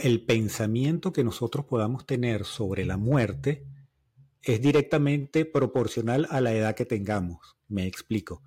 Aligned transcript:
el 0.00 0.24
pensamiento 0.24 1.12
que 1.12 1.24
nosotros 1.24 1.64
podamos 1.66 2.06
tener 2.06 2.44
sobre 2.44 2.84
la 2.84 2.96
muerte 2.96 3.66
es 4.42 4.60
directamente 4.60 5.44
proporcional 5.44 6.26
a 6.30 6.40
la 6.40 6.52
edad 6.52 6.74
que 6.74 6.84
tengamos. 6.84 7.56
Me 7.68 7.86
explico. 7.86 8.42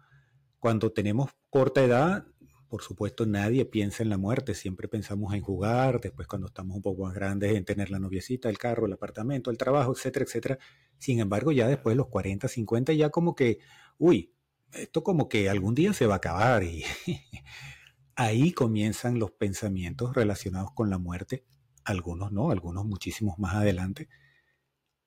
Cuando 0.60 0.92
tenemos 0.92 1.32
corta 1.50 1.84
edad, 1.84 2.28
por 2.68 2.82
supuesto, 2.82 3.26
nadie 3.26 3.66
piensa 3.66 4.04
en 4.04 4.10
la 4.10 4.18
muerte, 4.18 4.54
siempre 4.54 4.88
pensamos 4.88 5.34
en 5.34 5.42
jugar, 5.42 6.02
después 6.02 6.28
cuando 6.28 6.48
estamos 6.48 6.76
un 6.76 6.82
poco 6.82 7.04
más 7.04 7.14
grandes 7.14 7.56
en 7.56 7.66
tener 7.66 7.90
la 7.90 8.00
noviecita, 8.00 8.50
el 8.50 8.58
carro, 8.58 8.86
el 8.86 8.94
apartamento, 8.94 9.50
el 9.50 9.58
trabajo, 9.58 9.94
etcétera, 9.94 10.26
etcétera. 10.26 10.60
Sin 10.98 11.20
embargo, 11.20 11.52
ya 11.52 11.68
después 11.68 11.94
de 11.94 11.98
los 11.98 12.08
40, 12.08 12.48
50, 12.48 12.94
ya 12.94 13.10
como 13.10 13.36
que, 13.36 13.60
uy, 13.98 14.34
esto 14.74 15.04
como 15.04 15.30
que 15.30 15.50
algún 15.50 15.76
día 15.76 15.94
se 15.94 16.08
va 16.08 16.16
a 16.16 16.18
acabar 16.18 16.64
y 16.64 16.84
ahí 18.18 18.52
comienzan 18.52 19.20
los 19.20 19.32
pensamientos 19.32 20.14
relacionados 20.16 20.72
con 20.74 20.90
la 20.90 20.98
muerte, 20.98 21.46
algunos 21.86 22.32
no, 22.32 22.52
algunos 22.52 22.84
muchísimos 22.84 23.38
más 23.38 23.56
adelante. 23.56 24.10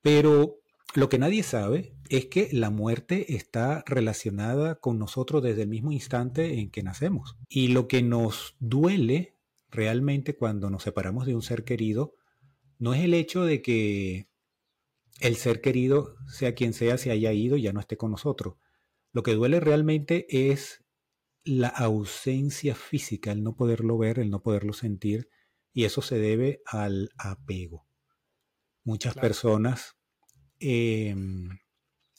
Pero 0.01 0.61
lo 0.95 1.09
que 1.09 1.19
nadie 1.19 1.43
sabe 1.43 1.95
es 2.09 2.27
que 2.27 2.49
la 2.53 2.71
muerte 2.71 3.35
está 3.35 3.83
relacionada 3.87 4.77
con 4.77 4.99
nosotros 4.99 5.43
desde 5.43 5.63
el 5.63 5.69
mismo 5.69 5.93
instante 5.93 6.61
en 6.61 6.71
que 6.71 6.85
nacemos. 6.85 7.37
Y 7.49 7.69
lo 7.69 7.89
que 7.89 8.03
nos 8.03 8.57
duele 8.61 9.37
realmente 9.71 10.37
cuando 10.37 10.71
nos 10.71 10.85
separamos 10.85 11.27
de 11.27 11.35
un 11.35 11.43
ser 11.43 11.65
querido 11.65 12.15
no 12.79 12.95
es 12.95 13.03
el 13.03 13.15
hecho 13.15 13.45
de 13.45 13.61
que 13.61 14.29
el 15.21 15.37
ser 15.37 15.61
querido, 15.61 16.17
sea 16.29 16.55
quien 16.55 16.73
sea, 16.73 16.97
se 16.97 17.11
haya 17.11 17.33
ido 17.33 17.57
y 17.57 17.63
ya 17.63 17.73
no 17.73 17.81
esté 17.81 17.97
con 17.97 18.13
nosotros. 18.13 18.55
Lo 19.13 19.23
que 19.25 19.35
duele 19.35 19.59
realmente 19.61 20.27
es 20.51 20.85
la 21.45 21.69
ausencia 21.69 22.75
física, 22.75 23.33
el 23.33 23.43
no 23.43 23.57
poderlo 23.57 23.99
ver, 23.99 24.19
el 24.19 24.31
no 24.31 24.43
poderlo 24.43 24.73
sentir, 24.73 25.31
y 25.73 25.85
eso 25.85 26.03
se 26.03 26.19
debe 26.19 26.63
al 26.67 27.11
apego. 27.19 27.87
Muchas 28.85 29.15
personas 29.15 30.01
Em, 30.63 31.59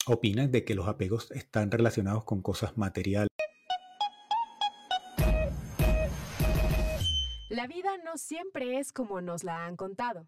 opinan 0.06 0.50
de 0.50 0.64
que 0.64 0.74
los 0.74 0.88
apegos 0.88 1.30
están 1.30 1.70
relacionados 1.70 2.24
con 2.24 2.42
cosas 2.42 2.76
materiales. 2.76 3.28
La 7.48 7.68
vida 7.68 7.90
no 8.04 8.16
siempre 8.16 8.80
es 8.80 8.92
como 8.92 9.20
nos 9.20 9.44
la 9.44 9.64
han 9.64 9.76
contado. 9.76 10.26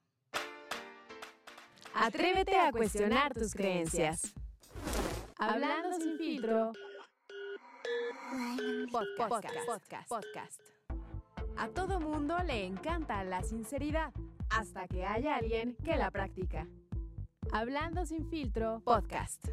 Atrévete 1.93 2.57
a 2.57 2.71
cuestionar 2.71 3.35
tus 3.35 3.55
creencias. 3.55 4.33
Hablando 5.37 5.99
sin 5.99 6.17
filtro. 6.17 6.73
Podcast, 8.91 10.09
podcast. 10.09 10.61
A 11.57 11.69
todo 11.69 12.01
mundo 12.01 12.37
le 12.45 12.67
encanta 12.67 13.23
la 13.23 13.45
sinceridad, 13.45 14.13
hasta 14.51 14.89
que 14.89 15.05
haya 15.05 15.37
alguien 15.37 15.77
que 15.85 15.95
la 15.95 16.11
practica. 16.11 16.67
Hablando 17.53 18.05
sin 18.07 18.29
filtro, 18.29 18.81
podcast. 18.85 19.45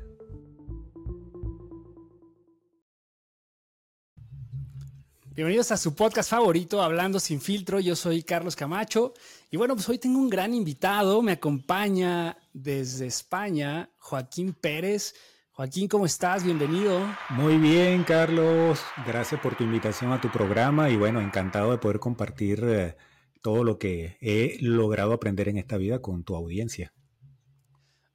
Bienvenidos 5.36 5.72
a 5.72 5.78
su 5.78 5.94
podcast 5.94 6.32
favorito, 6.32 6.82
Hablando 6.82 7.20
sin 7.20 7.40
filtro. 7.40 7.80
Yo 7.80 7.96
soy 7.96 8.24
Carlos 8.24 8.56
Camacho 8.56 9.14
y 9.52 9.58
bueno, 9.58 9.76
pues 9.76 9.88
hoy 9.90 10.00
tengo 10.00 10.18
un 10.18 10.30
gran 10.30 10.56
invitado. 10.56 11.22
Me 11.22 11.34
acompaña 11.34 12.36
desde 12.52 13.06
España 13.06 13.92
Joaquín 14.00 14.54
Pérez. 14.54 15.14
Joaquín, 15.54 15.90
¿cómo 15.90 16.06
estás? 16.06 16.46
Bienvenido. 16.46 17.06
Muy 17.30 17.58
bien, 17.58 18.06
Carlos. 18.06 18.80
Gracias 19.06 19.40
por 19.42 19.56
tu 19.56 19.66
invitación 19.66 20.14
a 20.14 20.22
tu 20.22 20.32
programa 20.32 20.90
y 20.90 20.96
bueno, 20.96 21.20
encantado 21.20 21.72
de 21.72 21.78
poder 21.78 22.00
compartir 22.00 22.64
eh, 22.64 22.96
todo 23.42 23.66
lo 23.66 23.78
que 23.78 24.18
he 24.22 24.58
logrado 24.62 25.12
aprender 25.12 25.50
en 25.50 25.58
esta 25.58 25.76
vida 25.76 26.00
con 26.00 26.24
tu 26.24 26.36
audiencia. 26.36 26.94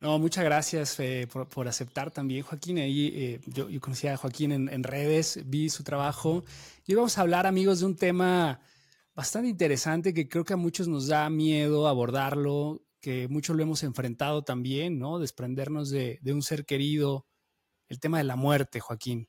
No, 0.00 0.18
muchas 0.18 0.44
gracias 0.44 0.98
eh, 0.98 1.28
por, 1.30 1.68
aceptar 1.68 2.10
también, 2.10 2.42
Joaquín. 2.42 2.78
Ahí 2.78 3.12
eh, 3.14 3.40
yo, 3.46 3.68
conocí 3.82 4.08
a 4.08 4.16
Joaquín 4.16 4.52
en, 4.52 4.82
redes, 4.82 5.40
vi 5.44 5.68
su 5.68 5.84
trabajo. 5.84 6.42
Y 6.86 6.92
hoy 6.92 6.96
vamos 6.96 7.18
a 7.18 7.20
hablar, 7.20 7.46
amigos, 7.46 7.80
de 7.80 7.86
un 7.86 7.96
tema 7.96 8.60
bastante 9.14 9.50
interesante 9.50 10.14
que 10.14 10.26
creo 10.26 10.44
que 10.44 10.54
a 10.54 10.56
muchos 10.56 10.88
nos 10.88 11.08
da 11.08 11.28
miedo 11.28 11.86
abordarlo, 11.86 12.85
que 13.06 13.28
muchos 13.28 13.54
lo 13.54 13.62
hemos 13.62 13.84
enfrentado 13.84 14.42
también, 14.42 14.98
¿no? 14.98 15.20
Desprendernos 15.20 15.90
de, 15.90 16.18
de 16.22 16.32
un 16.32 16.42
ser 16.42 16.66
querido, 16.66 17.24
el 17.88 18.00
tema 18.00 18.18
de 18.18 18.24
la 18.24 18.34
muerte, 18.34 18.80
Joaquín. 18.80 19.28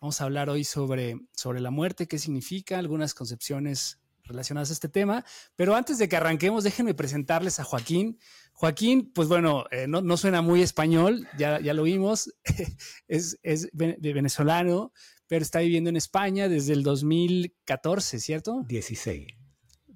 Vamos 0.00 0.20
a 0.20 0.24
hablar 0.26 0.48
hoy 0.48 0.62
sobre, 0.62 1.16
sobre 1.34 1.58
la 1.58 1.72
muerte, 1.72 2.06
qué 2.06 2.20
significa, 2.20 2.78
algunas 2.78 3.14
concepciones 3.14 3.98
relacionadas 4.22 4.70
a 4.70 4.74
este 4.74 4.88
tema. 4.88 5.24
Pero 5.56 5.74
antes 5.74 5.98
de 5.98 6.08
que 6.08 6.14
arranquemos, 6.14 6.62
déjenme 6.62 6.94
presentarles 6.94 7.58
a 7.58 7.64
Joaquín. 7.64 8.20
Joaquín, 8.52 9.10
pues 9.12 9.26
bueno, 9.26 9.64
eh, 9.72 9.88
no, 9.88 10.16
suena 10.16 10.40
muy 10.40 10.62
español, 10.62 11.26
ya, 11.36 11.58
ya 11.58 11.74
lo 11.74 11.82
vimos, 11.82 12.32
es, 13.08 13.40
es 13.42 13.68
venezolano, 13.72 14.92
pero 15.26 15.42
está 15.42 15.58
viviendo 15.58 15.90
en 15.90 15.96
España 15.96 16.48
desde 16.48 16.74
el 16.74 16.84
2014, 16.84 18.20
¿cierto? 18.20 18.62
16. 18.68 19.46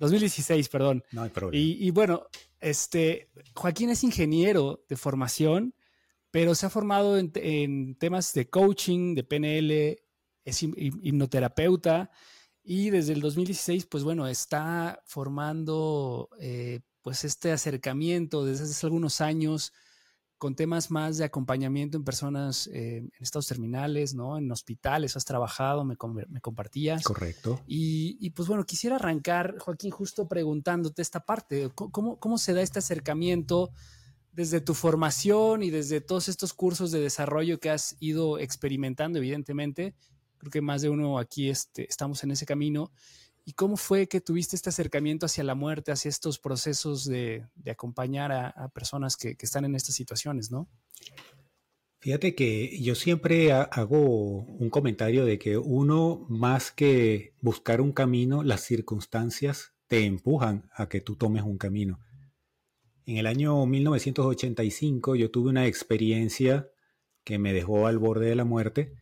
2016, 0.00 0.68
perdón. 0.70 1.04
No 1.12 1.22
hay 1.22 1.30
problema. 1.30 1.62
Y, 1.62 1.90
bueno, 1.90 2.26
este, 2.60 3.30
Joaquín 3.54 3.90
es 3.90 4.04
ingeniero 4.04 4.84
de 4.88 4.96
formación, 4.96 5.74
pero 6.30 6.54
se 6.54 6.66
ha 6.66 6.70
formado 6.70 7.18
en, 7.18 7.96
temas 7.96 8.32
de 8.34 8.48
coaching, 8.48 9.14
de 9.14 9.24
PNL, 9.24 10.02
es 10.44 10.62
hipnoterapeuta 10.62 12.10
y 12.62 12.90
desde 12.90 13.14
el 13.14 13.20
2016, 13.20 13.86
pues 13.86 14.04
bueno, 14.04 14.28
está 14.28 15.02
formando 15.04 16.28
eh, 16.38 16.80
pues 17.02 17.24
este 17.24 17.52
acercamiento 17.52 18.44
desde 18.44 18.64
hace 18.64 18.86
algunos 18.86 19.20
años 19.20 19.72
con 20.40 20.56
temas 20.56 20.90
más 20.90 21.18
de 21.18 21.24
acompañamiento 21.24 21.98
en 21.98 22.02
personas 22.02 22.66
eh, 22.72 22.96
en 22.96 23.12
estados 23.20 23.46
terminales, 23.46 24.14
¿no? 24.14 24.38
En 24.38 24.50
hospitales, 24.50 25.14
has 25.14 25.26
trabajado, 25.26 25.84
me, 25.84 25.96
me 26.28 26.40
compartías. 26.40 27.04
Correcto. 27.04 27.60
Y, 27.66 28.30
pues 28.30 28.48
bueno, 28.48 28.64
quisiera 28.64 28.96
arrancar, 28.96 29.58
Joaquín, 29.58 29.90
justo 29.90 30.26
preguntándote 30.26 31.02
esta 31.02 31.20
parte, 31.20 31.70
¿cómo, 31.74 32.18
cómo 32.18 32.38
se 32.38 32.54
da 32.54 32.62
este 32.62 32.78
acercamiento 32.78 33.70
desde 34.32 34.62
tu 34.62 34.72
formación 34.72 35.62
y 35.62 35.68
desde 35.68 36.00
todos 36.00 36.28
estos 36.28 36.54
cursos 36.54 36.90
de 36.90 37.00
desarrollo 37.00 37.60
que 37.60 37.68
has 37.68 37.96
ido 38.00 38.38
experimentando, 38.38 39.18
evidentemente, 39.18 39.94
Creo 40.40 40.50
que 40.50 40.62
más 40.62 40.80
de 40.80 40.88
uno 40.88 41.18
aquí 41.18 41.50
este, 41.50 41.86
estamos 41.86 42.24
en 42.24 42.30
ese 42.30 42.46
camino. 42.46 42.90
¿Y 43.44 43.54
cómo 43.54 43.76
fue 43.76 44.06
que 44.06 44.20
tuviste 44.20 44.56
este 44.56 44.68
acercamiento 44.68 45.26
hacia 45.26 45.44
la 45.44 45.54
muerte, 45.54 45.92
hacia 45.92 46.08
estos 46.08 46.38
procesos 46.38 47.04
de, 47.04 47.46
acompañar 47.70 48.32
a, 48.32 48.68
personas 48.68 49.16
que, 49.16 49.36
están 49.40 49.64
en 49.64 49.74
estas 49.74 49.94
situaciones, 49.94 50.50
no? 50.50 50.68
Fíjate 52.00 52.34
que 52.34 52.80
yo 52.80 52.94
siempre 52.94 53.52
hago 53.52 53.98
un 53.98 54.70
comentario 54.70 55.24
de 55.24 55.38
que 55.38 55.58
uno, 55.58 56.26
más 56.28 56.70
que 56.70 57.34
buscar 57.40 57.80
un 57.80 57.92
camino, 57.92 58.42
las 58.42 58.62
circunstancias 58.62 59.74
te 59.86 60.04
empujan 60.04 60.70
a 60.72 60.88
que 60.88 61.00
tú 61.00 61.16
tomes 61.16 61.42
un 61.42 61.58
camino. 61.58 62.00
En 63.04 63.16
el 63.16 63.26
año 63.26 63.66
1985 63.66 65.16
yo 65.16 65.30
tuve 65.30 65.50
una 65.50 65.66
experiencia 65.66 66.70
que 67.24 67.38
me 67.38 67.52
dejó 67.52 67.86
al 67.86 67.98
borde 67.98 68.26
de 68.26 68.36
la 68.36 68.44
muerte 68.44 68.94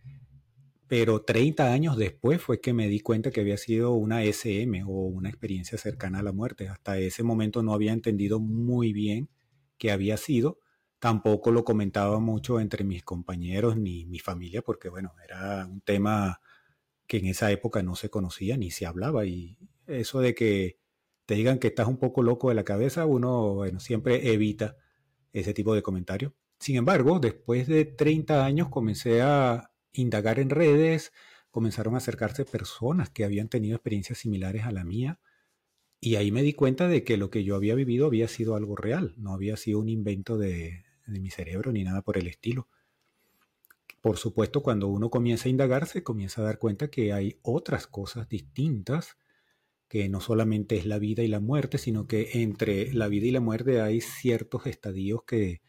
pero 0.88 1.22
30 1.22 1.70
años 1.72 1.96
después 1.98 2.40
fue 2.40 2.60
que 2.60 2.72
me 2.72 2.88
di 2.88 3.00
cuenta 3.00 3.30
que 3.30 3.42
había 3.42 3.58
sido 3.58 3.92
una 3.92 4.24
SM 4.24 4.82
o 4.84 4.88
una 4.88 5.28
experiencia 5.28 5.76
cercana 5.76 6.20
a 6.20 6.22
la 6.22 6.32
muerte. 6.32 6.68
Hasta 6.68 6.98
ese 6.98 7.22
momento 7.22 7.62
no 7.62 7.74
había 7.74 7.92
entendido 7.92 8.40
muy 8.40 8.94
bien 8.94 9.28
qué 9.76 9.92
había 9.92 10.16
sido. 10.16 10.58
Tampoco 10.98 11.52
lo 11.52 11.62
comentaba 11.64 12.18
mucho 12.20 12.58
entre 12.58 12.84
mis 12.84 13.04
compañeros 13.04 13.76
ni 13.76 14.06
mi 14.06 14.18
familia, 14.18 14.62
porque 14.62 14.88
bueno, 14.88 15.14
era 15.22 15.66
un 15.66 15.82
tema 15.82 16.40
que 17.06 17.18
en 17.18 17.26
esa 17.26 17.52
época 17.52 17.82
no 17.82 17.94
se 17.94 18.08
conocía 18.08 18.56
ni 18.56 18.70
se 18.70 18.86
hablaba. 18.86 19.26
Y 19.26 19.58
eso 19.86 20.20
de 20.20 20.34
que 20.34 20.78
te 21.26 21.34
digan 21.34 21.58
que 21.58 21.68
estás 21.68 21.86
un 21.86 21.98
poco 21.98 22.22
loco 22.22 22.48
de 22.48 22.54
la 22.54 22.64
cabeza, 22.64 23.04
uno 23.04 23.54
bueno, 23.54 23.78
siempre 23.78 24.32
evita 24.32 24.76
ese 25.34 25.52
tipo 25.52 25.74
de 25.74 25.82
comentarios. 25.82 26.32
Sin 26.58 26.76
embargo, 26.76 27.20
después 27.20 27.68
de 27.68 27.84
30 27.84 28.44
años 28.44 28.68
comencé 28.70 29.20
a 29.22 29.70
indagar 29.92 30.38
en 30.38 30.50
redes, 30.50 31.12
comenzaron 31.50 31.94
a 31.94 31.98
acercarse 31.98 32.44
personas 32.44 33.10
que 33.10 33.24
habían 33.24 33.48
tenido 33.48 33.76
experiencias 33.76 34.18
similares 34.18 34.64
a 34.64 34.72
la 34.72 34.84
mía. 34.84 35.20
Y 36.00 36.16
ahí 36.16 36.30
me 36.30 36.42
di 36.42 36.52
cuenta 36.52 36.86
de 36.88 37.02
que 37.02 37.16
lo 37.16 37.30
que 37.30 37.42
yo 37.42 37.56
había 37.56 37.74
vivido 37.74 38.06
había 38.06 38.28
sido 38.28 38.54
algo 38.54 38.76
real, 38.76 39.14
no 39.16 39.32
había 39.32 39.56
sido 39.56 39.80
un 39.80 39.88
invento 39.88 40.38
de, 40.38 40.84
mi 41.06 41.30
cerebro 41.30 41.72
ni 41.72 41.82
nada 41.84 42.02
por 42.02 42.18
el 42.18 42.28
estilo. 42.28 42.68
Por 44.00 44.16
supuesto, 44.16 44.62
cuando 44.62 44.86
uno 44.86 45.10
comienza 45.10 45.48
a 45.48 45.50
indagarse, 45.50 46.04
comienza 46.04 46.40
a 46.40 46.44
dar 46.44 46.58
cuenta 46.58 46.88
que 46.88 47.12
hay 47.12 47.40
otras 47.42 47.88
cosas 47.88 48.28
distintas, 48.28 49.16
que 49.88 50.08
no 50.08 50.20
solamente 50.20 50.76
es 50.76 50.86
la 50.86 50.98
vida 50.98 51.24
y 51.24 51.28
la 51.28 51.40
muerte, 51.40 51.78
sino 51.78 52.06
que 52.06 52.30
entre 52.34 52.92
la 52.92 53.08
vida 53.08 53.26
y 53.26 53.32
la 53.32 53.40
muerte 53.40 53.80
hay 53.80 54.00
ciertos 54.00 54.66
estadios 54.66 55.24
que 55.24 55.62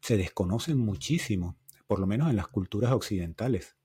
se 0.00 0.16
desconocen 0.16 0.78
muchísimo 0.78 1.56
por 1.86 1.98
lo 1.98 2.06
menos 2.06 2.30
en 2.30 2.36
las 2.36 2.48
culturas 2.48 2.92
occidentales. 2.92 3.76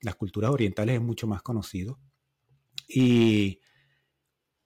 Las 0.00 0.16
culturas 0.16 0.50
orientales 0.50 0.96
es 0.96 1.02
mucho 1.02 1.26
más 1.26 1.42
conocido. 1.42 2.00
Y 2.88 3.60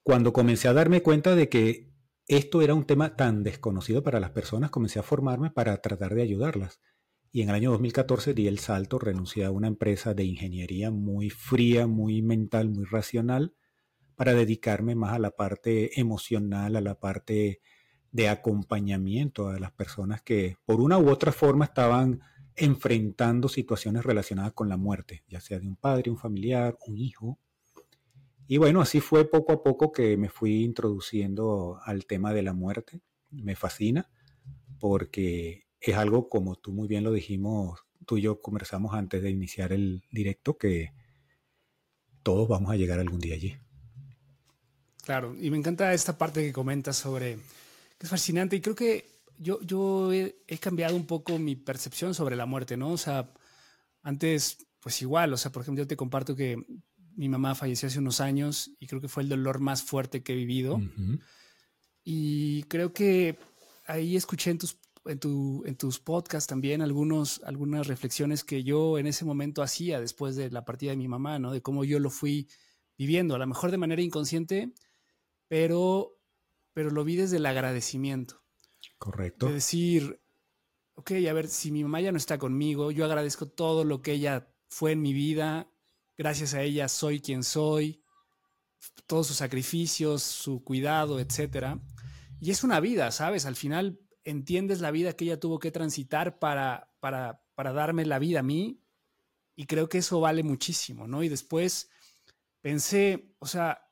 cuando 0.03 0.33
comencé 0.33 0.67
a 0.67 0.73
darme 0.73 1.01
cuenta 1.01 1.35
de 1.35 1.49
que 1.49 1.91
esto 2.27 2.61
era 2.61 2.73
un 2.73 2.85
tema 2.85 3.15
tan 3.15 3.43
desconocido 3.43 4.03
para 4.03 4.19
las 4.19 4.31
personas, 4.31 4.71
comencé 4.71 4.99
a 4.99 5.03
formarme 5.03 5.51
para 5.51 5.77
tratar 5.81 6.15
de 6.15 6.21
ayudarlas. 6.21 6.79
Y 7.31 7.41
en 7.41 7.49
el 7.49 7.55
año 7.55 7.71
2014 7.71 8.33
di 8.33 8.47
el 8.47 8.59
salto, 8.59 8.99
renuncié 8.99 9.45
a 9.45 9.51
una 9.51 9.67
empresa 9.67 10.13
de 10.13 10.25
ingeniería 10.25 10.91
muy 10.91 11.29
fría, 11.29 11.87
muy 11.87 12.21
mental, 12.21 12.69
muy 12.69 12.85
racional, 12.85 13.55
para 14.15 14.33
dedicarme 14.33 14.95
más 14.95 15.13
a 15.13 15.19
la 15.19 15.31
parte 15.31 15.99
emocional, 15.99 16.75
a 16.75 16.81
la 16.81 16.99
parte 16.99 17.61
de 18.11 18.27
acompañamiento 18.27 19.47
a 19.47 19.59
las 19.59 19.71
personas 19.71 20.21
que 20.21 20.57
por 20.65 20.81
una 20.81 20.97
u 20.97 21.09
otra 21.09 21.31
forma 21.31 21.65
estaban 21.65 22.21
enfrentando 22.55 23.47
situaciones 23.47 24.03
relacionadas 24.03 24.53
con 24.53 24.69
la 24.69 24.77
muerte, 24.77 25.23
ya 25.27 25.39
sea 25.41 25.59
de 25.59 25.67
un 25.67 25.75
padre, 25.75 26.11
un 26.11 26.17
familiar, 26.17 26.77
un 26.85 26.97
hijo, 26.97 27.39
y 28.51 28.57
bueno, 28.57 28.81
así 28.81 28.99
fue 28.99 29.29
poco 29.29 29.53
a 29.53 29.63
poco 29.63 29.93
que 29.93 30.17
me 30.17 30.27
fui 30.27 30.65
introduciendo 30.65 31.79
al 31.85 32.05
tema 32.05 32.33
de 32.33 32.41
la 32.41 32.51
muerte. 32.51 32.99
Me 33.29 33.55
fascina 33.55 34.11
porque 34.77 35.67
es 35.79 35.95
algo, 35.95 36.27
como 36.27 36.57
tú 36.57 36.73
muy 36.73 36.89
bien 36.89 37.05
lo 37.05 37.13
dijimos, 37.13 37.79
tú 38.05 38.17
y 38.17 38.23
yo 38.23 38.41
conversamos 38.41 38.93
antes 38.93 39.21
de 39.21 39.29
iniciar 39.29 39.71
el 39.71 40.03
directo, 40.11 40.57
que 40.57 40.91
todos 42.23 42.49
vamos 42.49 42.71
a 42.71 42.75
llegar 42.75 42.99
algún 42.99 43.21
día 43.21 43.35
allí. 43.35 43.55
Claro, 45.05 45.33
y 45.39 45.49
me 45.49 45.55
encanta 45.57 45.93
esta 45.93 46.17
parte 46.17 46.43
que 46.43 46.51
comentas 46.51 46.97
sobre, 46.97 47.35
que 47.97 48.03
es 48.05 48.09
fascinante, 48.09 48.57
y 48.57 48.59
creo 48.59 48.75
que 48.75 49.10
yo, 49.41 49.59
yo 49.61 50.13
he, 50.13 50.35
he, 50.47 50.57
cambiado 50.59 50.95
un 50.95 51.05
poco 51.05 51.39
mi 51.39 51.55
percepción 51.55 52.13
sobre 52.13 52.35
la 52.35 52.45
muerte, 52.45 52.77
¿no? 52.77 52.91
O 52.91 52.97
sea, 52.97 53.33
antes, 54.03 54.67
pues 54.79 55.01
igual, 55.01 55.33
o 55.33 55.37
sea, 55.37 55.51
por 55.51 55.63
ejemplo, 55.63 55.83
yo 55.83 55.87
te 55.87 55.97
comparto 55.97 56.35
que 56.35 56.63
mi 57.15 57.27
mamá 57.27 57.55
falleció 57.55 57.87
hace 57.87 57.99
unos 57.99 58.21
años 58.21 58.71
y 58.79 58.87
creo 58.87 59.01
que 59.01 59.07
fue 59.07 59.23
el 59.23 59.29
dolor 59.29 59.59
más 59.59 59.83
fuerte 59.83 60.23
que 60.23 60.33
he 60.33 60.35
vivido. 60.35 60.79
Y 62.03 62.63
creo 62.63 62.93
que 62.93 63.37
ahí 63.85 64.15
escuché 64.15 64.51
en 64.51 64.57
tus, 64.59 64.79
en, 65.05 65.19
tu, 65.19 65.63
en 65.65 65.75
tus 65.75 65.99
podcasts 65.99 66.47
también 66.47 66.81
algunos, 66.81 67.41
algunas 67.43 67.87
reflexiones 67.87 68.43
que 68.43 68.63
yo 68.63 68.97
en 68.97 69.07
ese 69.07 69.25
momento 69.25 69.63
hacía 69.63 69.99
después 69.99 70.35
de 70.35 70.49
la 70.49 70.65
partida 70.65 70.91
de 70.91 70.97
mi 70.97 71.07
mamá, 71.07 71.39
¿no? 71.39 71.51
De 71.51 71.61
cómo 71.61 71.83
yo 71.83 71.99
lo 71.99 72.09
fui 72.09 72.47
viviendo, 72.97 73.35
a 73.35 73.39
lo 73.39 73.47
mejor 73.47 73.71
de 73.71 73.77
manera 73.77 74.01
inconsciente, 74.01 74.73
pero, 75.47 76.19
pero 76.73 76.91
lo 76.91 77.03
vi 77.03 77.15
desde 77.15 77.37
el 77.37 77.45
agradecimiento. 77.45 78.40
Correcto. 79.01 79.47
De 79.47 79.53
decir, 79.53 80.21
ok, 80.93 81.13
a 81.27 81.33
ver, 81.33 81.47
si 81.47 81.71
mi 81.71 81.81
mamá 81.81 82.01
ya 82.01 82.11
no 82.11 82.19
está 82.19 82.37
conmigo, 82.37 82.91
yo 82.91 83.03
agradezco 83.03 83.47
todo 83.47 83.83
lo 83.83 84.03
que 84.03 84.11
ella 84.11 84.53
fue 84.69 84.91
en 84.91 85.01
mi 85.01 85.11
vida, 85.11 85.71
gracias 86.19 86.53
a 86.53 86.61
ella 86.61 86.87
soy 86.87 87.19
quien 87.19 87.43
soy, 87.43 88.03
todos 89.07 89.25
sus 89.25 89.37
sacrificios, 89.37 90.21
su 90.21 90.63
cuidado, 90.63 91.19
etc. 91.19 91.79
Y 92.39 92.51
es 92.51 92.63
una 92.63 92.79
vida, 92.79 93.09
¿sabes? 93.09 93.47
Al 93.47 93.55
final 93.55 93.99
entiendes 94.23 94.81
la 94.81 94.91
vida 94.91 95.13
que 95.13 95.25
ella 95.25 95.39
tuvo 95.39 95.57
que 95.57 95.71
transitar 95.71 96.37
para, 96.37 96.93
para, 96.99 97.43
para 97.55 97.73
darme 97.73 98.05
la 98.05 98.19
vida 98.19 98.41
a 98.41 98.43
mí 98.43 98.83
y 99.55 99.65
creo 99.65 99.89
que 99.89 99.97
eso 99.97 100.19
vale 100.19 100.43
muchísimo, 100.43 101.07
¿no? 101.07 101.23
Y 101.23 101.29
después 101.29 101.89
pensé, 102.61 103.33
o 103.39 103.47
sea, 103.47 103.90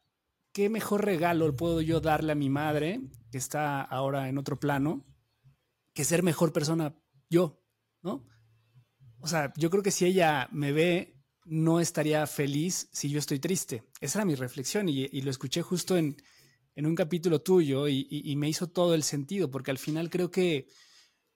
¿qué 0.53 0.69
mejor 0.69 1.05
regalo 1.05 1.55
puedo 1.55 1.81
yo 1.81 1.99
darle 1.99 2.31
a 2.31 2.35
mi 2.35 2.49
madre, 2.49 3.01
que 3.31 3.37
está 3.37 3.81
ahora 3.81 4.29
en 4.29 4.37
otro 4.37 4.59
plano, 4.59 5.05
que 5.93 6.03
ser 6.03 6.23
mejor 6.23 6.53
persona 6.53 6.95
yo, 7.29 7.63
¿no? 8.01 8.25
O 9.19 9.27
sea, 9.27 9.53
yo 9.57 9.69
creo 9.69 9.83
que 9.83 9.91
si 9.91 10.05
ella 10.05 10.47
me 10.51 10.71
ve 10.71 11.19
no 11.45 11.79
estaría 11.79 12.25
feliz 12.27 12.89
si 12.91 13.09
yo 13.09 13.19
estoy 13.19 13.39
triste. 13.39 13.83
Esa 13.99 14.19
era 14.19 14.25
mi 14.25 14.35
reflexión 14.35 14.87
y, 14.87 15.07
lo 15.21 15.31
escuché 15.31 15.61
justo 15.61 15.97
en, 15.97 16.15
un 16.75 16.95
capítulo 16.95 17.41
tuyo 17.41 17.87
y, 17.87 18.35
me 18.37 18.47
hizo 18.47 18.67
todo 18.67 18.93
el 18.93 19.03
sentido, 19.03 19.49
porque 19.49 19.71
al 19.71 19.79
final 19.79 20.09
creo 20.09 20.31
que 20.31 20.67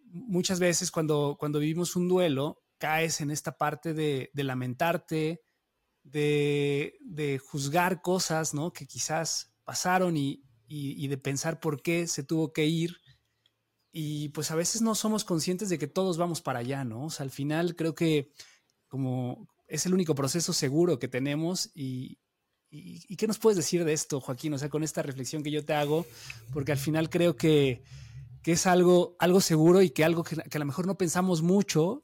muchas 0.06 0.60
veces 0.60 0.92
cuando, 0.92 1.36
cuando 1.40 1.60
vivimos 1.60 1.96
un 1.96 2.08
duelo, 2.08 2.64
caes 2.78 3.22
en 3.22 3.32
esta 3.32 3.58
parte 3.58 3.94
de, 3.94 4.30
lamentarte, 4.34 5.42
de, 6.04 7.42
juzgar 7.46 8.02
cosas 8.02 8.54
¿no? 8.54 8.74
que 8.74 8.86
quizás 8.86 9.54
pasaron 9.64 10.18
y, 10.18 10.44
y 10.68 11.08
de 11.08 11.18
pensar 11.18 11.60
por 11.60 11.82
qué 11.82 12.08
se 12.08 12.24
tuvo 12.24 12.54
que 12.54 12.66
ir. 12.66 12.98
Y 13.92 14.30
pues 14.30 14.50
a 14.50 14.56
veces 14.56 14.82
no 14.82 14.96
somos 14.96 15.24
conscientes 15.24 15.70
de 15.70 15.78
que 15.78 15.88
todos 15.88 16.18
vamos 16.18 16.42
para 16.42 16.60
allá, 16.60 16.84
¿no? 16.84 17.06
O 17.06 17.10
sea, 17.12 17.24
al 17.26 17.30
final 17.30 17.76
creo 17.76 17.94
que 17.94 18.32
como, 18.88 19.48
es 19.68 19.86
el 19.86 19.94
único 19.94 20.16
proceso 20.16 20.54
seguro 20.54 21.00
que 21.00 21.08
tenemos 21.08 21.72
y, 21.74 22.20
y, 22.70 23.16
qué 23.16 23.28
nos 23.28 23.40
puedes 23.40 23.58
decir 23.58 23.86
de 23.86 23.94
esto, 23.94 24.20
Joaquín? 24.20 24.54
O 24.54 24.58
sea, 24.58 24.70
con 24.70 24.84
esta 24.84 25.02
reflexión 25.04 25.44
que 25.44 25.52
yo 25.52 25.64
te 25.64 25.74
hago, 25.74 26.06
porque 26.52 26.72
al 26.72 26.78
final 26.78 27.10
creo 27.10 27.36
que, 27.36 27.84
que 28.42 28.54
es 28.54 28.68
algo, 28.68 29.16
algo 29.20 29.42
seguro 29.42 29.82
y 29.82 29.92
que 29.92 30.04
algo 30.04 30.24
que, 30.24 30.36
a 30.36 30.60
lo 30.60 30.66
mejor 30.66 30.88
no 30.88 30.98
pensamos 30.98 31.42
mucho 31.42 32.04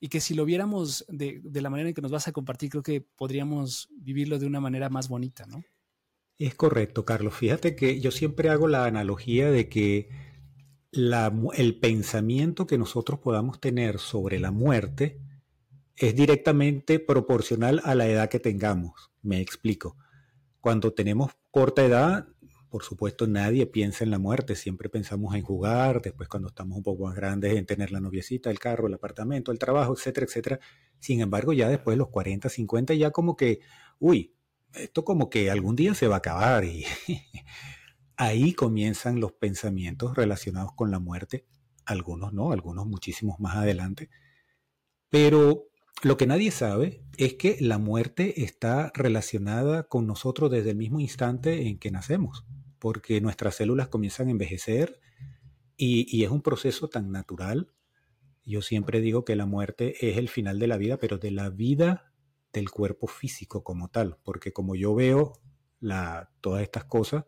y 0.00 0.08
que 0.08 0.20
si 0.20 0.34
lo 0.34 0.44
viéramos 0.46 1.04
de, 1.08 1.40
de, 1.44 1.60
la 1.60 1.70
manera 1.70 1.90
en 1.90 1.94
que 1.94 2.00
nos 2.00 2.10
vas 2.10 2.26
a 2.26 2.32
compartir, 2.32 2.70
creo 2.70 2.82
que 2.82 3.02
podríamos 3.02 3.88
vivirlo 3.92 4.38
de 4.38 4.46
una 4.46 4.60
manera 4.60 4.88
más 4.88 5.08
bonita, 5.08 5.46
¿no? 5.46 5.62
Es 6.38 6.54
correcto, 6.54 7.04
Carlos. 7.04 7.34
Fíjate 7.34 7.76
que 7.76 8.00
yo 8.00 8.10
siempre 8.10 8.48
hago 8.48 8.66
la 8.66 8.86
analogía 8.86 9.50
de 9.50 9.68
que 9.68 10.08
la, 10.90 11.30
el 11.54 11.78
pensamiento 11.78 12.66
que 12.66 12.78
nosotros 12.78 13.20
podamos 13.20 13.60
tener 13.60 13.98
sobre 13.98 14.40
la 14.40 14.50
muerte 14.50 15.20
es 15.96 16.16
directamente 16.16 16.98
proporcional 16.98 17.82
a 17.84 17.94
la 17.94 18.08
edad 18.08 18.30
que 18.30 18.40
tengamos. 18.40 19.10
Me 19.20 19.40
explico. 19.40 19.98
Cuando 20.60 20.94
tenemos 20.94 21.32
corta 21.50 21.84
edad, 21.84 22.26
por 22.70 22.84
supuesto 22.84 23.26
nadie 23.26 23.66
piensa 23.66 24.04
en 24.04 24.10
la 24.10 24.18
muerte, 24.18 24.54
siempre 24.54 24.88
pensamos 24.88 25.34
en 25.34 25.42
jugar, 25.42 26.00
después 26.00 26.28
cuando 26.28 26.48
estamos 26.48 26.78
un 26.78 26.84
poco 26.84 27.04
más 27.04 27.16
grandes 27.16 27.56
en 27.56 27.66
tener 27.66 27.90
la 27.90 28.00
noviecita, 28.00 28.50
el 28.50 28.60
carro, 28.60 28.86
el 28.86 28.94
apartamento, 28.94 29.50
el 29.50 29.58
trabajo, 29.58 29.92
etcétera, 29.92 30.26
etcétera. 30.26 30.60
Sin 31.00 31.20
embargo, 31.20 31.52
ya 31.52 31.68
después 31.68 31.94
de 31.94 31.98
los 31.98 32.08
40, 32.08 32.48
50, 32.48 32.94
ya 32.94 33.10
como 33.10 33.36
que, 33.36 33.60
uy, 33.98 34.34
esto 34.72 35.04
como 35.04 35.28
que 35.28 35.50
algún 35.50 35.74
día 35.74 35.94
se 35.94 36.06
va 36.06 36.16
a 36.16 36.18
acabar 36.18 36.64
y 36.64 36.84
ahí 38.16 38.52
comienzan 38.54 39.18
los 39.18 39.32
pensamientos 39.32 40.16
relacionados 40.16 40.72
con 40.74 40.92
la 40.92 41.00
muerte, 41.00 41.46
algunos 41.84 42.32
no, 42.32 42.52
algunos 42.52 42.86
muchísimos 42.86 43.40
más 43.40 43.56
adelante. 43.56 44.10
Pero 45.08 45.70
lo 46.02 46.16
que 46.16 46.26
nadie 46.26 46.50
sabe 46.52 47.02
es 47.16 47.34
que 47.34 47.56
la 47.60 47.78
muerte 47.78 48.44
está 48.44 48.92
relacionada 48.94 49.82
con 49.88 50.06
nosotros 50.06 50.50
desde 50.50 50.70
el 50.70 50.76
mismo 50.76 51.00
instante 51.00 51.66
en 51.66 51.78
que 51.78 51.90
nacemos, 51.90 52.46
porque 52.80 53.20
nuestras 53.20 53.54
células 53.56 53.88
comienzan 53.88 54.28
a 54.28 54.30
envejecer 54.32 55.00
y, 55.76 56.24
es 56.24 56.30
un 56.30 56.42
proceso 56.42 56.88
tan 56.88 57.12
natural. 57.12 57.72
Yo 58.44 58.62
siempre 58.62 59.00
digo 59.00 59.24
que 59.24 59.36
la 59.36 59.46
muerte 59.46 59.94
es 60.08 60.18
el 60.18 60.28
final 60.28 60.58
de 60.58 60.66
la 60.66 60.76
vida, 60.76 60.98
pero 60.98 61.18
de 61.18 61.30
la 61.30 61.50
vida 61.50 62.12
del 62.52 62.70
cuerpo 62.70 63.06
físico 63.06 63.62
como 63.62 63.88
tal, 63.88 64.18
porque 64.24 64.52
como 64.52 64.74
yo 64.74 64.94
veo 64.94 65.40
la, 65.78 66.32
todas 66.40 66.62
estas 66.62 66.84
cosas, 66.84 67.24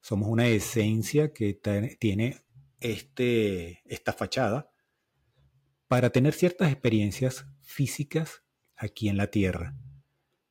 somos 0.00 0.28
una 0.28 0.46
esencia 0.48 1.32
que 1.32 1.54
tiene 1.98 2.42
este, 2.80 3.82
esta 3.86 4.12
fachada 4.12 4.70
para 5.88 6.10
tener 6.10 6.34
ciertas 6.34 6.70
experiencias 6.70 7.46
físicas 7.60 8.42
aquí 8.76 9.08
en 9.08 9.16
la 9.16 9.28
Tierra. 9.28 9.76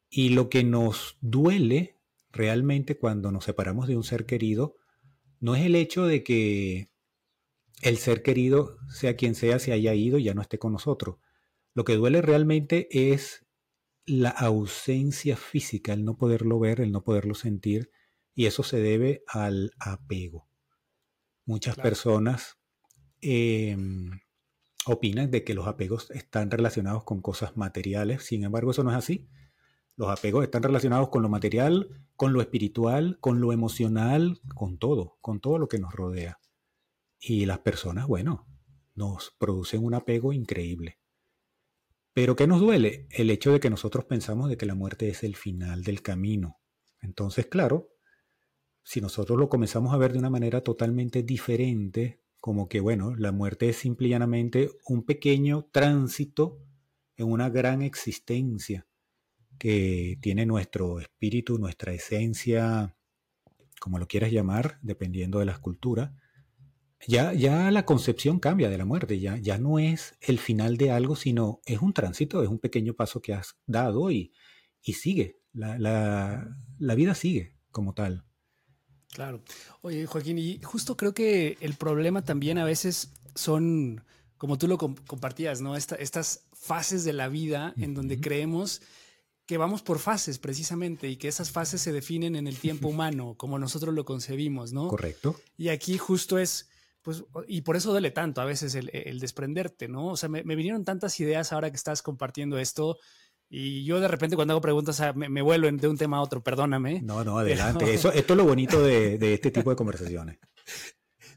Y 0.09 0.29
lo 0.29 0.49
que 0.49 0.63
nos 0.63 1.17
duele 1.21 2.00
realmente 2.31 2.97
cuando 2.97 3.31
nos 3.31 3.45
separamos 3.45 3.87
de 3.87 3.95
un 3.95 4.03
ser 4.03 4.25
querido 4.25 4.77
no 5.39 5.55
es 5.55 5.65
el 5.65 5.75
hecho 5.75 6.05
de 6.05 6.23
que 6.23 6.91
el 7.81 7.97
ser 7.97 8.21
querido, 8.21 8.77
sea 8.89 9.15
quien 9.15 9.35
sea, 9.35 9.59
se 9.59 9.73
haya 9.73 9.93
ido 9.93 10.17
y 10.19 10.23
ya 10.23 10.33
no 10.33 10.41
esté 10.41 10.59
con 10.59 10.71
nosotros. 10.71 11.17
Lo 11.73 11.83
que 11.83 11.95
duele 11.95 12.21
realmente 12.21 12.87
es 13.11 13.45
la 14.05 14.29
ausencia 14.29 15.35
física, 15.35 15.93
el 15.93 16.05
no 16.05 16.17
poderlo 16.17 16.59
ver, 16.59 16.81
el 16.81 16.91
no 16.91 17.03
poderlo 17.03 17.33
sentir, 17.33 17.91
y 18.35 18.45
eso 18.45 18.63
se 18.63 18.79
debe 18.79 19.23
al 19.27 19.71
apego. 19.79 20.47
Muchas 21.45 21.75
personas 21.75 22.57
em, 23.19 24.11
opinan 24.85 25.31
de 25.31 25.43
que 25.43 25.53
los 25.53 25.67
apegos 25.67 26.11
están 26.11 26.51
relacionados 26.51 27.03
con 27.03 27.21
cosas 27.21 27.57
materiales, 27.57 28.23
sin 28.23 28.43
embargo 28.43 28.71
eso 28.71 28.83
no 28.83 28.91
es 28.91 28.97
así. 28.97 29.27
Los 30.01 30.09
apegos 30.09 30.43
están 30.43 30.63
relacionados 30.63 31.09
con 31.09 31.21
lo 31.21 31.29
material, 31.29 32.07
con 32.15 32.33
lo 32.33 32.41
espiritual, 32.41 33.19
con 33.19 33.39
lo 33.39 33.53
emocional, 33.53 34.41
con 34.55 34.79
todo, 34.79 35.19
con 35.21 35.39
todo 35.39 35.59
lo 35.59 35.67
que 35.67 35.77
nos 35.77 35.93
rodea. 35.93 36.39
Y 37.19 37.45
las 37.45 37.59
personas, 37.59 38.07
bueno, 38.07 38.47
nos 38.95 39.35
producen 39.37 39.85
un 39.85 39.93
apego 39.93 40.33
increíble. 40.33 40.97
Pero 42.13 42.35
¿qué 42.35 42.47
nos 42.47 42.61
duele? 42.61 43.05
El 43.11 43.29
hecho 43.29 43.51
de 43.51 43.59
que 43.59 43.69
nosotros 43.69 44.05
pensamos 44.05 44.49
de 44.49 44.57
que 44.57 44.65
la 44.65 44.73
muerte 44.73 45.07
es 45.07 45.21
el 45.21 45.35
final 45.35 45.83
del 45.83 46.01
camino. 46.01 46.57
Entonces, 46.99 47.45
claro, 47.45 47.91
si 48.81 49.01
nosotros 49.01 49.37
lo 49.37 49.49
comenzamos 49.49 49.93
a 49.93 49.97
ver 49.97 50.13
de 50.13 50.17
una 50.17 50.31
manera 50.31 50.63
totalmente 50.63 51.21
diferente, 51.21 52.23
como 52.39 52.67
que, 52.67 52.79
bueno, 52.79 53.13
la 53.15 53.31
muerte 53.31 53.69
es 53.69 53.75
simple 53.75 54.07
y 54.07 54.09
llanamente 54.09 54.71
un 54.87 55.05
pequeño 55.05 55.69
tránsito 55.71 56.57
en 57.17 57.31
una 57.31 57.51
gran 57.51 57.83
existencia 57.83 58.87
que 59.61 60.17
tiene 60.21 60.47
nuestro 60.47 60.99
espíritu, 60.99 61.59
nuestra 61.59 61.93
esencia 61.93 62.97
como 63.79 63.99
lo 63.99 64.07
quieras 64.07 64.31
llamar, 64.31 64.79
dependiendo 64.81 65.37
de 65.37 65.45
las 65.45 65.59
culturas, 65.59 66.13
ya, 67.07 67.31
ya 67.33 67.69
la 67.69 67.85
concepción 67.85 68.39
cambia 68.39 68.71
de 68.71 68.79
la 68.79 68.85
muerte, 68.85 69.19
ya, 69.19 69.37
ya 69.37 69.59
no 69.59 69.77
es 69.77 70.15
el 70.19 70.39
final 70.39 70.77
de 70.77 70.89
algo, 70.89 71.15
sino 71.15 71.61
es 71.63 71.79
un 71.79 71.93
tránsito, 71.93 72.41
es 72.41 72.49
un 72.49 72.57
pequeño 72.57 72.95
paso 72.95 73.21
que 73.21 73.35
has 73.35 73.55
dado 73.67 74.09
y, 74.09 74.33
y 74.81 74.93
sigue, 74.93 75.37
la, 75.53 75.77
la, 75.77 76.57
la 76.79 76.95
vida 76.95 77.13
sigue 77.13 77.55
como 77.69 77.93
tal. 77.93 78.25
Claro. 79.09 79.43
Oye, 79.81 80.07
Joaquín, 80.07 80.39
y 80.39 80.59
justo 80.63 80.97
creo 80.97 81.13
que 81.13 81.59
el 81.61 81.75
problema 81.75 82.23
también 82.23 82.57
a 82.57 82.65
veces 82.65 83.13
son, 83.35 84.03
como 84.39 84.57
tú 84.57 84.67
lo 84.67 84.79
compartías, 84.79 85.61
¿no? 85.61 85.75
estas 85.75 86.47
fases 86.51 87.03
de 87.03 87.13
la 87.13 87.27
vida 87.27 87.75
en 87.77 87.93
donde 87.93 88.19
creemos 88.19 88.81
que 89.45 89.57
vamos 89.57 89.81
por 89.81 89.99
fases 89.99 90.39
precisamente 90.39 91.09
y 91.09 91.17
que 91.17 91.27
esas 91.27 91.51
fases 91.51 91.81
se 91.81 91.91
definen 91.91 92.35
en 92.35 92.47
el 92.47 92.57
tiempo 92.57 92.87
humano, 92.87 93.35
como 93.37 93.59
nosotros 93.59 93.93
lo 93.93 94.05
concebimos, 94.05 94.73
¿no? 94.73 94.87
Correcto. 94.87 95.35
Y 95.57 95.69
aquí 95.69 95.97
justo 95.97 96.37
es, 96.37 96.69
pues, 97.01 97.23
y 97.47 97.61
por 97.61 97.75
eso 97.75 97.91
duele 97.91 98.11
tanto 98.11 98.41
a 98.41 98.45
veces 98.45 98.75
el, 98.75 99.19
desprenderte, 99.19 99.87
¿no? 99.87 100.07
O 100.07 100.17
sea, 100.17 100.29
me, 100.29 100.43
vinieron 100.43 100.85
tantas 100.85 101.19
ideas 101.19 101.51
ahora 101.51 101.69
que 101.69 101.75
estás 101.75 102.01
compartiendo 102.01 102.57
esto. 102.57 102.97
Y 103.49 103.83
yo 103.83 103.99
de 103.99 104.07
repente 104.07 104.37
cuando 104.37 104.53
hago 104.53 104.61
preguntas 104.61 105.01
ah, 105.01 105.11
me, 105.11 105.27
me 105.27 105.41
de 105.41 105.87
un 105.87 105.97
tema 105.97 106.17
a 106.17 106.21
otro, 106.21 106.41
perdóname. 106.41 107.01
No, 107.01 107.23
no, 107.25 107.39
adelante. 107.39 107.93
Eso, 107.93 108.11
esto 108.13 108.33
es 108.33 108.37
lo 108.37 108.45
bonito 108.45 108.81
de, 108.81 109.17
de, 109.17 109.33
este 109.33 109.51
tipo 109.51 109.69
de 109.69 109.75
conversaciones. 109.75 110.39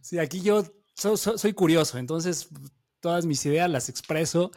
Sí, 0.01 0.19
aquí 0.19 0.41
yo 0.41 0.65
soy 0.95 1.53
curioso, 1.55 1.99
entonces 1.99 2.49
todas 3.01 3.27
mis 3.27 3.45
ideas 3.47 3.69
las 3.69 3.89
expreso 3.89 4.53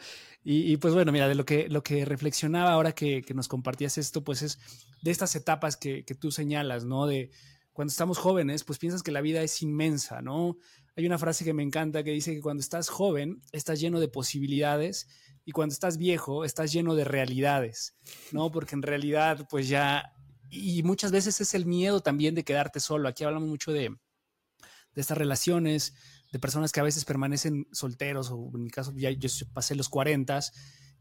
y, 0.49 0.77
pues 0.77 0.93
bueno, 0.93 1.11
mira, 1.11 1.27
de 1.27 1.35
lo 1.35 1.43
que, 1.43 1.67
lo 1.67 1.83
que 1.83 2.05
reflexionaba 2.05 2.71
ahora 2.71 2.93
que, 2.93 3.21
nos 3.35 3.49
compartías 3.49 3.97
esto, 3.97 4.23
pues 4.23 4.41
es 4.41 4.59
de 5.01 5.11
estas 5.11 5.35
etapas 5.35 5.75
que, 5.75 6.05
tú 6.17 6.31
señalas, 6.31 6.85
¿no? 6.85 7.05
De 7.05 7.31
cuando 7.73 7.91
estamos 7.91 8.17
jóvenes, 8.17 8.63
pues 8.63 8.79
piensas 8.79 9.03
que 9.03 9.11
la 9.11 9.19
vida 9.19 9.41
es 9.41 9.61
inmensa, 9.61 10.21
¿no? 10.21 10.57
Hay 10.95 11.05
una 11.05 11.17
frase 11.17 11.43
que 11.43 11.53
me 11.53 11.63
encanta 11.63 12.01
que 12.01 12.11
dice 12.11 12.33
que 12.33 12.39
cuando 12.39 12.61
estás 12.61 12.87
joven 12.87 13.41
estás 13.51 13.81
lleno 13.81 13.99
de 13.99 14.07
posibilidades 14.07 15.09
y 15.43 15.51
cuando 15.51 15.73
estás 15.73 15.97
viejo 15.97 16.45
estás 16.45 16.71
lleno 16.71 16.95
de 16.95 17.03
realidades, 17.03 17.97
¿no? 18.31 18.49
Porque 18.49 18.75
en 18.75 18.83
realidad, 18.83 19.49
pues 19.49 19.67
ya, 19.67 20.13
y 20.49 20.81
muchas 20.83 21.11
veces 21.11 21.41
es 21.41 21.55
el 21.55 21.65
miedo 21.65 21.99
también 21.99 22.35
de 22.35 22.45
quedarte 22.45 22.79
solo. 22.79 23.09
Aquí 23.09 23.25
hablamos 23.25 23.49
mucho 23.49 23.73
de, 23.73 23.89
de 23.89 25.01
estas 25.01 25.17
relaciones, 25.17 25.93
de 26.31 26.39
personas 26.39 26.71
que 26.71 26.79
a 26.79 26.83
veces 26.83 27.05
permanecen 27.05 27.67
solteros, 27.71 28.31
o 28.31 28.51
en 28.53 28.63
mi 28.63 28.69
caso 28.69 28.93
ya 28.95 29.11
yo 29.11 29.29
pasé 29.53 29.75
los 29.75 29.89
40, 29.89 30.39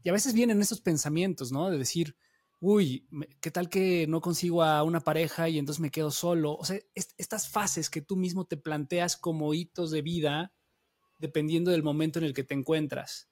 y 0.03 0.09
a 0.09 0.13
veces 0.13 0.33
vienen 0.33 0.61
esos 0.61 0.81
pensamientos, 0.81 1.51
¿no? 1.51 1.69
De 1.69 1.77
decir, 1.77 2.15
uy, 2.59 3.07
¿qué 3.41 3.51
tal 3.51 3.69
que 3.69 4.07
no 4.07 4.21
consigo 4.21 4.63
a 4.63 4.83
una 4.83 5.01
pareja 5.01 5.49
y 5.49 5.57
entonces 5.57 5.81
me 5.81 5.91
quedo 5.91 6.11
solo? 6.11 6.55
O 6.55 6.65
sea, 6.65 6.79
estas 6.95 7.49
fases 7.49 7.89
que 7.89 8.01
tú 8.01 8.15
mismo 8.15 8.45
te 8.45 8.57
planteas 8.57 9.17
como 9.17 9.53
hitos 9.53 9.91
de 9.91 10.01
vida, 10.01 10.53
dependiendo 11.19 11.71
del 11.71 11.83
momento 11.83 12.19
en 12.19 12.25
el 12.25 12.33
que 12.33 12.43
te 12.43 12.53
encuentras. 12.53 13.29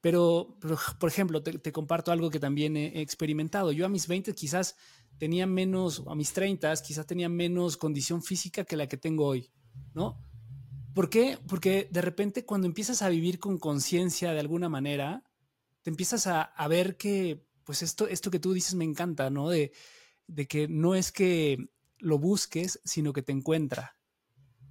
Pero, 0.00 0.56
por 0.98 1.08
ejemplo, 1.08 1.42
te, 1.42 1.72
comparto 1.72 2.10
algo 2.10 2.30
que 2.30 2.40
también 2.40 2.76
he, 2.76 3.00
experimentado. 3.02 3.70
Yo 3.72 3.84
a 3.84 3.90
mis 3.90 4.08
20 4.08 4.34
quizás 4.34 4.76
tenía 5.18 5.46
menos, 5.46 6.02
a 6.06 6.14
mis 6.14 6.32
30 6.32 6.74
quizás 6.76 7.06
tenía 7.06 7.28
menos 7.28 7.76
condición 7.76 8.22
física 8.22 8.64
que 8.64 8.76
la 8.76 8.86
que 8.86 8.96
tengo 8.96 9.26
hoy, 9.26 9.50
¿no? 9.92 10.18
¿Por 10.94 11.10
qué? 11.10 11.38
Porque 11.46 11.88
de 11.90 12.02
repente 12.02 12.44
cuando 12.44 12.66
empiezas 12.66 13.02
a 13.02 13.08
vivir 13.08 13.38
con 13.38 13.58
conciencia 13.58 14.32
de 14.32 14.40
alguna 14.40 14.68
manera, 14.68 15.24
te 15.82 15.90
empiezas 15.90 16.26
a, 16.26 16.52
ver 16.68 16.96
que, 16.96 17.46
pues 17.64 17.82
esto, 17.82 18.06
esto 18.08 18.30
que 18.30 18.40
tú 18.40 18.52
dices 18.52 18.74
me 18.74 18.84
encanta, 18.84 19.30
¿no? 19.30 19.48
De, 19.48 19.72
de 20.26 20.46
que 20.46 20.68
no 20.68 20.94
es 20.94 21.12
que 21.12 21.70
lo 21.98 22.18
busques, 22.18 22.80
sino 22.84 23.12
que 23.12 23.22
te 23.22 23.32
encuentra. 23.32 23.96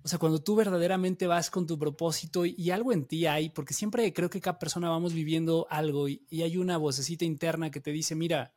O 0.02 0.08
sea, 0.08 0.18
cuando 0.18 0.42
tú 0.42 0.56
verdaderamente 0.56 1.28
vas 1.28 1.50
con 1.50 1.68
tu 1.68 1.78
propósito 1.78 2.46
y, 2.46 2.72
algo 2.72 2.94
en 2.94 3.06
ti 3.06 3.26
hay, 3.26 3.50
porque 3.50 3.74
siempre 3.74 4.12
creo 4.14 4.30
que 4.30 4.40
cada 4.40 4.58
persona 4.58 4.90
vamos 4.90 5.14
viviendo 5.14 5.68
algo 5.70 6.08
y, 6.08 6.26
hay 6.32 6.58
una 6.58 6.78
vocecita 6.78 7.26
interna 7.26 7.70
que 7.70 7.82
te 7.82 7.92
dice, 7.92 8.16
mira, 8.16 8.56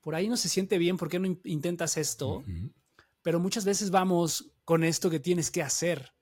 por 0.00 0.14
ahí 0.14 0.28
no 0.28 0.36
se 0.36 0.48
siente 0.48 0.78
bien, 0.78 0.96
¿por 0.96 1.08
qué 1.08 1.18
no 1.18 1.38
intentas 1.44 1.96
esto? 1.96 2.44
Pero 3.22 3.40
muchas 3.40 3.64
veces 3.64 3.90
vamos 3.90 4.52
con 4.64 4.84
esto 4.84 5.10
que 5.10 5.20
tienes 5.20 5.50
que 5.50 5.62
hacer. 5.62 6.12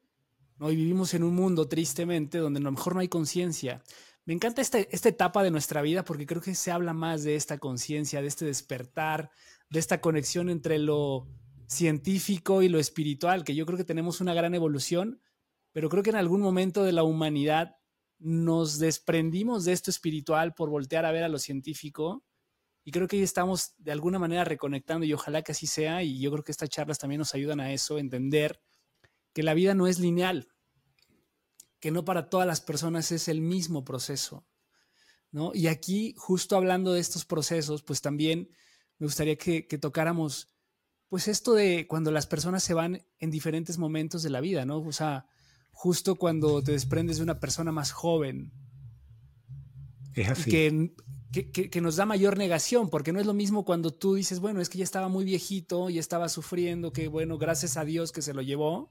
¿No? 0.58 0.70
Y 0.70 0.76
vivimos 0.76 1.14
en 1.14 1.24
un 1.24 1.34
mundo, 1.34 1.68
tristemente, 1.68 2.38
donde 2.38 2.60
a 2.60 2.62
lo 2.62 2.72
mejor 2.72 2.94
no 2.94 3.00
hay 3.00 3.08
conciencia. 3.08 3.82
Me 4.24 4.34
encanta 4.34 4.60
este, 4.60 4.88
esta 4.90 5.08
etapa 5.08 5.42
de 5.42 5.50
nuestra 5.50 5.80
vida 5.80 6.04
porque 6.04 6.26
creo 6.26 6.42
que 6.42 6.54
se 6.54 6.70
habla 6.70 6.92
más 6.92 7.24
de 7.24 7.34
esta 7.34 7.58
conciencia, 7.58 8.20
de 8.20 8.28
este 8.28 8.44
despertar, 8.44 9.30
de 9.70 9.78
esta 9.78 10.00
conexión 10.00 10.50
entre 10.50 10.78
lo 10.78 11.26
científico 11.66 12.62
y 12.62 12.68
lo 12.68 12.78
espiritual, 12.78 13.44
que 13.44 13.54
yo 13.54 13.66
creo 13.66 13.78
que 13.78 13.84
tenemos 13.84 14.20
una 14.20 14.34
gran 14.34 14.54
evolución, 14.54 15.20
pero 15.72 15.88
creo 15.88 16.02
que 16.02 16.10
en 16.10 16.16
algún 16.16 16.40
momento 16.40 16.82
de 16.84 16.92
la 16.92 17.04
humanidad 17.04 17.76
nos 18.18 18.78
desprendimos 18.78 19.64
de 19.64 19.72
esto 19.72 19.90
espiritual 19.90 20.54
por 20.54 20.70
voltear 20.70 21.04
a 21.04 21.12
ver 21.12 21.24
a 21.24 21.28
lo 21.28 21.38
científico 21.38 22.24
y 22.84 22.90
creo 22.90 23.06
que 23.06 23.16
ahí 23.16 23.22
estamos 23.22 23.74
de 23.78 23.92
alguna 23.92 24.18
manera 24.18 24.44
reconectando 24.44 25.04
y 25.04 25.12
ojalá 25.12 25.42
que 25.42 25.52
así 25.52 25.66
sea 25.66 26.02
y 26.02 26.20
yo 26.20 26.30
creo 26.32 26.42
que 26.42 26.52
estas 26.52 26.68
charlas 26.68 26.98
también 26.98 27.18
nos 27.18 27.34
ayudan 27.34 27.60
a 27.60 27.72
eso, 27.72 27.98
entender 27.98 28.60
que 29.38 29.44
la 29.44 29.54
vida 29.54 29.72
no 29.72 29.86
es 29.86 30.00
lineal, 30.00 30.48
que 31.78 31.92
no 31.92 32.04
para 32.04 32.28
todas 32.28 32.44
las 32.44 32.60
personas 32.60 33.12
es 33.12 33.28
el 33.28 33.40
mismo 33.40 33.84
proceso. 33.84 34.48
¿no? 35.30 35.52
Y 35.54 35.68
aquí, 35.68 36.12
justo 36.16 36.56
hablando 36.56 36.92
de 36.92 36.98
estos 36.98 37.24
procesos, 37.24 37.84
pues 37.84 38.00
también 38.00 38.50
me 38.98 39.06
gustaría 39.06 39.38
que, 39.38 39.62
tocáramos, 39.80 40.48
pues 41.08 41.28
esto 41.28 41.54
de 41.54 41.86
cuando 41.86 42.10
las 42.10 42.26
personas 42.26 42.64
se 42.64 42.74
van 42.74 43.06
en 43.20 43.30
diferentes 43.30 43.78
momentos 43.78 44.24
de 44.24 44.30
la 44.30 44.40
vida, 44.40 44.64
¿no? 44.64 44.80
O 44.80 44.90
sea, 44.90 45.28
justo 45.70 46.16
cuando 46.16 46.60
te 46.60 46.72
desprendes 46.72 47.18
de 47.18 47.22
una 47.22 47.38
persona 47.38 47.70
más 47.70 47.92
joven. 47.92 48.52
Es 50.14 50.30
así. 50.30 50.50
Que, 50.50 51.52
que, 51.52 51.80
nos 51.80 51.94
da 51.94 52.06
mayor 52.06 52.38
negación, 52.38 52.90
porque 52.90 53.12
no 53.12 53.20
es 53.20 53.26
lo 53.26 53.34
mismo 53.34 53.64
cuando 53.64 53.94
tú 53.94 54.14
dices, 54.14 54.40
bueno, 54.40 54.60
es 54.60 54.68
que 54.68 54.78
ya 54.78 54.84
estaba 54.84 55.06
muy 55.06 55.24
viejito, 55.24 55.90
y 55.90 56.00
estaba 56.00 56.28
sufriendo, 56.28 56.92
que 56.92 57.06
bueno, 57.06 57.38
gracias 57.38 57.76
a 57.76 57.84
Dios 57.84 58.10
que 58.10 58.20
se 58.20 58.34
lo 58.34 58.42
llevó, 58.42 58.90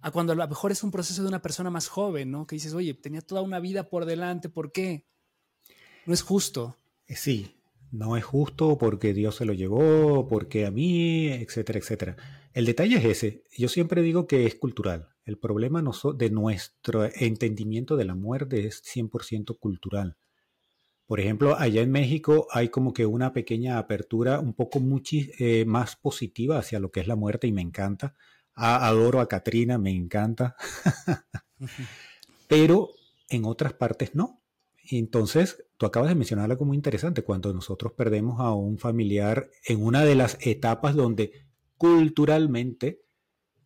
a 0.00 0.10
cuando 0.10 0.32
a 0.32 0.36
lo 0.36 0.48
mejor 0.48 0.72
es 0.72 0.82
un 0.82 0.90
proceso 0.90 1.22
de 1.22 1.28
una 1.28 1.42
persona 1.42 1.70
más 1.70 1.88
joven, 1.88 2.30
¿no? 2.30 2.46
Que 2.46 2.56
dices, 2.56 2.74
oye, 2.74 2.94
tenía 2.94 3.20
toda 3.20 3.42
una 3.42 3.60
vida 3.60 3.88
por 3.88 4.04
delante, 4.04 4.48
¿por 4.48 4.72
qué? 4.72 5.04
No 6.06 6.14
es 6.14 6.22
justo. 6.22 6.76
Eh, 7.06 7.16
sí, 7.16 7.56
no 7.90 8.16
es 8.16 8.24
justo 8.24 8.78
porque 8.78 9.12
Dios 9.12 9.36
se 9.36 9.44
lo 9.44 9.52
llevó, 9.52 10.28
porque 10.28 10.66
a 10.66 10.70
mí, 10.70 11.28
etcétera, 11.28 11.78
etcétera. 11.78 12.16
El 12.52 12.66
detalle 12.66 12.96
es 12.96 13.04
ese. 13.04 13.44
Yo 13.56 13.68
siempre 13.68 14.02
digo 14.02 14.26
que 14.26 14.46
es 14.46 14.54
cultural. 14.54 15.08
El 15.24 15.38
problema 15.38 15.82
de 16.16 16.30
nuestro 16.30 17.04
entendimiento 17.14 17.96
de 17.96 18.04
la 18.04 18.14
muerte 18.14 18.66
es 18.66 18.82
100% 18.84 19.58
cultural. 19.58 20.16
Por 21.06 21.20
ejemplo, 21.20 21.56
allá 21.58 21.82
en 21.82 21.90
México 21.90 22.46
hay 22.50 22.68
como 22.68 22.92
que 22.92 23.06
una 23.06 23.32
pequeña 23.32 23.78
apertura 23.78 24.40
un 24.40 24.52
poco 24.54 24.80
eh, 25.10 25.64
más 25.66 25.96
positiva 25.96 26.58
hacia 26.58 26.80
lo 26.80 26.90
que 26.90 27.00
es 27.00 27.06
la 27.06 27.16
muerte 27.16 27.46
y 27.46 27.52
me 27.52 27.62
encanta 27.62 28.14
adoro 28.58 29.20
a 29.20 29.28
Katrina, 29.28 29.78
me 29.78 29.90
encanta. 29.90 30.56
Pero 32.48 32.90
en 33.28 33.44
otras 33.44 33.74
partes 33.74 34.14
no. 34.14 34.42
Entonces, 34.90 35.64
tú 35.76 35.86
acabas 35.86 36.08
de 36.08 36.14
mencionar 36.14 36.50
algo 36.50 36.64
muy 36.64 36.76
interesante, 36.76 37.22
cuando 37.22 37.52
nosotros 37.52 37.92
perdemos 37.92 38.40
a 38.40 38.52
un 38.54 38.78
familiar 38.78 39.50
en 39.66 39.84
una 39.84 40.04
de 40.04 40.14
las 40.14 40.38
etapas 40.40 40.94
donde 40.94 41.46
culturalmente 41.76 43.02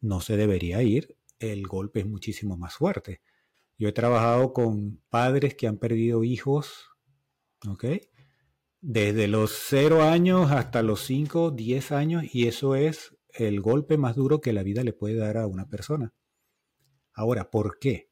no 0.00 0.20
se 0.20 0.36
debería 0.36 0.82
ir, 0.82 1.16
el 1.38 1.66
golpe 1.66 2.00
es 2.00 2.06
muchísimo 2.06 2.56
más 2.56 2.74
fuerte. 2.74 3.22
Yo 3.78 3.88
he 3.88 3.92
trabajado 3.92 4.52
con 4.52 5.00
padres 5.08 5.54
que 5.54 5.66
han 5.66 5.78
perdido 5.78 6.24
hijos, 6.24 6.90
¿ok? 7.66 7.84
Desde 8.80 9.28
los 9.28 9.52
0 9.68 10.02
años 10.02 10.50
hasta 10.50 10.82
los 10.82 11.02
5, 11.02 11.52
10 11.52 11.92
años, 11.92 12.24
y 12.34 12.48
eso 12.48 12.74
es 12.74 13.16
el 13.34 13.60
golpe 13.60 13.96
más 13.96 14.16
duro 14.16 14.40
que 14.40 14.52
la 14.52 14.62
vida 14.62 14.84
le 14.84 14.92
puede 14.92 15.16
dar 15.16 15.36
a 15.36 15.46
una 15.46 15.68
persona. 15.68 16.14
Ahora, 17.12 17.50
¿por 17.50 17.78
qué? 17.78 18.10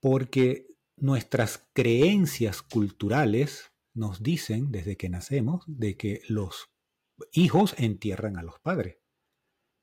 Porque 0.00 0.66
nuestras 0.96 1.68
creencias 1.72 2.62
culturales 2.62 3.72
nos 3.94 4.22
dicen 4.22 4.70
desde 4.70 4.96
que 4.96 5.08
nacemos 5.08 5.64
de 5.66 5.96
que 5.96 6.22
los 6.28 6.70
hijos 7.32 7.74
entierran 7.78 8.36
a 8.36 8.42
los 8.42 8.58
padres. 8.60 8.98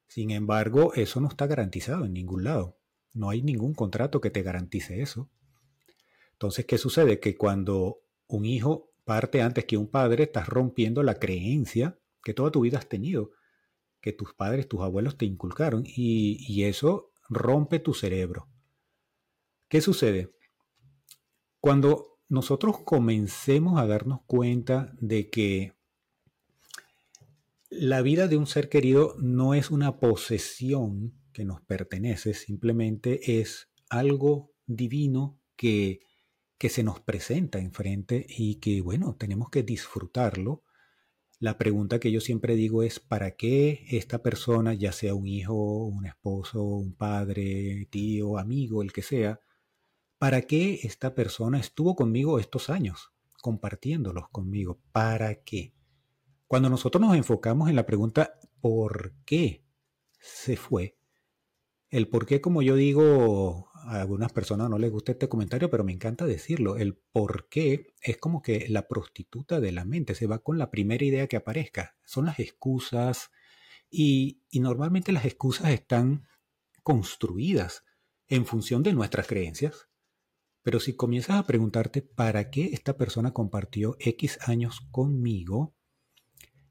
Sin 0.08 0.32
embargo, 0.32 0.94
eso 0.96 1.22
no 1.22 1.28
está 1.28 1.46
garantizado 1.48 2.06
en 2.06 2.14
ningún 2.14 2.44
lado. 2.44 2.80
No 3.14 3.30
hay 3.30 3.42
ningún 3.42 3.74
contrato 3.74 4.22
que 4.22 4.32
te 4.32 4.42
garantice 4.42 5.02
eso. 5.02 5.30
Entonces, 6.34 6.66
¿qué 6.66 6.78
sucede? 6.78 7.20
Que 7.20 7.38
cuando 7.38 8.02
un 8.28 8.46
hijo 8.46 8.92
parte 9.04 9.42
antes 9.42 9.66
que 9.66 9.78
un 9.78 9.88
padre, 9.88 10.24
estás 10.24 10.48
rompiendo 10.48 11.04
la 11.04 11.16
creencia 11.16 12.00
que 12.24 12.34
toda 12.34 12.52
tu 12.52 12.62
vida 12.62 12.78
has 12.78 12.88
tenido 12.88 13.32
que 14.02 14.14
tus 14.14 14.34
padres, 14.34 14.68
tus 14.68 14.82
abuelos 14.82 15.18
te 15.18 15.26
inculcaron 15.26 15.84
y, 15.86 16.64
eso 16.64 17.12
rompe 17.30 17.80
tu 17.80 17.94
cerebro. 17.94 18.48
¿Qué 19.68 19.82
sucede? 19.82 20.32
Cuando 21.60 22.20
nosotros 22.28 22.80
comencemos 22.84 23.80
a 23.80 23.86
darnos 23.86 24.22
cuenta 24.26 24.94
de 25.00 25.30
que 25.30 25.74
la 27.70 28.02
vida 28.02 28.28
de 28.28 28.38
un 28.38 28.48
ser 28.48 28.70
querido 28.70 29.16
no 29.20 29.54
es 29.54 29.70
una 29.70 30.00
posesión 30.00 31.14
que 31.34 31.46
nos 31.46 31.62
pertenece, 31.62 32.34
simplemente 32.34 33.40
es 33.40 33.70
algo 33.90 34.52
divino 34.66 35.40
que, 35.56 36.00
que 36.58 36.70
se 36.70 36.84
nos 36.84 37.00
presenta 37.00 37.60
enfrente 37.60 38.26
y 38.28 38.56
que, 38.56 38.82
bueno, 38.82 39.16
tenemos 39.16 39.50
que 39.50 39.64
disfrutarlo. 39.64 40.64
La 41.40 41.58
pregunta 41.58 42.02
que 42.02 42.12
yo 42.12 42.20
siempre 42.20 42.56
digo 42.56 42.84
es, 42.84 43.00
¿para 43.00 43.38
qué 43.38 43.86
esta 43.92 44.22
persona, 44.22 44.74
ya 44.74 44.92
sea 44.92 45.16
un 45.16 45.26
hijo, 45.26 45.86
un 45.86 46.06
esposo, 46.06 46.62
un 46.62 46.94
padre, 46.94 47.88
tío, 47.90 48.38
amigo, 48.38 48.84
el 48.84 48.92
que 48.92 49.02
sea, 49.02 49.40
¿para 50.18 50.42
qué 50.42 50.82
esta 50.84 51.16
persona 51.16 51.58
estuvo 51.58 51.96
conmigo 51.96 52.40
estos 52.40 52.70
años, 52.70 53.14
compartiéndolos 53.42 54.28
conmigo? 54.30 54.82
¿Para 54.92 55.36
qué? 55.44 55.74
Cuando 56.46 56.70
nosotros 56.70 57.02
nos 57.02 57.16
enfocamos 57.16 57.70
en 57.70 57.78
la 57.78 57.86
pregunta 57.86 58.34
¿por 58.60 59.14
qué 59.24 59.64
se 60.20 60.58
fue? 60.58 60.98
El 61.90 62.10
por 62.10 62.26
qué, 62.26 62.42
como 62.42 62.62
yo 62.62 62.76
digo, 62.76 63.69
a 63.90 64.02
algunas 64.02 64.32
personas 64.32 64.70
no 64.70 64.78
les 64.78 64.92
gusta 64.92 65.14
este 65.14 65.28
comentario, 65.28 65.70
pero 65.70 65.84
me 65.84 65.92
encanta 65.92 66.26
decirlo. 66.26 66.78
El 66.78 66.96
por 66.96 67.50
qué 67.50 67.88
es 68.02 68.18
como 68.18 68.42
que 68.42 68.68
la 68.70 68.88
prostituta 68.88 69.60
de 69.60 69.72
la 69.72 69.84
mente 69.84 70.14
se 70.14 70.28
va 70.28 70.40
con 70.40 70.60
la 70.60 70.70
primera 70.70 71.04
idea 71.04 71.28
que 71.28 71.38
aparezca. 71.38 71.98
Son 72.06 72.26
las 72.26 72.40
excusas 72.40 73.32
y, 73.90 74.44
y 74.52 74.60
normalmente 74.60 75.12
las 75.12 75.26
excusas 75.26 75.72
están 75.72 76.28
construidas 76.84 77.84
en 78.28 78.46
función 78.46 78.84
de 78.84 78.94
nuestras 78.94 79.26
creencias. 79.26 79.90
Pero 80.62 80.80
si 80.80 80.94
comienzas 80.94 81.38
a 81.38 81.48
preguntarte 81.48 82.04
para 82.04 82.52
qué 82.52 82.66
esta 82.74 82.96
persona 82.96 83.34
compartió 83.34 83.96
X 84.00 84.38
años 84.48 84.82
conmigo, 84.92 85.74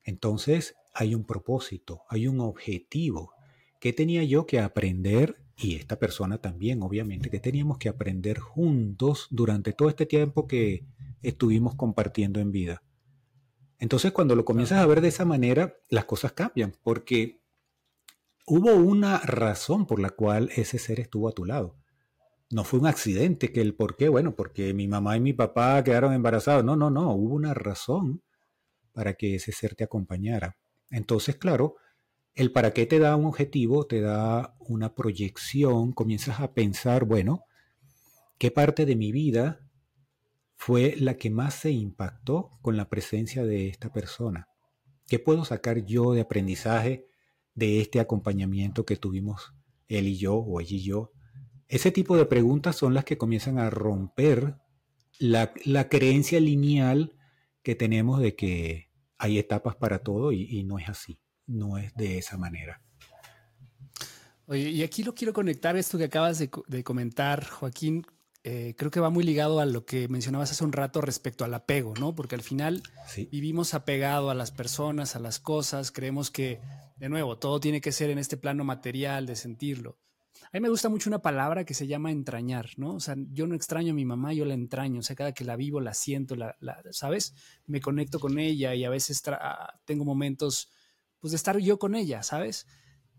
entonces 0.05 0.77
hay 0.95 1.17
un 1.17 1.27
propósito, 1.27 2.03
hay 2.09 2.29
un 2.29 2.41
objetivo. 2.41 3.35
¿Qué 3.81 3.93
tenía 3.93 4.23
yo 4.23 4.47
que 4.47 4.61
aprender? 4.61 5.48
Y 5.59 5.75
esta 5.75 5.99
persona 5.99 6.39
también, 6.39 6.83
obviamente, 6.83 7.31
que 7.31 7.41
teníamos 7.41 7.79
que 7.79 7.89
aprender 7.89 8.39
juntos 8.39 9.27
durante 9.31 9.73
todo 9.73 9.89
este 9.89 10.07
tiempo 10.07 10.47
que 10.47 10.87
estuvimos 11.21 11.75
compartiendo 11.75 12.39
en 12.39 12.53
vida. 12.53 12.83
Entonces, 13.79 14.13
cuando 14.13 14.37
lo 14.37 14.45
comienzas 14.45 14.79
a 14.79 14.87
ver 14.87 15.01
de 15.01 15.09
esa 15.09 15.25
manera, 15.25 15.77
las 15.91 16.05
cosas 16.05 16.33
cambian, 16.33 16.75
porque 16.83 17.41
hubo 18.47 18.75
una 18.75 19.19
razón 19.19 19.87
por 19.87 20.01
la 20.01 20.11
cual 20.11 20.51
ese 20.55 20.79
ser 20.79 21.01
estuvo 21.01 21.29
a 21.29 21.33
tu 21.33 21.45
lado 21.45 21.77
no 22.51 22.65
fue 22.65 22.81
un 22.81 22.87
accidente, 22.87 23.53
que 23.53 23.61
el 23.61 23.75
por 23.75 23.97
qué, 23.97 24.09
bueno, 24.09 24.35
porque 24.35 24.73
mi 24.73 24.89
mamá 24.89 25.17
y 25.17 25.21
mi 25.21 25.33
papá 25.33 25.83
quedaron 25.85 26.15
embarazados. 26.15 26.65
No, 26.65 26.77
no, 26.77 26.91
no, 26.91 27.13
hubo 27.13 27.35
una 27.35 27.55
razón 27.55 28.23
para 28.93 29.15
que 29.15 29.35
ese 29.35 29.53
ser 29.53 29.75
te 29.75 29.85
acompañara. 29.85 30.57
Entonces, 30.91 31.37
claro, 31.37 31.77
el 32.39 32.53
para 32.53 32.73
qué 32.73 32.87
te 32.87 32.99
da 32.99 33.17
un 33.17 33.27
objetivo, 33.27 33.87
te 33.87 34.01
da 34.01 34.57
una 34.61 34.95
proyección, 34.95 35.93
comienzas 35.93 36.41
a 36.41 36.55
pensar, 36.55 37.05
bueno, 37.05 37.45
¿qué 38.39 38.51
parte 38.51 38.87
de 38.87 38.97
mi 38.97 39.13
vida 39.13 39.61
fue 40.57 40.95
la 40.99 41.15
que 41.15 41.31
más 41.31 41.55
se 41.55 41.71
impactó 41.71 42.59
con 42.63 42.77
la 42.77 42.89
presencia 42.89 43.45
de 43.45 43.69
esta 43.69 43.93
persona? 43.93 44.49
¿Qué 45.07 45.19
puedo 45.19 45.45
sacar 45.45 45.85
yo 45.85 46.13
de 46.13 46.23
aprendizaje 46.23 47.07
de 47.55 47.81
este 47.81 48.01
acompañamiento 48.01 48.87
que 48.87 48.97
tuvimos 48.97 49.55
él 49.89 50.09
y 50.09 50.17
yo 50.17 50.37
o 50.37 50.61
ella 50.61 50.77
y 50.77 50.83
yo 50.83 51.13
ese 51.69 51.93
tipo 51.93 52.17
de 52.17 52.25
preguntas 52.25 52.77
son 52.77 52.95
las 52.95 53.05
que 53.05 53.19
comienzan 53.19 53.59
a 53.59 53.69
romper 53.69 54.57
la, 55.19 55.53
creencia 55.91 56.41
lineal 56.41 57.15
que 57.63 57.75
tenemos 57.75 58.21
de 58.21 58.35
que 58.35 58.91
hay 59.19 59.39
etapas 59.39 59.77
para 59.77 59.99
todo 59.99 60.33
y, 60.33 60.63
no 60.65 60.79
es 60.79 60.89
así, 60.89 61.21
no 61.49 61.79
es 61.79 61.95
de 61.95 62.19
esa 62.19 62.37
manera. 62.37 62.81
Oye, 64.47 64.71
y 64.71 64.83
aquí 64.83 65.03
lo 65.03 65.15
quiero 65.15 65.33
conectar 65.33 65.77
esto 65.77 65.99
que 65.99 66.05
acabas 66.05 66.39
de, 66.39 66.85
comentar, 66.85 67.45
Joaquín. 67.47 68.07
Eh, 68.45 68.75
creo 68.79 68.91
que 68.91 69.01
va 69.01 69.11
muy 69.11 69.25
ligado 69.25 69.61
a 69.61 69.67
lo 69.67 69.85
que 69.85 70.09
mencionabas 70.09 70.53
hace 70.53 70.65
un 70.65 70.73
rato 70.73 71.01
respecto 71.01 71.45
al 71.45 71.53
apego, 71.53 71.93
¿no? 71.99 72.15
Porque 72.15 72.35
al 72.35 72.43
final 72.43 72.83
vivimos 73.31 73.75
apegado 73.75 74.31
a 74.31 74.35
las 74.35 74.53
personas, 74.53 75.17
a 75.17 75.19
las 75.19 75.39
cosas, 75.39 75.91
creemos 75.91 76.31
que, 76.31 76.61
de 76.97 77.09
nuevo, 77.09 77.37
todo 77.37 77.61
tiene 77.61 77.81
que 77.81 77.93
ser 77.93 78.09
en 78.11 78.19
este 78.19 78.37
plano 78.37 78.65
material 78.65 79.27
de 79.27 79.37
sentirlo. 79.37 79.99
A 80.45 80.51
mí 80.55 80.61
me 80.61 80.71
gusta 80.71 80.89
mucho 80.89 81.11
una 81.11 81.21
palabra 81.21 81.65
que 81.65 81.75
se 81.75 81.87
llama 81.87 82.11
entrañar, 82.11 82.71
¿no? 82.79 82.95
O 82.95 83.01
sea, 83.01 83.17
yo 83.33 83.47
no 83.47 83.55
extraño 83.55 83.93
a 83.93 83.95
mi 83.95 84.07
mamá, 84.07 84.33
yo 84.33 84.47
la 84.47 84.55
entraño. 84.55 85.01
O 85.01 85.03
sea, 85.03 85.15
cada 85.15 85.33
que 85.33 85.45
la 85.45 85.57
vivo, 85.57 85.81
la 85.81 85.93
siento, 85.93 86.37
la, 86.37 86.57
¿sabes? 86.91 87.35
Me 87.67 87.83
conecto 87.83 88.19
con 88.19 88.39
ella 88.39 88.75
y 88.75 88.85
a 88.85 88.91
veces 88.91 89.23
tengo 89.85 90.07
momentos, 90.07 90.71
pues, 91.21 91.33
de 91.33 91.37
estar 91.37 91.59
yo 91.59 91.79
con 91.79 91.95
ella, 91.95 92.23
¿sabes? 92.23 92.67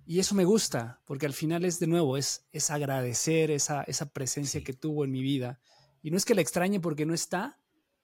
Y 0.06 0.20
eso 0.20 0.34
me 0.34 0.46
gusta, 0.46 1.02
porque 1.06 1.26
al 1.26 1.34
final 1.34 1.66
es 1.66 1.80
de 1.80 1.88
nuevo, 1.88 2.18
es, 2.18 2.48
es 2.52 2.72
agradecer 2.72 3.52
esa, 3.52 3.84
esa 3.84 4.12
presencia 4.12 4.64
que 4.64 4.74
tuvo 4.74 5.06
en 5.06 5.12
mi 5.12 5.22
vida. 5.22 5.60
Y 6.02 6.12
no 6.12 6.18
es 6.18 6.26
que 6.26 6.36
la 6.36 6.42
extrañe 6.42 6.80
porque 6.80 7.06
no 7.06 7.14
está, 7.14 7.60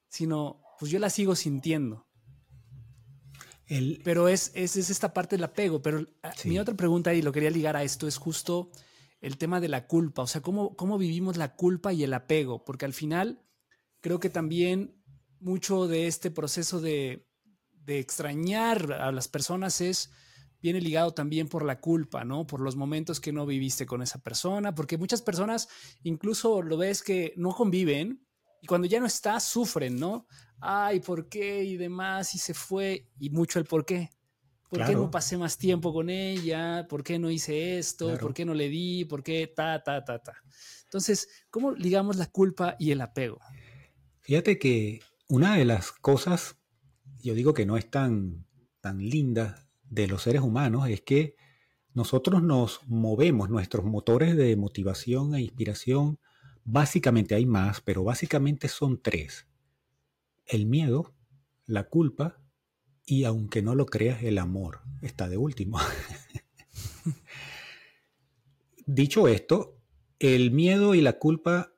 sino 0.08 0.62
pues 0.78 0.90
yo 0.92 0.98
la 0.98 1.10
sigo 1.10 1.34
sintiendo. 1.34 2.06
Pero 4.04 4.28
es, 4.28 4.52
es, 4.54 4.76
esta 4.76 5.12
parte 5.12 5.34
del 5.36 5.44
apego. 5.44 5.82
Pero 5.82 6.06
ah, 6.22 6.32
mi 6.44 6.58
otra 6.58 6.76
pregunta, 6.76 7.12
y 7.12 7.22
lo 7.22 7.32
quería 7.32 7.50
ligar 7.50 7.76
a 7.76 7.82
esto, 7.82 8.06
es 8.06 8.16
justo 8.16 8.70
el 9.20 9.38
tema 9.38 9.60
de 9.60 9.68
la 9.68 9.86
culpa, 9.86 10.22
o 10.22 10.26
sea, 10.26 10.40
cómo, 10.42 10.76
cómo 10.76 10.98
vivimos 10.98 11.36
la 11.36 11.56
culpa 11.56 11.92
y 11.92 12.04
el 12.04 12.14
apego, 12.14 12.64
porque 12.64 12.84
al 12.84 12.92
final 12.92 13.42
creo 14.00 14.20
que 14.20 14.30
también 14.30 15.02
mucho 15.40 15.88
de 15.88 16.06
este 16.06 16.30
proceso 16.30 16.80
de, 16.80 17.25
de 17.86 17.98
extrañar 18.00 18.92
a 18.92 19.12
las 19.12 19.28
personas 19.28 19.80
es 19.80 20.10
viene 20.60 20.80
ligado 20.80 21.14
también 21.14 21.48
por 21.48 21.64
la 21.64 21.80
culpa, 21.80 22.24
¿no? 22.24 22.46
Por 22.46 22.60
los 22.60 22.76
momentos 22.76 23.20
que 23.20 23.32
no 23.32 23.46
viviste 23.46 23.86
con 23.86 24.02
esa 24.02 24.18
persona, 24.18 24.74
porque 24.74 24.98
muchas 24.98 25.22
personas 25.22 25.68
incluso 26.02 26.62
lo 26.62 26.76
ves 26.76 27.02
que 27.02 27.32
no 27.36 27.54
conviven 27.54 28.26
y 28.60 28.66
cuando 28.66 28.88
ya 28.88 28.98
no 28.98 29.06
está 29.06 29.38
sufren, 29.38 29.96
¿no? 29.96 30.26
Ay, 30.60 31.00
¿por 31.00 31.28
qué? 31.28 31.62
Y 31.62 31.76
demás, 31.76 32.34
y 32.34 32.38
se 32.38 32.54
fue, 32.54 33.08
y 33.18 33.30
mucho 33.30 33.58
el 33.58 33.64
por 33.64 33.84
qué. 33.84 34.10
¿Por 34.68 34.84
qué 34.84 34.94
no 34.94 35.10
pasé 35.10 35.38
más 35.38 35.56
tiempo 35.56 35.92
con 35.92 36.10
ella? 36.10 36.86
¿Por 36.88 37.04
qué 37.04 37.20
no 37.20 37.30
hice 37.30 37.78
esto? 37.78 38.18
¿Por 38.18 38.34
qué 38.34 38.44
no 38.44 38.52
le 38.52 38.68
di? 38.68 39.04
¿Por 39.04 39.22
qué 39.22 39.46
ta, 39.46 39.80
ta, 39.84 40.04
ta, 40.04 40.18
ta? 40.18 40.42
Entonces, 40.82 41.28
¿cómo 41.50 41.72
ligamos 41.72 42.16
la 42.16 42.26
culpa 42.26 42.74
y 42.78 42.90
el 42.90 43.00
apego? 43.00 43.38
Fíjate 44.22 44.58
que 44.58 45.00
una 45.28 45.56
de 45.56 45.64
las 45.64 45.92
cosas, 45.92 46.56
yo 47.26 47.34
digo 47.34 47.54
que 47.54 47.66
no 47.66 47.76
es 47.76 47.90
tan, 47.90 48.46
tan 48.80 48.98
linda 48.98 49.68
de 49.90 50.06
los 50.06 50.22
seres 50.22 50.42
humanos, 50.42 50.88
es 50.88 51.00
que 51.00 51.36
nosotros 51.92 52.42
nos 52.42 52.80
movemos, 52.86 53.50
nuestros 53.50 53.84
motores 53.84 54.36
de 54.36 54.54
motivación 54.54 55.34
e 55.34 55.40
inspiración, 55.40 56.20
básicamente 56.64 57.34
hay 57.34 57.46
más, 57.46 57.80
pero 57.80 58.04
básicamente 58.04 58.68
son 58.68 59.02
tres. 59.02 59.48
El 60.44 60.66
miedo, 60.66 61.14
la 61.64 61.88
culpa 61.88 62.40
y 63.04 63.24
aunque 63.24 63.62
no 63.62 63.74
lo 63.74 63.86
creas, 63.86 64.22
el 64.22 64.38
amor 64.38 64.80
está 65.02 65.28
de 65.28 65.36
último. 65.36 65.78
Dicho 68.86 69.26
esto, 69.26 69.80
el 70.18 70.52
miedo 70.52 70.94
y 70.94 71.00
la 71.00 71.14
culpa 71.14 71.72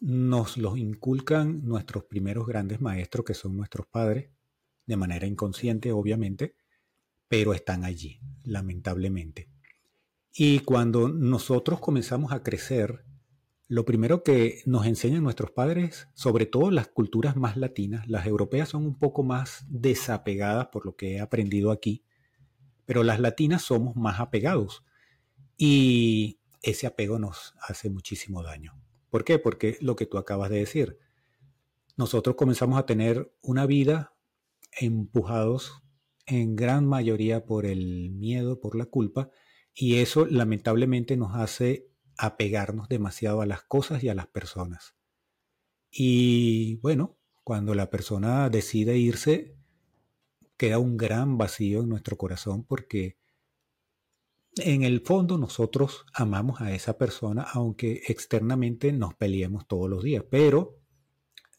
nos 0.00 0.58
los 0.58 0.78
inculcan 0.78 1.64
nuestros 1.64 2.04
primeros 2.04 2.46
grandes 2.46 2.80
maestros, 2.80 3.24
que 3.24 3.34
son 3.34 3.56
nuestros 3.56 3.86
padres, 3.86 4.31
de 4.92 4.96
manera 4.98 5.26
inconsciente, 5.26 5.90
obviamente, 5.90 6.54
pero 7.28 7.54
están 7.54 7.84
allí, 7.84 8.20
lamentablemente. 8.44 9.48
Y 10.34 10.60
cuando 10.60 11.08
nosotros 11.08 11.80
comenzamos 11.80 12.32
a 12.32 12.42
crecer, 12.42 13.04
lo 13.68 13.86
primero 13.86 14.22
que 14.22 14.60
nos 14.66 14.84
enseñan 14.86 15.22
nuestros 15.22 15.50
padres, 15.50 16.08
sobre 16.12 16.44
todo 16.44 16.70
las 16.70 16.88
culturas 16.88 17.36
más 17.36 17.56
latinas, 17.56 18.06
las 18.06 18.26
europeas 18.26 18.68
son 18.68 18.84
un 18.84 18.98
poco 18.98 19.22
más 19.22 19.64
desapegadas 19.68 20.66
por 20.66 20.84
lo 20.84 20.94
que 20.94 21.14
he 21.14 21.20
aprendido 21.20 21.70
aquí, 21.70 22.04
pero 22.84 23.02
las 23.02 23.18
latinas 23.18 23.62
somos 23.62 23.96
más 23.96 24.20
apegados 24.20 24.84
y 25.56 26.38
ese 26.62 26.86
apego 26.86 27.18
nos 27.18 27.54
hace 27.62 27.88
muchísimo 27.88 28.42
daño. 28.42 28.78
¿Por 29.08 29.24
qué? 29.24 29.38
Porque 29.38 29.78
lo 29.80 29.96
que 29.96 30.04
tú 30.04 30.18
acabas 30.18 30.50
de 30.50 30.58
decir, 30.58 30.98
nosotros 31.96 32.36
comenzamos 32.36 32.78
a 32.78 32.84
tener 32.84 33.34
una 33.40 33.64
vida 33.64 34.11
empujados 34.80 35.82
en 36.26 36.56
gran 36.56 36.86
mayoría 36.86 37.44
por 37.44 37.66
el 37.66 38.10
miedo, 38.10 38.60
por 38.60 38.76
la 38.76 38.86
culpa, 38.86 39.30
y 39.74 39.96
eso 39.96 40.26
lamentablemente 40.26 41.16
nos 41.16 41.34
hace 41.34 41.88
apegarnos 42.18 42.88
demasiado 42.88 43.40
a 43.40 43.46
las 43.46 43.62
cosas 43.62 44.02
y 44.04 44.08
a 44.08 44.14
las 44.14 44.26
personas. 44.26 44.94
Y 45.90 46.76
bueno, 46.76 47.18
cuando 47.44 47.74
la 47.74 47.90
persona 47.90 48.48
decide 48.50 48.96
irse, 48.96 49.56
queda 50.56 50.78
un 50.78 50.96
gran 50.96 51.38
vacío 51.38 51.82
en 51.82 51.88
nuestro 51.88 52.16
corazón 52.16 52.64
porque 52.64 53.18
en 54.56 54.82
el 54.82 55.00
fondo 55.00 55.38
nosotros 55.38 56.04
amamos 56.12 56.60
a 56.60 56.72
esa 56.72 56.98
persona 56.98 57.42
aunque 57.42 58.02
externamente 58.06 58.92
nos 58.92 59.14
peleemos 59.14 59.66
todos 59.66 59.88
los 59.88 60.02
días, 60.02 60.24
pero 60.30 60.81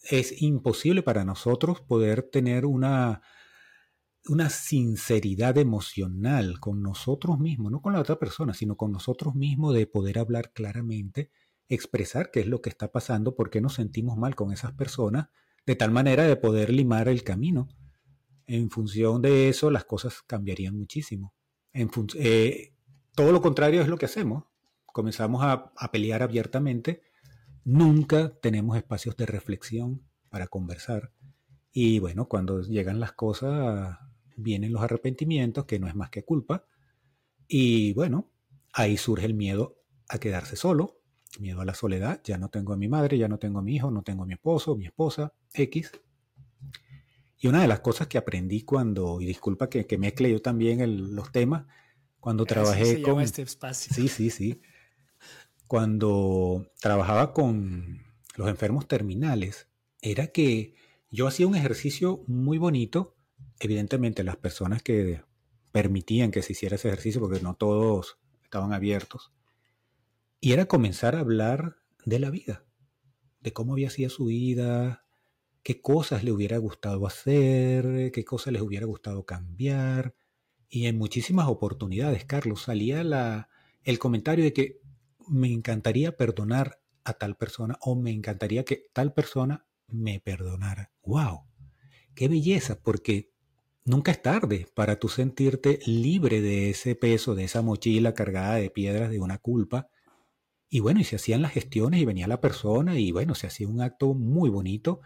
es 0.04 0.42
imposible 0.42 1.04
para 1.04 1.24
nosotros 1.24 1.82
poder 1.82 2.24
tener 2.24 2.66
una 2.66 3.22
una 4.28 4.50
sinceridad 4.50 5.58
emocional 5.58 6.60
con 6.60 6.82
nosotros 6.82 7.40
mismos, 7.40 7.72
no 7.72 7.82
con 7.82 7.94
la 7.94 8.00
otra 8.00 8.20
persona, 8.20 8.54
sino 8.54 8.78
con 8.78 8.92
nosotros 8.92 9.36
mismos 9.36 9.74
de 9.74 9.86
poder 9.86 10.18
hablar 10.18 10.54
claramente, 10.54 11.30
expresar 11.68 12.32
qué 12.32 12.42
es 12.42 12.48
lo 12.48 12.62
que 12.62 12.70
está 12.70 12.92
pasando, 12.92 13.36
por 13.36 13.50
qué 13.50 13.60
nos 13.60 13.74
sentimos 13.74 14.18
mal 14.18 14.36
con 14.36 14.54
esas 14.54 14.72
personas, 14.74 15.28
de 15.66 15.76
tal 15.76 15.92
manera 15.92 16.24
de 16.24 16.36
poder 16.38 16.70
limar 16.70 17.08
el 17.10 17.24
camino. 17.24 17.68
En 18.46 18.70
función 18.70 19.22
de 19.22 19.50
eso, 19.50 19.72
las 19.72 19.86
cosas 19.86 20.22
cambiarían 20.22 20.78
muchísimo. 20.78 21.34
En 21.74 21.90
eh, 22.16 22.76
todo 23.16 23.32
lo 23.32 23.42
contrario 23.42 23.82
es 23.82 23.88
lo 23.88 23.98
que 23.98 24.06
hacemos. 24.06 24.46
Comenzamos 24.86 25.44
a, 25.44 25.74
a 25.76 25.92
pelear 25.92 26.24
abiertamente. 26.24 27.02
Nunca 27.66 28.34
tenemos 28.42 28.76
espacios 28.78 29.16
de 29.16 29.26
reflexión 29.26 30.02
para 30.30 30.48
conversar. 30.48 31.12
Y 31.72 32.00
bueno, 32.00 32.28
cuando 32.28 32.62
llegan 32.62 33.00
las 33.00 33.14
cosas, 33.14 33.98
vienen 34.36 34.74
los 34.74 34.82
arrepentimientos, 34.82 35.66
que 35.66 35.80
no 35.80 35.88
es 35.88 35.96
más 35.96 36.10
que 36.10 36.24
culpa. 36.24 36.66
Y 37.48 37.94
bueno, 37.94 38.30
ahí 38.74 38.98
surge 38.98 39.26
el 39.26 39.34
miedo 39.34 39.80
a 40.10 40.20
quedarse 40.20 40.56
solo, 40.56 41.00
miedo 41.40 41.62
a 41.62 41.66
la 41.66 41.74
soledad. 41.74 42.22
Ya 42.24 42.38
no 42.38 42.50
tengo 42.50 42.74
a 42.74 42.78
mi 42.78 42.88
madre, 42.88 43.18
ya 43.18 43.28
no 43.28 43.40
tengo 43.40 43.60
a 43.60 43.62
mi 43.62 43.76
hijo, 43.76 43.92
no 43.92 44.04
tengo 44.04 44.24
a 44.24 44.26
mi 44.26 44.34
esposo, 44.34 44.76
mi 44.76 44.86
esposa, 44.86 45.34
X. 45.54 45.92
Y 47.40 47.48
una 47.48 47.62
de 47.62 47.68
las 47.68 47.82
cosas 47.82 48.08
que 48.08 48.18
aprendí 48.18 48.62
cuando, 48.64 49.20
y 49.20 49.26
disculpa 49.26 49.70
que, 49.70 49.86
que 49.86 49.98
mezcle 49.98 50.32
yo 50.32 50.42
también 50.42 51.16
los 51.16 51.32
temas, 51.32 51.66
cuando 52.20 52.46
trabajé 52.46 53.02
con... 53.02 53.22
Este 53.22 53.42
espacio. 53.42 53.94
Sí, 53.94 54.08
sí, 54.08 54.30
sí. 54.30 54.62
Cuando 55.68 56.68
trabajaba 56.80 57.34
con 57.34 58.04
los 58.36 58.48
enfermos 58.48 58.88
terminales, 58.88 59.70
era 60.02 60.28
que 60.28 60.76
yo 61.10 61.28
hacía 61.28 61.48
un 61.48 61.56
ejercicio 61.56 62.24
muy 62.28 62.58
bonito. 62.58 63.16
Evidentemente 63.60 64.24
las 64.24 64.38
personas 64.38 64.84
que 64.84 65.22
permitían 65.72 66.32
que 66.32 66.42
se 66.42 66.54
hiciera 66.54 66.76
ese 66.76 66.90
ejercicio, 66.90 67.22
porque 67.22 67.42
no 67.42 67.56
todos 67.56 68.18
estaban 68.44 68.74
abiertos, 68.74 69.32
y 70.40 70.52
era 70.52 70.66
comenzar 70.66 71.16
a 71.16 71.22
hablar 71.22 71.78
de 72.06 72.20
la 72.20 72.30
vida, 72.30 72.66
de 73.40 73.54
cómo 73.54 73.74
había 73.74 73.90
sido 73.90 74.10
su 74.10 74.26
vida, 74.26 75.06
qué 75.64 75.82
cosas 75.82 76.24
le 76.24 76.32
hubiera 76.32 76.58
gustado 76.58 77.08
hacer, 77.08 78.12
qué 78.12 78.26
cosas 78.26 78.54
les 78.54 78.62
hubiera 78.62 78.86
gustado 78.86 79.26
cambiar. 79.26 80.14
Y 80.70 80.88
en 80.88 80.98
muchísimas 80.98 81.48
oportunidades, 81.48 82.26
Carlos, 82.26 82.64
salía 82.64 83.50
el 83.84 84.00
comentario 84.00 84.44
de 84.44 84.54
que 84.54 84.82
me 85.28 85.52
encantaría 85.52 86.16
perdonar 86.16 86.80
a 87.04 87.14
tal 87.14 87.36
persona 87.36 87.78
o 87.82 87.96
me 87.96 88.12
encantaría 88.12 88.64
que 88.64 88.86
tal 88.94 89.14
persona 89.14 89.66
me 89.88 90.20
perdonara. 90.20 90.92
¡Wow! 91.04 91.46
¡Qué 92.16 92.28
belleza! 92.28 92.80
Porque 92.82 93.32
nunca 93.86 94.12
es 94.12 94.22
tarde 94.22 94.68
para 94.74 94.98
tú 94.98 95.10
sentirte 95.10 95.80
libre 95.86 96.42
de 96.42 96.70
ese 96.70 96.96
peso, 96.96 97.36
de 97.36 97.46
esa 97.46 97.62
mochila 97.62 98.14
cargada 98.14 98.56
de 98.56 98.70
piedras, 98.70 99.10
de 99.10 99.20
una 99.20 99.38
culpa. 99.38 99.90
Y 100.70 100.80
bueno, 100.80 101.00
y 101.02 101.04
se 101.04 101.18
hacían 101.18 101.42
las 101.42 101.52
gestiones 101.52 102.02
y 102.02 102.06
venía 102.06 102.28
la 102.28 102.42
persona 102.42 102.98
y 102.98 103.12
bueno, 103.12 103.36
se 103.36 103.48
hacía 103.48 103.68
un 103.68 103.82
acto 103.82 104.14
muy 104.14 104.50
bonito 104.50 105.02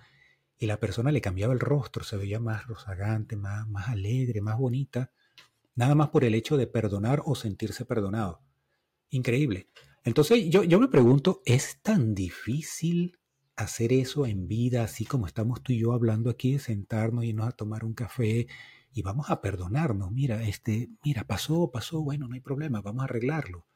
y 0.57 0.65
la 0.65 0.79
persona 0.79 1.11
le 1.11 1.21
cambiaba 1.21 1.53
el 1.53 1.59
rostro, 1.59 2.03
se 2.03 2.17
veía 2.17 2.39
más 2.39 2.67
rozagante, 2.67 3.35
más, 3.35 3.67
más 3.67 3.89
alegre, 3.89 4.41
más 4.41 4.57
bonita, 4.57 5.11
nada 5.75 5.93
más 5.93 6.09
por 6.09 6.23
el 6.23 6.35
hecho 6.35 6.57
de 6.57 6.67
perdonar 6.67 7.21
o 7.25 7.35
sentirse 7.35 7.85
perdonado. 7.85 8.41
Increíble. 9.09 9.69
Entonces 10.07 10.49
yo, 10.49 10.63
yo 10.63 10.79
me 10.79 10.87
pregunto, 10.87 11.41
¿es 11.43 11.81
tan 11.81 12.15
difícil 12.15 13.19
hacer 13.57 13.91
eso 13.91 14.25
en 14.25 14.47
vida, 14.47 14.85
así 14.85 15.03
como 15.03 15.27
estamos 15.27 15.61
tú 15.61 15.73
y 15.73 15.79
yo 15.79 15.91
hablando 15.91 16.29
aquí, 16.29 16.53
de 16.53 16.59
sentarnos 16.59 17.25
y 17.25 17.31
irnos 17.31 17.45
a 17.49 17.51
tomar 17.51 17.83
un 17.83 17.93
café 17.93 18.47
y 18.93 19.01
vamos 19.01 19.29
a 19.29 19.41
perdonarnos? 19.41 20.09
Mira, 20.13 20.41
este, 20.43 20.87
mira, 21.03 21.25
pasó, 21.25 21.71
pasó, 21.71 22.01
bueno, 22.03 22.29
no 22.29 22.35
hay 22.35 22.39
problema, 22.39 22.79
vamos 22.79 23.01
a 23.01 23.03
arreglarlo. 23.03 23.67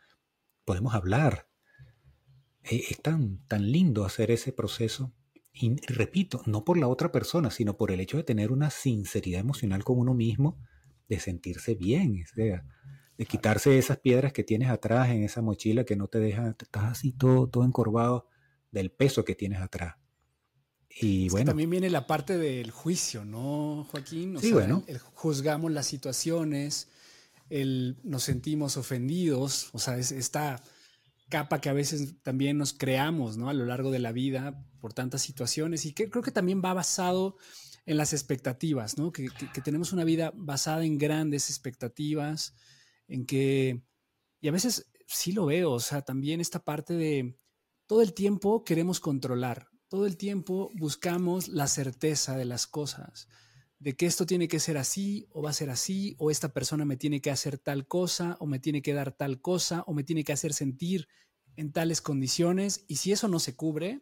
Podemos 0.63 0.96
hablar. 0.96 1.50
E, 2.63 2.78
es 2.78 3.02
tan, 3.02 3.46
tan 3.50 3.70
lindo 3.70 4.06
hacer 4.06 4.32
ese 4.32 4.54
proceso 4.54 5.13
y 5.52 5.76
repito, 5.86 6.44
no 6.46 6.63
por 6.63 6.78
la 6.78 6.88
otra 6.88 7.12
persona, 7.12 7.52
sino 7.52 7.76
por 7.76 7.91
el 7.91 8.00
hecho 8.00 8.15
de 8.15 8.24
tener 8.24 8.54
una 8.54 8.70
sinceridad 8.70 9.41
emocional 9.41 9.84
con 9.84 10.00
uno 10.00 10.13
mismo, 10.13 10.58
de 11.10 11.20
sentirse 11.20 11.76
bien, 11.76 12.24
de 13.17 13.26
quitarse 13.26 13.78
esas 13.78 14.00
piedras 14.00 14.34
que 14.34 14.43
tienes 14.43 14.69
atrás 14.69 15.10
en 15.10 15.24
esa 15.24 15.41
mochila 15.41 15.84
que 15.84 15.95
no 15.95 16.08
te 16.08 16.19
deja, 16.19 16.56
estás 16.60 16.84
así 16.84 17.12
todo, 17.12 17.47
todo 17.47 17.63
encorvado 17.65 18.28
del 18.71 18.91
peso 18.91 19.26
que 19.26 19.36
tienes 19.36 19.60
atrás. 19.60 19.95
Y 21.00 21.30
bueno. 21.30 21.45
también 21.45 21.69
viene 21.69 21.89
la 21.89 22.06
parte 22.06 22.38
del 22.38 22.71
juicio, 22.71 23.24
¿no, 23.24 23.88
Joaquín? 23.91 24.38
sí, 24.39 24.52
bueno. 24.52 24.84
juzgamos 25.13 25.71
las 25.71 25.88
situaciones, 25.88 26.89
el, 27.50 27.97
nos 28.04 28.24
sentimos 28.24 28.76
ofendidos, 28.78 29.69
o 29.74 29.80
sea, 29.80 29.97
es, 29.97 30.12
esta 30.12 30.62
capa 31.32 31.62
que 31.62 31.69
a 31.69 31.74
veces 31.74 32.21
también 32.21 32.58
nos 32.58 32.74
creamos 32.74 33.38
¿no? 33.38 33.50
a 33.50 33.54
lo 33.54 33.65
largo 33.65 33.89
de 33.89 34.00
la 34.00 34.12
vida 34.12 34.63
por 34.80 34.93
tantas 34.93 35.21
situaciones 35.21 35.86
y 35.86 35.93
que 35.93 36.10
creo 36.10 36.21
que 36.21 36.32
también 36.32 36.62
va 36.63 36.74
basado 36.74 37.38
en 37.86 37.97
las 37.97 38.13
expectativas, 38.13 38.97
¿no? 38.97 39.12
que, 39.12 39.30
tenemos 39.63 39.93
una 39.93 40.04
vida 40.04 40.32
basada 40.36 40.84
en 40.86 41.00
grandes 41.00 41.50
expectativas, 41.50 42.54
en 43.12 43.26
que, 43.26 43.84
y 44.39 44.47
a 44.47 44.52
veces 44.52 44.89
sí 45.06 45.34
lo 45.34 45.45
veo, 45.45 45.71
o 45.71 45.80
sea, 45.80 46.02
también 46.02 46.39
esta 46.39 46.63
parte 46.63 46.93
de 46.93 47.38
todo 47.86 48.02
el 48.02 48.13
tiempo 48.13 48.63
queremos 48.63 49.02
controlar, 49.02 49.67
todo 49.89 50.06
el 50.06 50.15
tiempo 50.15 50.71
buscamos 50.76 51.50
la 51.50 51.67
certeza 51.67 52.38
de 52.38 52.45
las 52.45 52.67
cosas, 52.67 53.28
de 53.80 53.97
que 53.97 54.06
esto 54.06 54.26
tiene 54.26 54.47
que 54.47 54.60
ser 54.60 54.78
así 54.78 55.28
o 55.32 55.41
va 55.41 55.50
a 55.50 55.54
ser 55.54 55.69
así, 55.69 56.15
o 56.19 56.32
esta 56.32 56.54
persona 56.54 56.86
me 56.86 56.95
tiene 56.95 57.19
que 57.19 57.32
hacer 57.32 57.58
tal 57.58 57.86
cosa, 57.86 58.38
o 58.39 58.45
me 58.45 58.60
tiene 58.60 58.82
que 58.82 58.93
dar 58.93 59.12
tal 59.12 59.41
cosa, 59.41 59.84
o 59.88 59.93
me 59.93 60.04
tiene 60.04 60.24
que 60.24 60.34
hacer 60.34 60.54
sentir 60.54 61.10
en 61.58 61.74
tales 61.74 62.00
condiciones, 62.00 62.86
y 62.88 62.95
si 62.95 63.12
eso 63.12 63.28
no 63.28 63.39
se 63.39 63.58
cubre, 63.58 64.02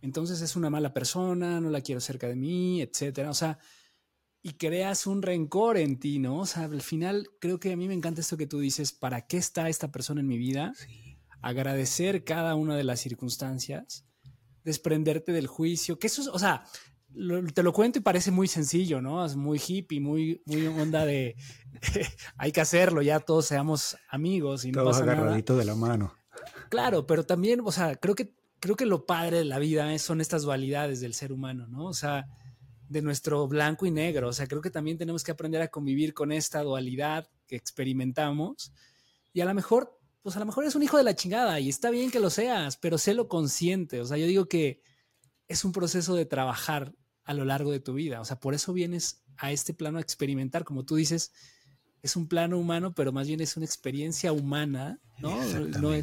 entonces 0.00 0.40
es 0.40 0.56
una 0.56 0.70
mala 0.70 0.94
persona, 0.94 1.60
no 1.60 1.68
la 1.68 1.82
quiero 1.82 2.00
cerca 2.00 2.26
de 2.26 2.36
mí, 2.36 2.80
etcétera. 2.80 3.28
O 3.28 3.34
sea, 3.34 3.58
y 4.42 4.54
creas 4.54 5.06
un 5.06 5.22
rencor 5.22 5.76
en 5.76 5.98
ti, 5.98 6.18
¿no? 6.18 6.38
O 6.38 6.46
sea, 6.46 6.64
al 6.64 6.82
final 6.82 7.28
creo 7.40 7.60
que 7.60 7.72
a 7.72 7.76
mí 7.76 7.88
me 7.88 7.94
encanta 7.94 8.20
esto 8.20 8.36
que 8.36 8.46
tú 8.46 8.58
dices, 8.58 8.92
¿para 8.92 9.26
qué 9.26 9.36
está 9.36 9.68
esta 9.68 9.92
persona 9.92 10.20
en 10.20 10.26
mi 10.26 10.38
vida? 10.38 10.72
Agradecer 11.42 12.24
cada 12.24 12.54
una 12.54 12.76
de 12.76 12.84
las 12.84 13.00
circunstancias, 13.00 14.06
desprenderte 14.64 15.32
del 15.32 15.46
juicio, 15.46 15.98
que 15.98 16.06
eso 16.06 16.22
es, 16.22 16.28
o 16.28 16.38
sea, 16.38 16.64
te 17.54 17.62
lo 17.62 17.72
cuento 17.72 17.98
y 17.98 18.02
parece 18.02 18.30
muy 18.30 18.48
sencillo, 18.48 19.02
¿no? 19.02 19.24
Es 19.24 19.36
muy 19.36 19.60
hippie, 19.64 20.00
muy, 20.00 20.42
muy 20.46 20.66
onda 20.66 21.04
de 21.04 21.36
hay 22.36 22.52
que 22.52 22.60
hacerlo, 22.60 23.02
ya 23.02 23.20
todos 23.20 23.46
seamos 23.46 23.96
amigos 24.08 24.64
y 24.64 24.72
no 24.72 24.82
todos 24.82 25.00
pasa 25.00 25.12
agarraditos 25.12 25.58
de 25.58 25.64
la 25.64 25.74
mano. 25.74 26.14
Claro, 26.70 27.06
pero 27.06 27.26
también, 27.26 27.60
o 27.64 27.72
sea, 27.72 27.96
creo 27.96 28.14
que, 28.14 28.32
creo 28.60 28.76
que 28.76 28.86
lo 28.86 29.04
padre 29.04 29.38
de 29.38 29.44
la 29.44 29.58
vida 29.58 29.98
son 29.98 30.20
estas 30.20 30.42
dualidades 30.42 31.00
del 31.00 31.14
ser 31.14 31.32
humano, 31.32 31.66
¿no? 31.66 31.86
O 31.86 31.94
sea, 31.94 32.26
de 32.90 33.02
nuestro 33.02 33.46
blanco 33.46 33.86
y 33.86 33.90
negro. 33.92 34.28
O 34.28 34.32
sea, 34.32 34.48
creo 34.48 34.60
que 34.60 34.70
también 34.70 34.98
tenemos 34.98 35.22
que 35.22 35.30
aprender 35.30 35.62
a 35.62 35.68
convivir 35.68 36.12
con 36.12 36.32
esta 36.32 36.62
dualidad 36.62 37.30
que 37.46 37.54
experimentamos. 37.54 38.72
Y 39.32 39.40
a 39.40 39.44
lo 39.44 39.54
mejor, 39.54 39.96
pues 40.22 40.34
a 40.34 40.40
lo 40.40 40.44
mejor 40.44 40.64
es 40.64 40.74
un 40.74 40.82
hijo 40.82 40.98
de 40.98 41.04
la 41.04 41.14
chingada 41.14 41.60
y 41.60 41.68
está 41.68 41.90
bien 41.90 42.10
que 42.10 42.18
lo 42.18 42.30
seas, 42.30 42.76
pero 42.76 42.98
sé 42.98 43.14
lo 43.14 43.28
consciente. 43.28 44.00
O 44.00 44.04
sea, 44.04 44.16
yo 44.16 44.26
digo 44.26 44.46
que 44.46 44.82
es 45.46 45.64
un 45.64 45.70
proceso 45.70 46.16
de 46.16 46.26
trabajar 46.26 46.92
a 47.22 47.32
lo 47.32 47.44
largo 47.44 47.70
de 47.70 47.78
tu 47.78 47.94
vida. 47.94 48.20
O 48.20 48.24
sea, 48.24 48.40
por 48.40 48.54
eso 48.54 48.72
vienes 48.72 49.22
a 49.36 49.52
este 49.52 49.72
plano 49.72 49.98
a 49.98 50.02
experimentar, 50.02 50.64
como 50.64 50.84
tú 50.84 50.96
dices, 50.96 51.32
es 52.02 52.16
un 52.16 52.26
plano 52.26 52.58
humano, 52.58 52.92
pero 52.92 53.12
más 53.12 53.28
bien 53.28 53.40
es 53.40 53.56
una 53.56 53.66
experiencia 53.66 54.32
humana, 54.32 55.00
¿no? 55.20 55.40
Exactamente. 55.40 55.98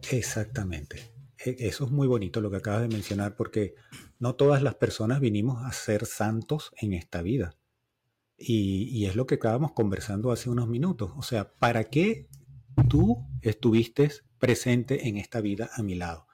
es... 0.00 0.12
Exactamente. 0.12 1.13
E, 1.38 1.56
eso 1.60 1.84
es 1.84 1.90
muy 1.90 2.06
bonito 2.06 2.40
lo 2.40 2.50
que 2.50 2.58
acabas 2.58 2.82
de 2.82 2.88
mencionar, 2.88 3.36
porque 3.36 3.74
no 4.18 4.34
todas 4.34 4.62
las 4.62 4.74
personas 4.74 5.20
vinimos 5.20 5.64
a 5.64 5.72
ser 5.72 6.06
santos 6.06 6.72
en 6.80 6.92
esta 6.92 7.22
vida. 7.22 7.56
Y, 8.36 9.06
es 9.06 9.16
lo 9.16 9.26
que 9.26 9.36
acabamos 9.36 9.72
conversando 9.72 10.32
hace 10.32 10.50
unos 10.50 10.68
minutos. 10.68 11.12
O 11.16 11.22
sea, 11.22 11.52
¿para 11.54 11.84
qué 11.84 12.28
tú 12.88 13.26
estuviste 13.42 14.10
presente 14.38 15.08
en 15.08 15.16
esta 15.16 15.40
vida 15.40 15.70
a 15.74 15.82
mi 15.82 15.94
lado? 15.94 16.26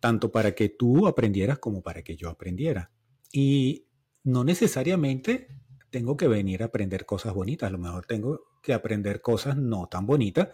Tanto 0.00 0.32
para 0.32 0.54
que 0.54 0.68
tú 0.68 1.06
aprendieras 1.06 1.58
como 1.58 1.82
para 1.82 2.02
que 2.02 2.16
yo 2.16 2.30
aprendiera. 2.30 2.90
Y 3.30 3.86
no 4.24 4.42
necesariamente 4.44 5.48
tengo 5.90 6.16
que 6.16 6.28
venir 6.28 6.62
a 6.62 6.66
aprender 6.66 7.04
cosas 7.04 7.34
bonitas, 7.34 7.68
a 7.68 7.72
lo 7.72 7.78
mejor 7.78 8.06
tengo 8.06 8.40
que 8.62 8.72
aprender 8.72 9.20
cosas 9.20 9.56
no 9.56 9.88
tan 9.88 10.06
bonitas 10.06 10.48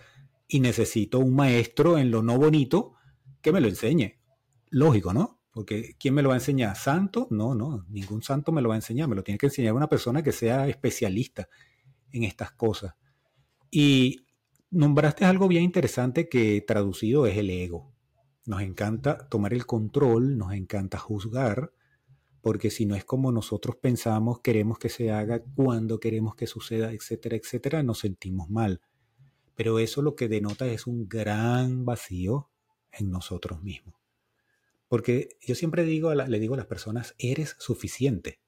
y 0.49 0.61
necesito 0.61 1.21
un 1.21 1.37
maestro 1.37 1.99
en 1.99 2.11
lo 2.11 2.23
no 2.23 2.37
bonito 2.39 2.95
que 3.41 3.53
me 3.53 3.61
lo 3.61 3.69
enseñe. 3.69 4.19
Lógico, 4.71 5.13
¿no? 5.13 5.41
Porque 5.51 5.97
¿quién 5.99 6.15
me 6.15 6.23
lo 6.23 6.29
va 6.29 6.37
a 6.37 6.39
enseñar? 6.39 6.77
¿Santo? 6.77 7.27
No, 7.31 7.55
no, 7.55 7.85
ningún 7.89 8.23
santo 8.23 8.53
me 8.53 8.63
lo 8.63 8.69
va 8.69 8.75
a 8.75 8.79
enseñar, 8.79 9.09
me 9.09 9.17
lo 9.17 9.25
tiene 9.25 9.39
que 9.39 9.47
enseñar 9.47 9.75
una 9.75 9.89
persona 9.89 10.23
que 10.23 10.33
sea 10.33 10.69
especialista 10.69 11.49
en 12.13 12.25
estas 12.25 12.53
cosas. 12.53 12.95
Y 13.71 14.27
nombraste 14.71 15.25
algo 15.25 15.49
bien 15.49 15.65
interesante 15.65 16.29
que 16.29 16.63
traducido 16.67 17.27
es 17.27 17.37
el 17.37 17.51
ego. 17.51 17.93
Nos 18.47 18.63
encanta 18.63 19.29
tomar 19.29 19.53
el 19.53 19.67
control, 19.67 20.39
nos 20.39 20.53
encanta 20.53 20.99
juzgar, 20.99 21.73
porque 22.41 22.71
si 22.71 22.87
no 22.87 22.95
es 22.95 23.05
como 23.05 23.33
nosotros 23.33 23.77
pensamos, 23.77 24.41
queremos 24.41 24.79
que 24.79 24.89
se 24.89 25.11
haga, 25.11 25.43
cuando 25.55 25.99
queremos 25.99 26.35
que 26.35 26.47
suceda, 26.47 26.93
etcétera, 26.93 27.37
etcétera, 27.37 27.83
nos 27.83 27.99
sentimos 27.99 28.49
mal. 28.49 28.81
Pero 29.55 29.79
eso 29.81 30.03
lo 30.03 30.15
que 30.15 30.29
denota 30.29 30.67
es 30.67 30.87
un 30.87 31.09
gran 31.09 31.85
vacío 31.85 32.49
en 32.93 33.11
nosotros 33.11 33.63
mismos. 33.63 33.95
Porque 34.89 35.37
yo 35.41 35.55
siempre 35.55 35.85
digo 35.85 36.15
le 36.15 36.41
digo 36.41 36.55
a 36.55 36.59
las 36.59 36.67
personas, 36.67 37.15
eres 37.19 37.57
suficiente. 37.59 38.41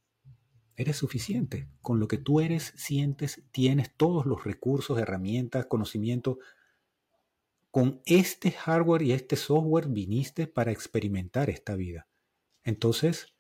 Eres 0.77 0.97
suficiente. 0.97 1.69
Con 1.83 2.01
lo 2.01 2.09
que 2.09 2.17
tú 2.17 2.41
eres, 2.41 2.73
sientes, 2.77 3.43
tienes 3.53 3.95
todos 3.95 4.25
los 4.25 4.45
recursos, 4.45 4.99
herramientas, 4.99 5.67
conocimiento. 5.67 6.39
Con 7.71 8.01
este 8.07 8.51
hardware 8.53 9.03
y 9.03 9.13
este 9.13 9.37
software 9.37 9.89
viniste 9.89 10.47
para 10.47 10.73
experimentar 10.73 11.51
esta 11.51 11.77
vida. 11.77 12.09
Entonces, 12.65 13.35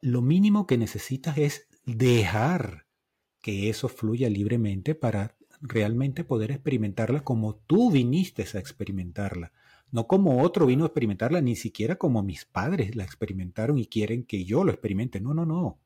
lo 0.00 0.22
mínimo 0.22 0.66
que 0.66 0.78
necesitas 0.78 1.36
es 1.36 1.68
dejar 1.84 2.86
que 3.42 3.68
eso 3.68 3.88
fluya 3.88 4.30
libremente 4.30 4.94
para 4.94 5.36
realmente 5.60 6.24
poder 6.24 6.50
experimentarla 6.50 7.22
como 7.22 7.56
tú 7.56 7.90
viniste 7.90 8.46
a 8.54 8.58
experimentarla. 8.58 9.52
No 9.92 10.06
como 10.06 10.42
otro 10.42 10.66
vino 10.66 10.84
a 10.84 10.86
experimentarla, 10.86 11.40
ni 11.40 11.56
siquiera 11.56 11.96
como 11.96 12.22
mis 12.22 12.44
padres 12.44 12.94
la 12.94 13.04
experimentaron 13.04 13.78
y 13.78 13.86
quieren 13.86 14.24
que 14.24 14.44
yo 14.44 14.64
lo 14.64 14.70
experimente. 14.70 15.20
No, 15.20 15.34
no, 15.34 15.44
no. 15.44 15.80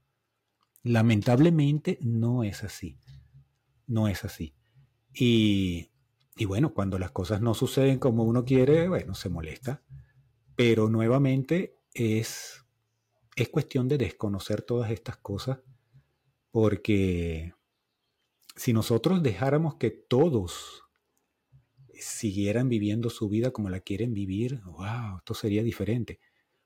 Lamentablemente 0.83 1.99
no 2.03 2.45
es 2.45 2.65
así. 2.65 2.99
No 3.87 4.09
es 4.09 4.25
así. 4.25 4.55
Y, 5.15 5.91
y 6.37 6.45
bueno, 6.45 6.75
cuando 6.75 6.99
las 6.99 7.13
cosas 7.13 7.41
no 7.41 7.55
suceden 7.55 7.99
como 7.99 8.25
uno 8.25 8.45
quiere, 8.45 8.89
bueno, 8.89 9.15
se 9.15 9.29
molesta. 9.29 9.83
Pero 10.57 10.89
nuevamente 10.89 11.79
es 11.95 12.65
es 13.37 13.49
cuestión 13.49 13.89
de 13.89 13.99
desconocer 13.99 14.63
todas 14.63 14.91
estas 14.91 15.17
cosas 15.17 15.59
porque 16.51 17.53
si 18.55 18.73
nosotros 18.73 19.23
dejáramos 19.23 19.75
que 19.77 19.91
todos 19.91 20.84
siguieran 22.05 22.69
viviendo 22.69 23.11
su 23.11 23.29
vida 23.29 23.51
como 23.51 23.71
la 23.71 23.81
quieren 23.81 24.15
vivir, 24.15 24.61
wow, 24.65 25.19
esto 25.19 25.35
sería 25.35 25.63
diferente. 25.63 26.21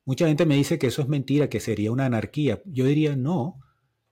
Mucha 0.04 0.26
gente 0.26 0.46
me 0.46 0.56
dice 0.56 0.78
que 0.78 0.86
eso 0.88 1.02
es 1.02 1.08
mentira, 1.08 1.48
que 1.48 1.60
sería 1.60 1.92
una 1.92 2.06
anarquía. 2.06 2.62
Yo 2.64 2.86
diría, 2.86 3.14
no, 3.16 3.60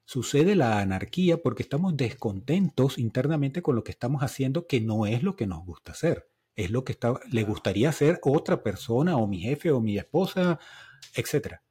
sucede 0.05 0.55
la 0.55 0.81
anarquía 0.81 1.43
porque 1.43 1.63
estamos 1.63 1.97
descontentos 1.97 2.99
internamente 2.99 3.63
con 3.63 3.75
lo 3.75 3.85
que 3.85 3.93
estamos 3.93 4.23
haciendo, 4.23 4.67
que 4.67 4.81
no 4.81 5.07
es 5.07 5.23
lo 5.23 5.37
que 5.37 5.47
nos 5.47 5.65
gusta 5.65 5.93
hacer. 5.93 6.29
Es 6.55 6.71
lo 6.71 6.85
que 6.85 6.93
está, 6.93 7.19
le 7.31 7.45
gustaría 7.45 7.89
hacer 7.89 8.19
otra 8.23 8.63
persona 8.63 9.17
o 9.17 9.27
mi 9.27 9.41
jefe 9.41 9.71
o 9.71 9.81
mi 9.81 9.99
esposa, 9.99 10.59
etcétera. 11.15 11.63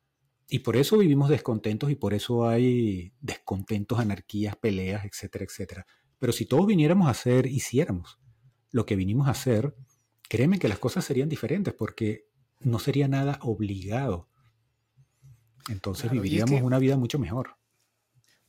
Y 0.48 0.60
por 0.60 0.76
eso 0.76 0.98
vivimos 0.98 1.30
descontentos 1.30 1.90
y 1.90 1.96
por 1.96 2.14
eso 2.14 2.48
hay 2.48 3.14
descontentos, 3.20 4.00
anarquías, 4.00 4.56
peleas, 4.56 5.06
etcétera, 5.06 5.46
etcétera. 5.46 5.88
Pero 6.20 6.34
si 6.34 6.46
todos 6.46 6.68
viniéramos 6.68 7.08
a 7.08 7.12
hacer, 7.12 7.48
hiciéramos 7.48 8.20
lo 8.76 8.86
que 8.86 8.98
vinimos 8.98 9.30
a 9.30 9.32
hacer, 9.32 9.74
créeme 10.28 10.60
que 10.60 10.68
las 10.68 10.80
cosas 10.80 11.06
serían 11.06 11.30
diferentes 11.30 11.74
porque 11.74 12.28
no 12.60 12.78
sería 12.78 13.08
nada 13.08 13.40
obligado. 13.42 14.28
Entonces 15.70 16.12
viviríamos 16.12 16.62
una 16.62 16.78
vida 16.78 16.98
mucho 16.98 17.18
mejor. 17.18 17.56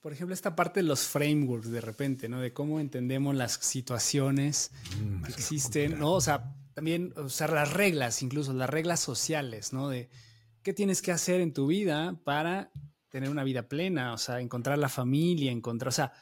Por 0.00 0.12
ejemplo, 0.12 0.34
esta 0.34 0.56
parte 0.56 0.80
de 0.80 0.88
los 0.88 1.06
frameworks 1.06 1.70
de 1.70 1.80
repente, 1.80 2.28
¿no? 2.28 2.40
De 2.40 2.52
cómo 2.52 2.80
entendemos 2.80 3.36
las 3.36 3.52
situaciones 3.52 4.72
mm, 5.00 5.22
que 5.22 5.30
existen, 5.30 6.00
¿no? 6.00 6.14
O 6.14 6.20
sea, 6.20 6.56
también 6.74 7.14
usar 7.18 7.52
las 7.52 7.72
reglas, 7.72 8.20
incluso 8.20 8.52
las 8.52 8.68
reglas 8.68 8.98
sociales, 8.98 9.72
¿no? 9.72 9.90
De, 9.90 10.10
qué 10.64 10.72
tienes 10.72 11.02
que 11.02 11.12
hacer 11.12 11.40
en 11.40 11.52
tu 11.52 11.68
vida 11.68 12.18
para 12.24 12.72
tener 13.10 13.30
una 13.30 13.44
vida 13.44 13.68
plena, 13.68 14.12
o 14.12 14.18
sea, 14.18 14.40
encontrar 14.40 14.76
la 14.76 14.88
familia, 14.88 15.52
encontrar, 15.52 15.90
o 15.90 15.92
sea, 15.92 16.12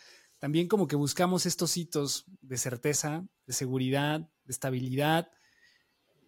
también 0.44 0.68
como 0.68 0.87
que 0.87 0.94
buscamos 0.94 1.46
estos 1.46 1.74
hitos 1.78 2.26
de 2.42 2.59
certeza, 2.59 3.26
de 3.46 3.54
seguridad, 3.54 4.20
de 4.44 4.52
estabilidad. 4.52 5.30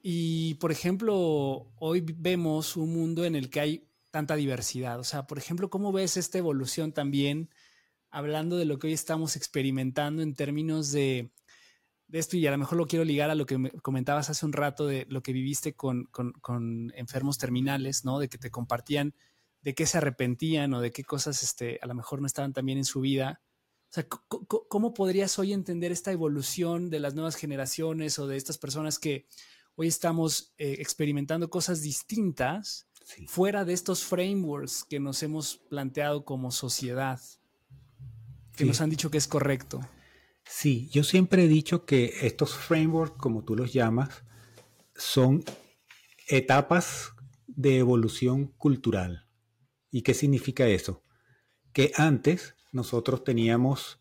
Y, 0.00 0.54
por 0.54 0.72
ejemplo, 0.72 1.70
hoy 1.78 2.00
vemos 2.00 2.78
un 2.78 2.94
mundo 2.94 3.26
en 3.26 3.36
el 3.36 3.50
que 3.50 3.60
hay 3.60 3.90
tanta 4.10 4.34
diversidad. 4.34 4.98
O 4.98 5.04
sea, 5.04 5.26
por 5.26 5.36
ejemplo, 5.36 5.68
¿cómo 5.68 5.92
ves 5.92 6.16
esta 6.16 6.38
evolución 6.38 6.92
también, 6.92 7.50
hablando 8.08 8.56
de 8.56 8.64
lo 8.64 8.78
que 8.78 8.86
hoy 8.86 8.94
estamos 8.94 9.36
experimentando 9.36 10.22
en 10.22 10.34
términos 10.34 10.92
de 10.92 11.30
de 12.08 12.18
esto 12.18 12.38
y 12.38 12.46
a 12.46 12.50
lo 12.52 12.56
mejor 12.56 12.78
lo 12.78 12.86
quiero 12.86 13.04
ligar 13.04 13.28
a 13.28 13.34
lo 13.34 13.44
que 13.44 13.58
me 13.58 13.70
comentabas 13.70 14.30
hace 14.30 14.46
un 14.46 14.54
rato 14.54 14.86
de 14.86 15.04
lo 15.10 15.22
que 15.22 15.34
viviste 15.34 15.74
con, 15.74 16.08
enfermos 16.94 17.36
terminales, 17.36 18.06
¿no? 18.06 18.18
De 18.18 18.30
que 18.30 18.38
te 18.38 18.50
compartían 18.50 19.14
de 19.60 19.74
qué 19.74 19.84
se 19.84 19.98
arrepentían 19.98 20.72
o 20.72 20.80
de 20.80 20.90
qué 20.90 21.04
cosas 21.04 21.42
este, 21.42 21.78
a 21.82 21.86
lo 21.86 21.94
mejor 21.94 22.22
no 22.22 22.26
estaban 22.26 22.54
tan 22.54 22.64
bien 22.64 22.78
en 22.78 22.86
su 22.86 23.00
vida. 23.00 23.42
Sea, 23.96 24.06
¿cómo 24.08 24.92
podrías 24.92 25.38
hoy 25.38 25.54
entender 25.54 25.90
esta 25.90 26.12
evolución 26.12 26.90
de 26.90 27.00
las 27.00 27.14
nuevas 27.14 27.34
generaciones 27.34 28.18
o 28.18 28.26
de 28.26 28.36
estas 28.36 28.58
personas 28.58 28.98
que 28.98 29.26
hoy 29.74 29.86
estamos 29.86 30.52
eh, 30.58 30.76
experimentando 30.80 31.48
cosas 31.48 31.80
distintas 31.80 32.90
fuera 33.26 33.64
de 33.64 33.72
estos 33.72 34.04
frameworks 34.04 34.84
que 34.84 35.00
nos 35.00 35.22
hemos 35.22 35.56
planteado 35.56 36.26
como 36.26 36.50
sociedad, 36.50 37.18
que 38.54 38.66
nos 38.66 38.82
han 38.82 38.90
dicho 38.90 39.10
que 39.10 39.16
es 39.16 39.26
correcto? 39.26 39.80
Sí, 40.44 40.90
yo 40.92 41.02
siempre 41.02 41.44
he 41.44 41.48
dicho 41.48 41.86
que 41.86 42.18
estos 42.20 42.54
frameworks, 42.54 43.16
como 43.16 43.44
tú 43.44 43.56
los 43.56 43.72
llamas, 43.72 44.10
son 44.94 45.42
etapas 46.28 47.12
de 47.46 47.78
evolución 47.78 48.48
cultural. 48.58 49.26
¿Y 49.90 50.02
qué 50.02 50.12
significa 50.12 50.66
eso? 50.66 51.02
Que 51.72 51.92
antes 51.96 52.55
nosotros 52.76 53.24
teníamos 53.24 54.00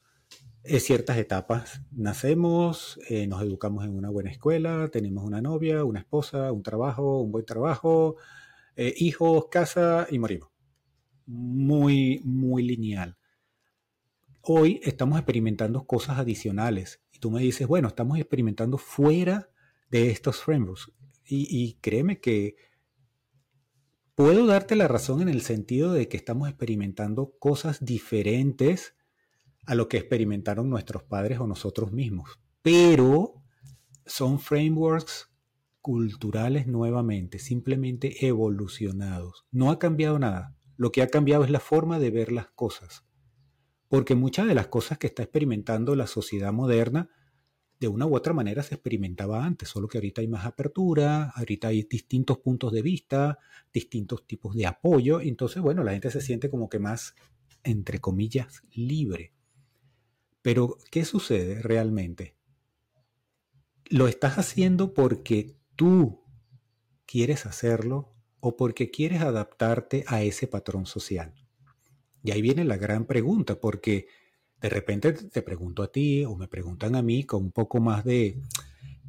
eh, 0.63 0.79
ciertas 0.79 1.17
etapas. 1.17 1.81
Nacemos, 1.91 2.99
eh, 3.09 3.25
nos 3.27 3.41
educamos 3.41 3.83
en 3.85 3.95
una 3.95 4.09
buena 4.09 4.29
escuela, 4.29 4.89
tenemos 4.91 5.23
una 5.23 5.41
novia, 5.41 5.83
una 5.83 5.99
esposa, 5.99 6.51
un 6.51 6.61
trabajo, 6.61 7.21
un 7.21 7.31
buen 7.31 7.45
trabajo, 7.45 8.17
eh, 8.75 8.93
hijos, 8.97 9.47
casa 9.49 10.07
y 10.11 10.19
morimos. 10.19 10.49
Muy, 11.25 12.21
muy 12.23 12.61
lineal 12.63 13.17
hoy 14.47 14.79
estamos 14.83 15.17
experimentando 15.17 15.85
cosas 15.85 16.19
adicionales. 16.19 17.01
Y 17.11 17.19
tú 17.19 17.31
me 17.31 17.41
dices, 17.41 17.67
bueno, 17.67 17.87
estamos 17.87 18.17
experimentando 18.17 18.77
fuera 18.77 19.49
de 19.89 20.11
estos 20.11 20.43
frameworks. 20.43 20.91
Y, 21.27 21.79
créeme 21.81 22.19
que 22.19 22.55
puedo 24.15 24.45
darte 24.45 24.75
la 24.75 24.87
razón 24.87 25.21
en 25.21 25.29
el 25.29 25.41
sentido 25.41 25.93
de 25.93 26.07
que 26.07 26.17
estamos 26.17 26.49
experimentando 26.49 27.35
cosas 27.39 27.83
diferentes 27.83 28.95
a 29.65 29.75
lo 29.75 29.87
que 29.87 29.97
experimentaron 29.97 30.69
nuestros 30.69 31.03
padres 31.03 31.39
o 31.39 31.47
nosotros 31.47 31.91
mismos. 31.91 32.39
Pero 32.61 33.35
son 34.05 34.39
frameworks 34.39 35.31
culturales 35.81 36.65
nuevamente, 36.67 37.39
simplemente 37.39 38.25
evolucionados. 38.25 39.45
No 39.51 39.69
ha 39.69 39.79
cambiado 39.79 40.17
nada. 40.17 40.55
Lo 40.77 40.91
que 40.91 41.01
ha 41.01 41.07
cambiado 41.07 41.43
es 41.43 41.51
la 41.51 41.59
forma 41.59 41.99
de 41.99 42.11
ver 42.11 42.31
las 42.31 42.47
cosas 42.47 43.05
porque 43.87 44.15
muchas 44.15 44.47
de 44.47 44.55
las 44.55 44.67
cosas 44.67 44.97
que 44.97 45.07
está 45.07 45.23
experimentando 45.23 45.95
la 45.95 46.07
sociedad 46.07 46.51
moderna, 46.51 47.09
de 47.79 47.87
una 47.87 48.05
u 48.05 48.15
otra 48.15 48.33
manera 48.33 48.63
se 48.63 48.75
experimentaba 48.75 49.45
antes, 49.45 49.69
solo 49.69 49.87
que 49.87 49.97
ahorita 49.97 50.21
hay 50.21 50.27
más 50.27 50.45
apertura, 50.45 51.31
ahorita 51.35 51.67
hay 51.69 51.83
distintos 51.83 52.37
puntos 52.39 52.71
de 52.71 52.81
vista, 52.81 53.39
distintos 53.73 54.25
tipos 54.25 54.55
de 54.55 54.65
apoyo, 54.65 55.19
entonces, 55.19 55.61
bueno, 55.61 55.83
la 55.83 55.91
gente 55.91 56.11
se 56.11 56.21
siente 56.21 56.49
como 56.49 56.69
que 56.69 56.79
más, 56.79 57.15
entre 57.63 57.99
comillas, 57.99 58.63
libre. 58.73 59.33
Pero, 60.41 60.77
¿qué 60.91 61.05
sucede 61.05 61.61
realmente? 61.61 62.35
¿Lo 63.89 64.07
estás 64.07 64.37
haciendo 64.37 64.93
porque 64.93 65.57
tú 65.75 66.23
quieres 67.05 67.45
hacerlo 67.45 68.13
o 68.39 68.55
porque 68.55 68.89
quieres 68.89 69.21
adaptarte 69.21 70.05
a 70.07 70.23
ese 70.23 70.47
patrón 70.47 70.85
social? 70.85 71.33
Y 72.23 72.31
ahí 72.31 72.41
viene 72.41 72.63
la 72.63 72.77
gran 72.77 73.05
pregunta, 73.05 73.59
porque 73.59 74.07
de 74.65 74.69
repente 74.69 75.13
te 75.13 75.43
pregunto 75.43 75.83
a 75.83 75.91
ti 75.91 76.25
o 76.25 76.35
me 76.35 76.47
preguntan 76.47 76.95
a 76.95 77.03
mí 77.03 77.23
con 77.23 77.43
un 77.43 77.51
poco 77.51 77.79
más 77.79 78.03
de 78.03 78.41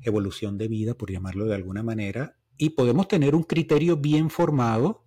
evolución 0.02 0.58
de 0.58 0.68
vida, 0.68 0.92
por 0.92 1.10
llamarlo 1.10 1.46
de 1.46 1.54
alguna 1.54 1.82
manera, 1.82 2.36
y 2.58 2.70
podemos 2.70 3.08
tener 3.08 3.34
un 3.34 3.42
criterio 3.42 3.96
bien 3.96 4.28
formado 4.28 5.06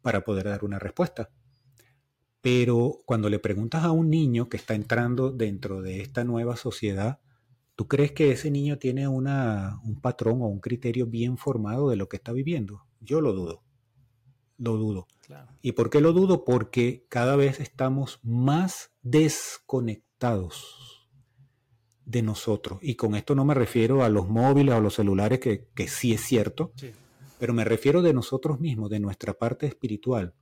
para 0.00 0.24
poder 0.24 0.46
dar 0.46 0.64
una 0.64 0.78
respuesta. 0.78 1.28
Pero 2.40 3.00
cuando 3.04 3.28
le 3.28 3.38
preguntas 3.38 3.84
a 3.84 3.90
un 3.90 4.08
niño 4.08 4.48
que 4.48 4.56
está 4.56 4.72
entrando 4.72 5.30
dentro 5.30 5.82
de 5.82 6.00
esta 6.00 6.24
nueva 6.24 6.56
sociedad, 6.56 7.20
¿tú 7.76 7.86
crees 7.86 8.12
que 8.12 8.32
ese 8.32 8.50
niño 8.50 8.78
tiene 8.78 9.08
una, 9.08 9.78
un 9.84 10.00
patrón 10.00 10.40
o 10.40 10.46
un 10.46 10.60
criterio 10.60 11.06
bien 11.06 11.36
formado 11.36 11.90
de 11.90 11.96
lo 11.96 12.08
que 12.08 12.16
está 12.16 12.32
viviendo? 12.32 12.86
Yo 13.00 13.20
lo 13.20 13.34
dudo 13.34 13.62
lo 14.62 14.76
dudo. 14.76 15.08
¿Y 15.60 15.72
por 15.72 15.90
qué 15.90 16.00
lo 16.00 16.12
dudo? 16.12 16.44
Porque 16.44 17.04
cada 17.08 17.36
vez 17.36 17.58
estamos 17.58 18.20
más 18.22 18.91
desconectados 19.02 21.08
de 22.04 22.22
nosotros. 22.22 22.78
Y 22.82 22.94
con 22.94 23.14
esto 23.14 23.34
no 23.34 23.44
me 23.44 23.54
refiero 23.54 24.02
a 24.02 24.08
los 24.08 24.28
móviles 24.28 24.74
o 24.74 24.80
los 24.80 24.94
celulares, 24.94 25.40
que, 25.40 25.88
sí 25.88 26.12
es 26.12 26.20
cierto, 26.20 26.72
pero 27.38 27.54
me 27.54 27.64
refiero 27.64 28.02
de 28.02 28.12
nosotros 28.12 28.60
mismos, 28.60 28.90
de 28.90 29.00
nuestra 29.00 29.34
parte 29.34 29.66
espiritual. 29.66 30.34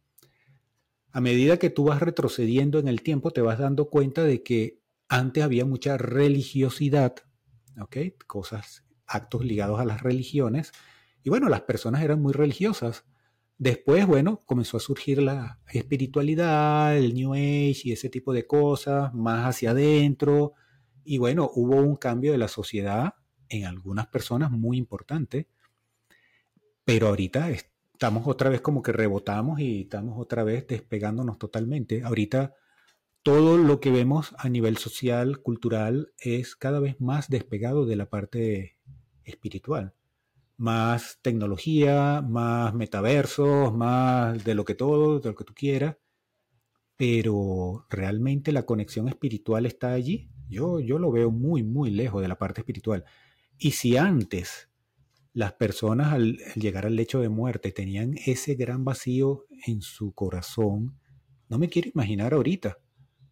a 1.13 1.21
medida 1.21 1.57
que 1.57 1.71
tú 1.71 1.85
vas 1.85 2.01
retrocediendo 2.01 2.79
en 2.79 2.87
el 2.87 3.03
tiempo, 3.03 3.33
te 3.33 3.41
vas 3.41 3.59
dando 3.59 3.91
cuenta 3.91 4.23
de 4.23 4.45
que 4.45 4.79
antes 5.09 5.43
había 5.43 5.65
mucha 5.65 5.99
religiosidad, 5.99 7.17
¿ok? 7.81 7.97
Cosas, 8.29 8.85
actos 9.07 9.45
ligados 9.45 9.81
a 9.81 9.85
las 9.85 10.03
religiones. 10.03 10.71
Y 11.25 11.31
bueno, 11.31 11.49
las 11.49 11.63
personas 11.63 12.03
eran 12.03 12.23
muy 12.23 12.33
religiosas. 12.33 13.05
Después, 13.61 14.07
bueno, 14.07 14.43
comenzó 14.47 14.79
a 14.79 14.81
surgir 14.81 15.21
la 15.21 15.61
espiritualidad, 15.71 16.97
el 16.97 17.13
New 17.13 17.35
Age 17.35 17.83
y 17.85 17.93
ese 17.93 18.09
tipo 18.09 18.33
de 18.33 18.47
cosas, 18.47 19.13
más 19.13 19.47
hacia 19.47 19.73
adentro. 19.73 20.55
Y 21.05 21.19
bueno, 21.19 21.51
hubo 21.55 21.77
un 21.77 21.97
cambio 21.97 22.33
de 22.33 22.39
la 22.39 22.49
sociedad 22.49 23.17
en 23.51 23.67
algunas 23.67 24.07
personas 24.07 24.51
muy 24.51 24.79
importante. 24.79 25.47
Pero 26.87 27.09
ahorita 27.09 27.51
estamos 27.51 28.27
otra 28.27 28.49
vez 28.49 28.63
como 28.63 28.83
que 28.83 28.93
rebotamos 28.93 29.61
y 29.61 29.83
estamos 29.83 30.19
otra 30.19 30.43
vez 30.43 30.67
despegándonos 30.67 31.37
totalmente. 31.37 32.03
Ahorita 32.03 32.55
todo 33.23 33.59
lo 33.59 33.79
que 33.79 33.91
vemos 33.91 34.35
a 34.39 34.49
nivel 34.49 34.79
social, 34.79 35.43
cultural, 35.43 36.15
es 36.19 36.57
cada 36.57 36.81
vez 36.81 36.99
más 36.99 37.29
despegado 37.29 37.85
de 37.85 37.97
la 37.97 38.09
parte 38.09 38.79
espiritual. 39.25 39.93
Más 40.61 41.19
tecnología, 41.23 42.23
más 42.23 42.75
metaversos, 42.75 43.75
más 43.75 44.45
de 44.45 44.55
lo 44.55 44.65
que 44.65 44.75
todo, 44.75 45.19
de 45.19 45.31
lo 45.31 45.35
que 45.35 45.45
tú 45.45 45.55
quieras. 45.55 45.97
Pero 46.97 47.87
realmente 47.89 48.53
la 48.53 48.67
conexión 48.67 49.09
espiritual 49.09 49.65
está 49.65 49.93
allí. 49.93 50.31
Yo, 50.49 50.81
yo 50.81 50.99
lo 50.99 51.11
veo 51.11 51.31
muy, 51.31 51.63
muy 51.63 51.91
lejos 51.91 52.21
de 52.21 52.29
la 52.29 52.37
parte 52.37 52.61
espiritual. 52.61 53.05
Y 53.59 53.71
si 53.71 53.97
antes 53.97 54.71
las 55.33 55.55
personas 55.55 56.13
al, 56.13 56.37
llegar 56.57 56.87
al 56.87 56.97
lecho 56.97 57.21
de 57.21 57.29
muerte 57.29 57.73
tenían 57.73 58.15
ese 58.27 58.55
gran 58.55 58.85
vacío 58.85 59.47
en 59.67 59.81
su 59.81 60.13
corazón, 60.13 60.99
no 61.49 61.59
me 61.59 61.69
quiero 61.69 61.89
imaginar 61.93 62.35
ahorita, 62.35 62.79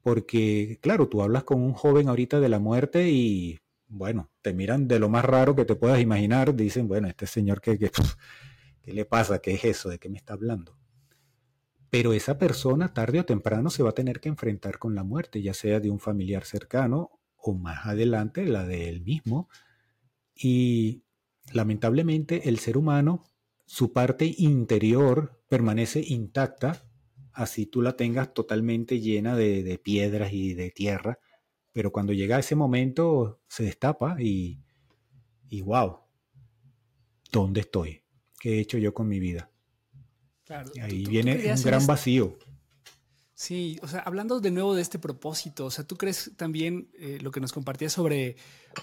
porque 0.02 0.78
claro, 0.80 1.08
tú 1.08 1.22
hablas 1.22 1.44
con 1.44 1.60
un 1.62 1.72
joven 1.72 2.08
ahorita 2.08 2.40
de 2.40 2.48
la 2.48 2.58
muerte 2.58 3.10
y 3.10 3.58
bueno, 3.88 4.30
te 4.42 4.54
miran 4.54 4.86
de 4.86 4.98
lo 4.98 5.08
más 5.08 5.24
raro 5.24 5.56
que 5.56 5.64
te 5.64 5.76
puedas 5.76 6.00
imaginar, 6.00 6.54
dicen, 6.54 6.88
bueno, 6.88 7.08
este 7.08 7.26
señor, 7.26 7.60
¿qué, 7.60 7.78
qué, 7.78 7.90
qué 8.82 8.92
le 8.92 9.04
pasa? 9.04 9.40
¿Qué 9.40 9.54
es 9.54 9.64
eso? 9.64 9.88
¿De 9.88 9.98
qué 9.98 10.08
me 10.08 10.18
está 10.18 10.34
hablando? 10.34 10.78
Pero 11.90 12.12
esa 12.12 12.38
persona 12.38 12.92
tarde 12.92 13.20
o 13.20 13.24
temprano 13.24 13.70
se 13.70 13.82
va 13.82 13.90
a 13.90 13.94
tener 13.94 14.20
que 14.20 14.28
enfrentar 14.28 14.78
con 14.78 14.94
la 14.94 15.04
muerte, 15.04 15.40
ya 15.40 15.54
sea 15.54 15.80
de 15.80 15.90
un 15.90 16.00
familiar 16.00 16.44
cercano 16.44 17.18
o 17.36 17.54
más 17.54 17.86
adelante 17.86 18.44
la 18.44 18.66
de 18.66 18.88
él 18.88 19.00
mismo. 19.00 19.48
Y 20.34 21.04
lamentablemente 21.52 22.48
el 22.48 22.58
ser 22.58 22.76
humano, 22.76 23.24
su 23.64 23.92
parte 23.92 24.34
interior 24.38 25.42
permanece 25.48 26.02
intacta, 26.06 26.84
así 27.32 27.66
tú 27.66 27.80
la 27.80 27.96
tengas 27.96 28.34
totalmente 28.34 29.00
llena 29.00 29.34
de, 29.34 29.80
piedras 29.82 30.32
y 30.32 30.54
de 30.54 30.70
tierra, 30.70 31.18
pero 31.78 31.92
cuando 31.92 32.12
llega 32.12 32.40
ese 32.40 32.56
momento 32.56 33.40
se 33.46 33.62
destapa 33.62 34.20
y, 34.20 34.58
y 35.48 35.60
wow, 35.60 36.00
¿dónde 37.30 37.60
estoy? 37.60 38.02
¿Qué 38.40 38.54
he 38.54 38.58
hecho 38.58 38.78
yo 38.78 38.92
con 38.92 39.06
mi 39.06 39.20
vida? 39.20 39.48
ahí 40.82 41.06
viene 41.06 41.54
un 41.54 41.62
gran 41.62 41.86
vacío. 41.86 42.36
Sí, 43.32 43.78
o 43.80 43.86
sea, 43.86 44.00
hablando 44.00 44.40
de 44.40 44.50
nuevo 44.50 44.74
de 44.74 44.82
este 44.82 44.98
propósito, 44.98 45.66
o 45.66 45.70
sea, 45.70 45.86
¿tú 45.86 45.96
crees 45.96 46.32
también 46.36 46.90
eh, 46.98 47.20
lo 47.22 47.30
que 47.30 47.38
nos 47.38 47.52
compartías 47.52 47.92
sobre 47.92 48.34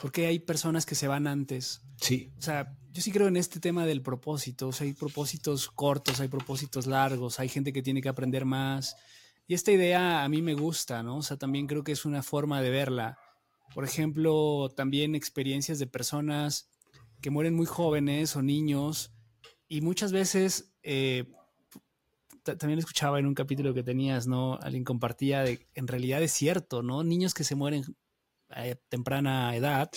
por 0.02 0.14
qué 0.14 0.28
hay 0.28 0.40
personas 0.40 0.86
que 0.86 0.96
se 0.96 1.10
van 1.10 1.28
antes? 1.28 1.82
Sí. 1.98 2.32
O 2.38 2.42
sea, 2.42 2.78
yo 2.94 3.02
sí 3.02 3.12
creo 3.12 3.28
en 3.28 3.36
este 3.36 3.60
tema 3.60 3.86
del 3.86 4.04
propósito, 4.04 4.70
o 4.70 4.72
sea, 4.72 4.88
hay 4.88 4.94
propósitos 4.94 5.70
cortos, 5.70 6.22
hay 6.22 6.30
propósitos 6.30 6.88
largos, 6.88 7.42
hay 7.42 7.50
gente 7.50 7.74
que 7.74 7.82
tiene 7.82 8.02
que 8.02 8.08
aprender 8.08 8.46
más. 8.46 8.96
Y 9.48 9.54
esta 9.54 9.72
idea 9.72 10.24
a 10.24 10.30
mí 10.30 10.42
me 10.42 10.56
gusta, 10.56 11.04
¿no? 11.04 11.18
O 11.18 11.22
sea, 11.22 11.38
también 11.38 11.68
creo 11.68 11.84
que 11.84 11.92
es 11.92 12.06
una 12.06 12.24
forma 12.24 12.62
de 12.62 12.72
verla. 12.72 13.20
Por 13.74 13.84
ejemplo, 13.84 14.72
también 14.76 15.16
experiencias 15.16 15.80
de 15.80 15.88
personas 15.88 16.70
que 17.22 17.30
mueren 17.30 17.56
muy 17.56 17.66
jóvenes 17.66 18.36
o 18.36 18.42
niños 18.42 19.14
y 19.68 19.82
muchas 19.82 20.12
veces... 20.12 20.74
Eh, 20.84 21.26
también 22.54 22.78
escuchaba 22.78 23.18
en 23.18 23.26
un 23.26 23.34
capítulo 23.34 23.74
que 23.74 23.82
tenías, 23.82 24.28
¿no? 24.28 24.60
Alguien 24.62 24.84
compartía 24.84 25.42
de, 25.42 25.68
en 25.74 25.88
realidad 25.88 26.22
es 26.22 26.32
cierto, 26.32 26.84
¿no? 26.84 27.04
Niños 27.04 27.34
que 27.34 27.44
se 27.44 27.56
mueren 27.56 27.84
a 28.50 28.76
temprana 28.88 29.56
edad, 29.56 29.90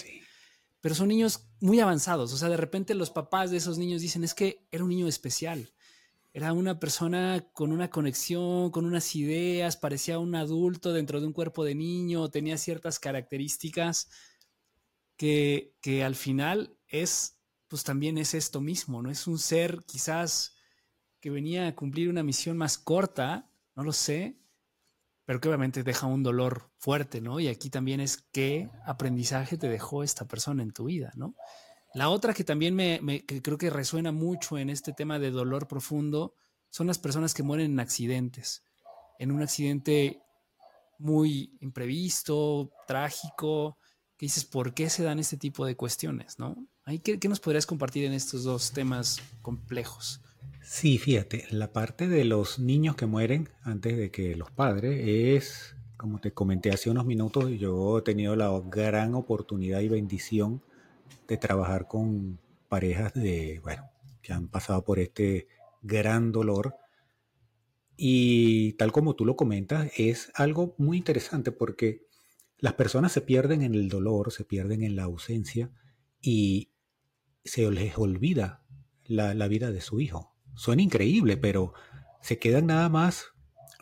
pero 0.80 0.94
son 0.94 1.08
niños 1.08 1.48
muy 1.60 1.80
avanzados. 1.80 2.32
O 2.32 2.36
sea, 2.38 2.48
de 2.48 2.56
repente 2.56 2.94
los 2.94 3.10
papás 3.10 3.50
de 3.50 3.58
esos 3.58 3.76
niños 3.76 4.00
dicen, 4.00 4.24
es 4.24 4.34
que 4.34 4.66
era 4.70 4.82
un 4.82 4.90
niño 4.90 5.08
especial. 5.08 5.70
Era 6.38 6.52
una 6.52 6.78
persona 6.78 7.44
con 7.52 7.72
una 7.72 7.90
conexión, 7.90 8.70
con 8.70 8.84
unas 8.86 9.16
ideas, 9.16 9.76
parecía 9.76 10.20
un 10.20 10.36
adulto 10.36 10.92
dentro 10.92 11.20
de 11.20 11.26
un 11.26 11.32
cuerpo 11.32 11.64
de 11.64 11.74
niño, 11.74 12.30
tenía 12.30 12.56
ciertas 12.58 13.00
características 13.00 14.08
que, 15.16 15.74
que 15.80 16.04
al 16.04 16.14
final 16.14 16.78
es, 16.86 17.40
pues 17.66 17.82
también 17.82 18.18
es 18.18 18.34
esto 18.34 18.60
mismo, 18.60 19.02
¿no? 19.02 19.10
Es 19.10 19.26
un 19.26 19.40
ser 19.40 19.82
quizás 19.84 20.54
que 21.18 21.30
venía 21.30 21.66
a 21.66 21.74
cumplir 21.74 22.08
una 22.08 22.22
misión 22.22 22.56
más 22.56 22.78
corta, 22.78 23.50
no 23.74 23.82
lo 23.82 23.92
sé, 23.92 24.38
pero 25.24 25.40
que 25.40 25.48
obviamente 25.48 25.82
deja 25.82 26.06
un 26.06 26.22
dolor 26.22 26.70
fuerte, 26.78 27.20
¿no? 27.20 27.40
Y 27.40 27.48
aquí 27.48 27.68
también 27.68 27.98
es 27.98 28.28
qué 28.30 28.70
aprendizaje 28.86 29.58
te 29.58 29.68
dejó 29.68 30.04
esta 30.04 30.28
persona 30.28 30.62
en 30.62 30.70
tu 30.70 30.84
vida, 30.84 31.10
¿no? 31.16 31.34
La 31.98 32.10
otra 32.10 32.32
que 32.32 32.44
también 32.44 32.76
me, 32.76 33.24
creo 33.26 33.58
que 33.58 33.70
resuena 33.70 34.12
mucho 34.12 34.56
en 34.56 34.70
este 34.70 34.92
tema 34.92 35.18
de 35.18 35.32
dolor 35.32 35.66
profundo 35.66 36.32
son 36.70 36.86
las 36.86 36.96
personas 36.96 37.34
que 37.34 37.42
mueren 37.42 37.72
en 37.72 37.80
accidentes, 37.80 38.62
en 39.18 39.32
un 39.32 39.42
accidente 39.42 40.22
muy 41.00 41.58
imprevisto, 41.60 42.70
trágico, 42.86 43.78
que 44.16 44.26
dices, 44.26 44.44
¿por 44.44 44.74
qué 44.74 44.88
se 44.90 45.02
dan 45.02 45.18
este 45.18 45.36
tipo 45.36 45.66
de 45.66 45.74
cuestiones, 45.74 46.38
no? 46.38 46.68
¿Qué, 47.02 47.18
¿Qué 47.18 47.28
nos 47.28 47.40
podrías 47.40 47.66
compartir 47.66 48.04
en 48.04 48.12
estos 48.12 48.44
dos 48.44 48.70
temas 48.70 49.20
complejos? 49.42 50.20
Sí, 50.62 50.98
fíjate, 50.98 51.48
la 51.50 51.72
parte 51.72 52.06
de 52.06 52.24
los 52.24 52.60
niños 52.60 52.94
que 52.94 53.06
mueren 53.06 53.48
antes 53.64 53.96
de 53.96 54.12
que 54.12 54.36
los 54.36 54.52
padres 54.52 55.02
es, 55.04 55.74
como 55.96 56.20
te 56.20 56.30
comenté 56.30 56.70
hace 56.70 56.90
unos 56.90 57.06
minutos, 57.06 57.50
yo 57.58 57.98
he 57.98 58.02
tenido 58.02 58.36
la 58.36 58.56
gran 58.66 59.16
oportunidad 59.16 59.80
y 59.80 59.88
bendición 59.88 60.62
de 61.28 61.36
trabajar 61.36 61.86
con 61.86 62.40
parejas 62.68 63.14
de, 63.14 63.60
bueno, 63.62 63.90
que 64.22 64.32
han 64.32 64.48
pasado 64.48 64.84
por 64.84 64.98
este 64.98 65.46
gran 65.82 66.32
dolor. 66.32 66.74
Y 67.96 68.72
tal 68.74 68.90
como 68.92 69.14
tú 69.14 69.24
lo 69.24 69.36
comentas, 69.36 69.90
es 69.96 70.32
algo 70.34 70.74
muy 70.78 70.96
interesante 70.96 71.52
porque 71.52 72.06
las 72.58 72.74
personas 72.74 73.12
se 73.12 73.20
pierden 73.20 73.62
en 73.62 73.74
el 73.74 73.88
dolor, 73.88 74.32
se 74.32 74.44
pierden 74.44 74.82
en 74.82 74.96
la 74.96 75.04
ausencia 75.04 75.70
y 76.20 76.72
se 77.44 77.70
les 77.70 77.96
olvida 77.98 78.64
la, 79.04 79.34
la 79.34 79.48
vida 79.48 79.70
de 79.70 79.80
su 79.80 80.00
hijo 80.00 80.34
Suena 80.58 80.82
increíble, 80.82 81.36
pero 81.36 81.72
se 82.20 82.40
quedan 82.40 82.66
nada 82.66 82.88
más 82.88 83.26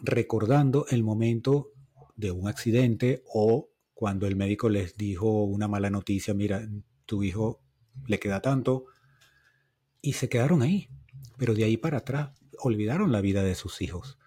recordando 0.03 0.85
el 0.91 1.03
momento 1.03 1.73
de 2.17 2.33
un 2.33 2.49
accidente 2.49 3.23
o 3.33 3.71
cuando 3.95 4.27
el 4.27 4.37
médico 4.37 4.69
les 4.69 4.95
dijo 4.95 5.45
una 5.45 5.69
mala 5.69 5.89
noticia, 5.89 6.35
mira, 6.35 6.69
tu 7.07 7.23
hijo 7.23 7.61
le 8.07 8.19
queda 8.19 8.43
tanto, 8.43 8.87
y 10.03 10.13
se 10.13 10.29
quedaron 10.29 10.63
ahí. 10.63 10.89
Pero 11.39 11.55
de 11.55 11.65
ahí 11.65 11.77
para 11.77 11.99
atrás 11.99 12.31
olvidaron 12.59 13.13
la 13.13 13.21
vida 13.21 13.43
de 13.43 13.55
sus 13.55 13.83
hijos. 13.83 14.19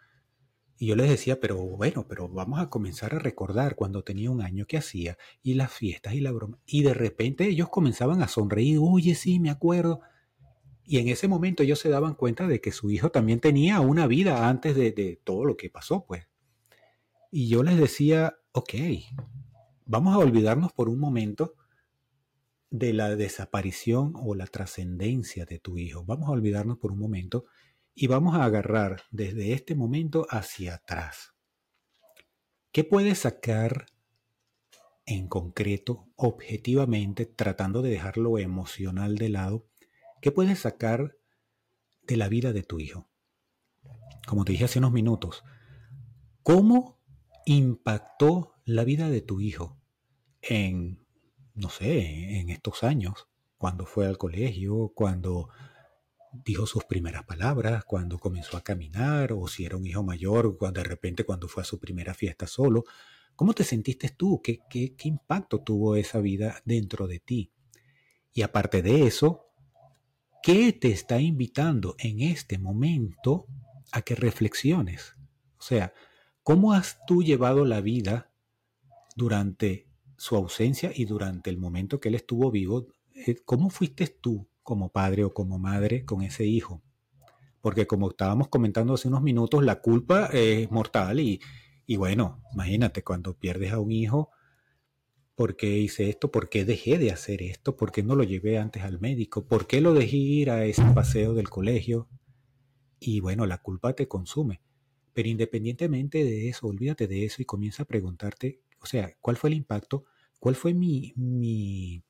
Y 0.77 0.87
yo 0.87 0.95
les 0.95 1.09
decía, 1.09 1.41
pero 1.41 1.57
bueno, 1.57 2.07
pero 2.07 2.29
vamos 2.29 2.59
a 2.59 2.69
comenzar 2.69 3.13
a 3.13 3.19
recordar 3.19 3.75
cuando 3.75 4.03
tenía 4.03 4.31
un 4.31 4.41
año 4.41 4.65
que 4.65 4.77
hacía, 4.77 5.17
y 5.43 5.55
las 5.55 5.73
fiestas 5.73 6.13
y 6.13 6.21
la 6.21 6.31
broma. 6.31 6.57
Y 6.65 6.83
de 6.83 6.93
repente 6.93 7.47
ellos 7.47 7.69
comenzaban 7.69 8.21
a 8.21 8.29
sonreír, 8.29 8.77
oye, 8.81 9.13
sí, 9.15 9.39
me 9.39 9.49
acuerdo. 9.49 9.99
Y 10.85 10.97
en 10.99 11.09
ese 11.09 11.27
momento 11.27 11.63
ellos 11.63 11.79
se 11.79 11.89
daban 11.89 12.13
cuenta 12.13 12.47
de 12.47 12.61
que 12.61 12.71
su 12.71 12.89
hijo 12.91 13.11
también 13.11 13.41
tenía 13.41 13.81
una 13.81 14.07
vida 14.07 14.47
antes 14.47 14.75
de, 14.75 15.19
todo 15.23 15.43
lo 15.43 15.57
que 15.57 15.69
pasó, 15.69 16.05
pues. 16.05 16.27
Y 17.29 17.47
yo 17.49 17.61
les 17.61 17.77
decía, 17.77 18.37
ok, 18.53 18.73
vamos 19.86 20.15
a 20.15 20.19
olvidarnos 20.19 20.71
por 20.71 20.88
un 20.88 20.97
momento 20.97 21.55
de 22.70 22.93
la 22.93 23.15
desaparición 23.15 24.13
o 24.15 24.36
la 24.36 24.47
trascendencia 24.47 25.45
de 25.45 25.59
tu 25.59 25.78
hijo. 25.78 26.03
Vamos 26.05 26.30
a 26.30 26.34
olvidarnos 26.34 26.78
por 26.78 26.91
un 26.91 26.99
momento 26.99 27.45
y 27.95 28.07
vamos 28.07 28.36
a 28.36 28.43
agarrar 28.43 29.03
desde 29.11 29.53
este 29.53 29.76
momento 29.76 30.28
hacia 30.30 30.76
atrás. 30.76 31.34
¿Qué 32.72 32.84
puedes 32.84 33.20
sacar 33.20 33.88
en 35.05 35.28
concreto, 35.28 36.07
objetivamente, 36.15 37.26
tratando 37.26 37.82
de 37.82 37.89
dejar 37.89 38.17
lo 38.17 38.38
emocional 38.38 39.17
de 39.17 39.30
lado, 39.30 39.70
¿Qué 40.22 40.34
puedes 40.34 40.59
sacar 40.59 41.17
de 42.05 42.17
la 42.17 42.28
vida 42.28 42.51
de 42.51 42.63
tu 42.63 42.80
hijo? 42.80 43.09
Como 44.28 44.43
te 44.43 44.51
dije 44.51 44.65
hace 44.65 44.80
unos 44.80 44.91
minutos, 44.91 45.43
¿cómo 46.43 46.99
impactó 47.45 48.55
la 48.65 48.84
vida 48.84 49.09
de 49.09 49.22
tu 49.22 49.39
hijo 49.39 49.82
en, 50.41 50.99
no 51.60 51.70
sé, 51.70 52.39
en 52.39 52.49
estos 52.49 52.84
años, 52.84 53.28
cuando 53.57 53.86
fue 53.86 54.07
al 54.07 54.18
colegio, 54.18 54.91
cuando 54.95 55.49
dijo 56.32 56.66
sus 56.66 56.86
primeras 56.86 57.26
palabras, 57.26 57.84
cuando 57.84 58.18
comenzó 58.18 58.55
a 58.55 58.64
caminar, 58.64 59.34
o 59.34 59.47
si 59.47 59.66
era 59.66 59.76
un 59.76 59.86
hijo 59.86 60.03
mayor, 60.03 60.57
cuando 60.57 60.82
de 60.82 60.88
repente 60.88 61.26
cuando 61.26 61.47
fue 61.47 61.64
a 61.64 61.66
su 61.66 61.80
primera 61.80 62.14
fiesta 62.14 62.47
solo. 62.47 62.86
¿Cómo 63.36 63.53
te 63.53 63.64
sentiste 63.64 64.10
tú? 64.10 64.41
¿Qué, 64.41 64.62
qué, 64.70 64.95
qué 64.95 65.07
impacto 65.10 65.62
tuvo 65.62 65.95
esa 65.95 66.20
vida 66.20 66.62
dentro 66.66 67.07
de 67.07 67.20
ti? 67.20 67.51
Y 68.34 68.41
aparte 68.41 68.82
de 68.82 69.05
eso, 69.05 69.47
¿qué 70.41 70.72
te 70.72 70.91
está 70.91 71.20
invitando 71.20 71.95
en 71.99 72.22
este 72.22 72.57
momento 72.57 73.47
a 73.91 74.01
que 74.01 74.16
reflexiones? 74.16 75.16
O 75.57 75.62
sea, 75.62 75.93
¿cómo 76.43 76.74
has 76.74 76.99
tú 77.05 77.24
llevado 77.24 77.66
la 77.66 77.82
vida 77.82 78.32
durante 79.16 79.88
su 80.20 80.36
ausencia 80.36 80.91
y 80.93 81.05
durante 81.05 81.49
el 81.49 81.57
momento 81.57 81.99
que 81.99 82.09
él 82.09 82.15
estuvo 82.15 82.51
vivo? 82.51 82.88
Eh, 83.15 83.38
¿Cómo 83.45 83.70
fuiste 83.70 84.07
tú 84.07 84.47
como 84.61 84.89
padre 84.89 85.24
o 85.24 85.34
como 85.34 85.57
madre 85.57 86.05
con 86.05 86.22
ese 86.22 86.45
hijo? 86.45 86.84
Porque 87.61 87.88
como 87.88 88.09
estábamos 88.09 88.49
comentando 88.49 88.93
hace 88.93 89.07
unos 89.07 89.22
minutos, 89.22 89.63
la 89.63 89.82
culpa 89.82 90.28
es 90.28 90.70
mortal 90.72 91.20
y, 91.20 91.39
y 91.86 91.95
bueno, 91.95 92.43
imagínate 92.53 93.03
cuando 93.03 93.38
pierdes 93.38 93.72
a 93.72 93.80
un 93.80 93.91
hijo, 93.91 94.30
¿por 95.36 95.55
qué 95.55 95.78
hice 95.78 96.09
esto? 96.09 96.32
¿Por 96.32 96.49
qué 96.49 96.65
dejé 96.65 96.97
de 96.97 97.11
hacer 97.11 97.41
esto? 97.41 97.78
¿Por 97.78 97.93
qué 97.93 98.03
no 98.03 98.15
lo 98.15 98.24
llevé 98.24 98.57
antes 98.57 98.84
al 98.84 98.99
médico? 98.99 99.45
¿Por 99.45 99.67
qué 99.67 99.80
lo 99.80 99.93
dejé 99.93 100.17
ir 100.17 100.51
a 100.51 100.65
ese 100.65 100.84
paseo 100.93 101.34
del 101.34 101.49
colegio? 101.49 102.09
Y 102.99 103.22
bueno, 103.22 103.45
la 103.45 103.59
culpa 103.59 103.93
te 103.93 104.07
consume. 104.07 104.61
Pero 105.13 105.30
independientemente 105.30 106.26
de 106.26 106.49
eso, 106.49 106.67
olvídate 106.67 107.07
de 107.07 107.24
eso 107.24 107.41
y 107.41 107.45
comienza 107.45 107.84
a 107.84 107.88
preguntarte, 107.88 108.61
o 108.82 108.86
sea, 108.86 109.15
¿cuál 109.21 109.38
fue 109.38 109.49
el 109.49 109.55
impacto? 109.55 110.05
¿Cuál 110.39 110.55
fue 110.55 110.73
mi, 110.73 111.13
mi 111.15 112.03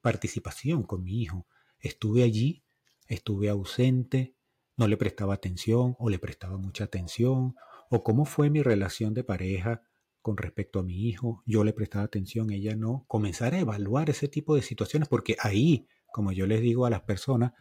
participación 0.00 0.82
con 0.84 1.02
mi 1.02 1.20
hijo? 1.22 1.46
¿Estuve 1.80 2.22
allí? 2.22 2.64
¿Estuve 3.08 3.48
ausente? 3.48 4.34
¿No 4.76 4.88
le 4.88 4.96
prestaba 4.96 5.34
atención 5.34 5.96
o 5.98 6.08
le 6.08 6.18
prestaba 6.18 6.56
mucha 6.56 6.84
atención? 6.84 7.56
¿O 7.90 8.02
cómo 8.02 8.24
fue 8.24 8.50
mi 8.50 8.62
relación 8.62 9.14
de 9.14 9.24
pareja? 9.24 9.82
con 10.22 10.36
respecto 10.36 10.78
a 10.78 10.82
mi 10.84 11.08
hijo, 11.08 11.42
yo 11.44 11.64
le 11.64 11.72
prestaba 11.72 12.04
atención, 12.04 12.50
ella 12.50 12.76
no, 12.76 13.04
comenzar 13.08 13.54
a 13.54 13.58
evaluar 13.58 14.08
ese 14.08 14.28
tipo 14.28 14.54
de 14.54 14.62
situaciones, 14.62 15.08
porque 15.08 15.36
ahí, 15.40 15.88
como 16.12 16.30
yo 16.30 16.46
les 16.46 16.62
digo 16.62 16.86
a 16.86 16.90
las 16.90 17.02
personas, 17.02 17.52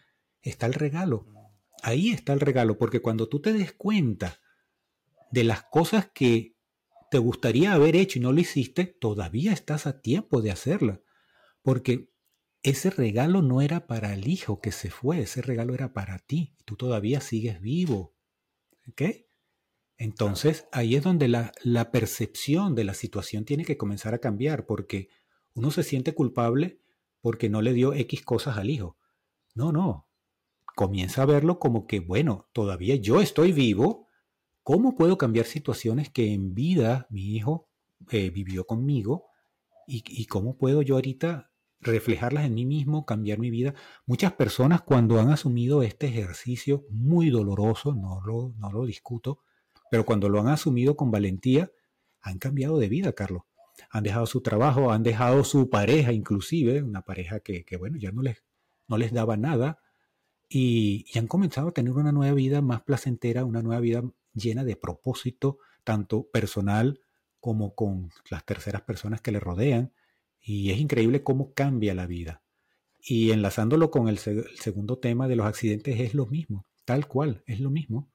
está 0.41 0.67
el 0.67 0.75
regalo. 0.75 1.25
Ahí 1.81 2.11
está 2.11 2.33
el 2.33 2.39
regalo, 2.39 2.77
porque 2.77 3.01
cuando 3.01 3.27
tú 3.27 3.41
te 3.41 3.51
des 3.51 3.73
cuenta 3.73 4.39
de 5.31 5.43
las 5.43 5.63
cosas 5.63 6.11
que 6.13 6.55
te 7.11 7.17
gustaría 7.17 7.73
haber 7.73 7.97
hecho 7.97 8.19
y 8.19 8.21
no 8.21 8.31
lo 8.31 8.39
hiciste, 8.39 8.85
todavía 8.85 9.51
estás 9.51 9.85
a 9.85 9.99
tiempo 9.99 10.41
de 10.41 10.49
hacerla, 10.49 11.01
porque 11.61 12.09
ese 12.63 12.89
regalo 12.89 13.41
no 13.41 13.61
era 13.61 13.85
para 13.85 14.13
el 14.13 14.29
hijo 14.29 14.61
que 14.61 14.71
se 14.71 14.89
fue, 14.89 15.19
ese 15.19 15.41
regalo 15.41 15.73
era 15.73 15.91
para 15.91 16.19
ti, 16.19 16.55
tú 16.63 16.77
todavía 16.77 17.19
sigues 17.19 17.59
vivo. 17.59 18.15
¿Ok? 18.87 19.01
Entonces, 19.97 20.69
ahí 20.71 20.95
es 20.95 21.03
donde 21.03 21.27
la, 21.27 21.91
percepción 21.91 22.75
de 22.75 22.85
la 22.85 22.93
situación 22.93 23.43
tiene 23.43 23.65
que 23.65 23.77
comenzar 23.77 24.13
a 24.13 24.19
cambiar, 24.19 24.65
porque 24.65 25.09
uno 25.53 25.69
se 25.69 25.83
siente 25.83 26.13
culpable 26.13 26.79
porque 27.19 27.49
no 27.49 27.61
le 27.61 27.73
dio 27.73 27.93
X 27.93 28.21
cosas 28.23 28.57
al 28.57 28.69
hijo. 28.69 28.95
No, 29.53 29.73
no. 29.73 30.07
Comienza 30.77 31.23
a 31.23 31.25
verlo 31.25 31.59
como 31.59 31.87
que, 31.87 31.99
bueno, 31.99 32.47
todavía 32.53 32.95
yo 32.95 33.19
estoy 33.19 33.51
vivo. 33.51 34.07
¿Cómo 34.63 34.95
puedo 34.95 35.17
cambiar 35.17 35.45
situaciones 35.45 36.09
que 36.09 36.33
en 36.33 36.53
vida 36.53 37.07
mi 37.09 37.35
hijo 37.35 37.69
eh, 38.11 38.29
vivió 38.29 38.65
conmigo? 38.65 39.27
Y, 39.87 40.03
y, 40.07 40.25
cómo 40.27 40.57
puedo 40.57 40.81
yo 40.81 40.95
ahorita 40.95 41.51
reflejarlas 41.79 42.45
en 42.45 42.53
mí 42.53 42.65
mismo, 42.65 43.05
cambiar 43.05 43.39
mi 43.39 43.49
vida? 43.49 43.73
Muchas 44.05 44.33
personas 44.33 44.81
cuando 44.83 45.19
han 45.19 45.29
asumido 45.29 45.81
este 45.83 46.07
ejercicio 46.07 46.85
muy 46.89 47.29
doloroso, 47.29 47.93
no 47.95 48.21
lo, 48.25 48.53
no 48.57 48.71
lo 48.71 48.85
discuto, 48.85 49.41
pero 49.89 50.05
cuando 50.05 50.29
lo 50.29 50.39
han 50.39 50.47
asumido 50.47 50.95
con 50.95 51.11
valentía, 51.11 51.71
han 52.21 52.37
cambiado 52.37 52.77
de 52.77 52.87
vida, 52.87 53.13
Carlos. 53.13 53.43
Han 53.89 54.03
dejado 54.03 54.25
su 54.25 54.41
trabajo, 54.41 54.91
han 54.91 55.03
dejado 55.03 55.43
su 55.43 55.69
pareja, 55.69 56.13
inclusive, 56.13 56.83
una 56.83 57.01
pareja 57.01 57.39
que, 57.39 57.65
bueno, 57.77 57.97
ya 57.97 58.11
no 58.11 58.21
les, 58.21 58.43
no 58.87 58.97
les 58.97 59.11
daba 59.11 59.37
nada, 59.37 59.79
y, 60.47 61.05
han 61.17 61.27
comenzado 61.27 61.69
a 61.69 61.73
tener 61.73 61.93
una 61.93 62.11
nueva 62.11 62.33
vida 62.35 62.61
más 62.61 62.83
placentera, 62.83 63.43
una 63.43 63.61
nueva 63.61 63.81
vida 63.81 64.03
llena 64.33 64.63
de 64.63 64.75
propósito, 64.75 65.59
tanto 65.83 66.27
personal 66.29 67.01
como 67.39 67.73
con 67.73 68.11
las 68.29 68.45
terceras 68.45 68.83
personas 68.83 69.21
que 69.21 69.31
le 69.31 69.39
rodean. 69.39 69.93
Y 70.39 70.71
es 70.71 70.79
increíble 70.79 71.23
cómo 71.23 71.53
cambia 71.53 71.93
la 71.93 72.07
vida. 72.07 72.41
Y 72.99 73.31
enlazándolo 73.31 73.89
con 73.89 74.07
el, 74.07 74.19
segundo 74.19 74.99
tema 74.99 75.27
de 75.27 75.35
los 75.35 75.47
accidentes 75.47 75.99
es 75.99 76.13
lo 76.13 76.27
mismo, 76.27 76.67
tal 76.85 77.07
cual, 77.07 77.43
es 77.47 77.59
lo 77.59 77.71
mismo. 77.71 78.11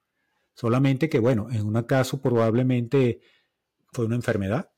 Solamente 0.55 1.09
que, 1.09 1.19
bueno, 1.19 1.49
en 1.51 1.67
un 1.67 1.83
caso 1.83 2.23
probablemente 2.23 3.21
fue 3.93 4.07
una 4.07 4.15
enfermedad, 4.15 4.71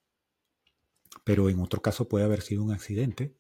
pero 1.25 1.51
en 1.51 1.61
otro 1.61 1.83
caso 1.83 2.09
puede 2.09 2.25
haber 2.25 2.41
sido 2.41 2.65
un 2.65 2.73
accidente, 2.73 3.37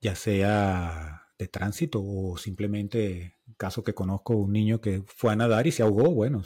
ya 0.00 0.14
sea 0.14 1.28
de 1.38 1.48
tránsito 1.48 2.02
o 2.02 2.38
simplemente, 2.38 3.36
caso 3.56 3.84
que 3.84 3.94
conozco, 3.94 4.34
un 4.36 4.52
niño 4.52 4.80
que 4.80 5.02
fue 5.06 5.32
a 5.32 5.36
nadar 5.36 5.66
y 5.66 5.72
se 5.72 5.82
ahogó, 5.82 6.10
bueno, 6.12 6.42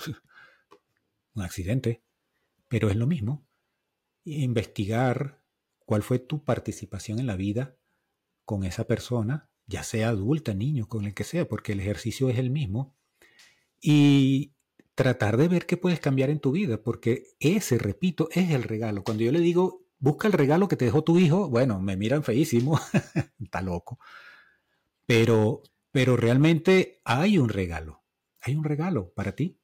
un 1.35 1.43
accidente, 1.43 2.03
pero 2.69 2.91
es 2.91 2.97
lo 2.97 3.07
mismo. 3.07 3.47
Investigar 4.25 5.43
cuál 5.85 6.03
fue 6.03 6.19
tu 6.19 6.45
participación 6.45 7.19
en 7.19 7.27
la 7.27 7.37
vida 7.37 7.77
con 8.45 8.65
esa 8.65 8.87
persona, 8.87 9.51
ya 9.67 9.83
sea 9.83 10.11
adulta, 10.11 10.55
niño, 10.55 10.89
con 10.89 11.05
el 11.05 11.15
que 11.15 11.25
sea, 11.25 11.49
porque 11.49 11.73
el 11.73 11.81
ejercicio 11.81 12.31
es 12.31 12.39
el 12.39 12.51
mismo. 12.51 12.97
Y, 13.81 14.55
tratar 14.95 15.37
de 15.37 15.49
ver 15.49 15.67
qué 15.67 15.77
puedes 15.77 16.01
cambiar 16.01 16.31
en 16.31 16.41
tu 16.41 16.53
vida, 16.53 16.83
porque 16.83 17.35
ese, 17.41 17.79
repito, 17.79 18.29
es 18.33 18.51
el 18.51 18.63
regalo. 18.63 19.03
Cuando 19.05 19.25
yo 19.25 19.33
le 19.33 19.41
digo, 19.41 19.87
busca 19.99 20.29
el 20.29 20.33
regalo 20.33 20.69
que 20.69 20.77
te 20.77 20.85
dejó 20.85 21.03
tu 21.03 21.19
hijo, 21.19 21.49
bueno, 21.49 21.81
me 21.81 21.97
miran 21.97 22.23
feísimo, 22.23 22.81
está 23.43 23.61
loco. 23.61 23.99
Pero, 25.07 25.63
pero 25.91 26.17
realmente 26.17 27.01
hay 27.05 27.39
un 27.39 27.49
regalo, 27.49 28.05
hay 28.41 28.55
un 28.55 28.65
regalo 28.65 29.13
para 29.13 29.35
ti. 29.35 29.59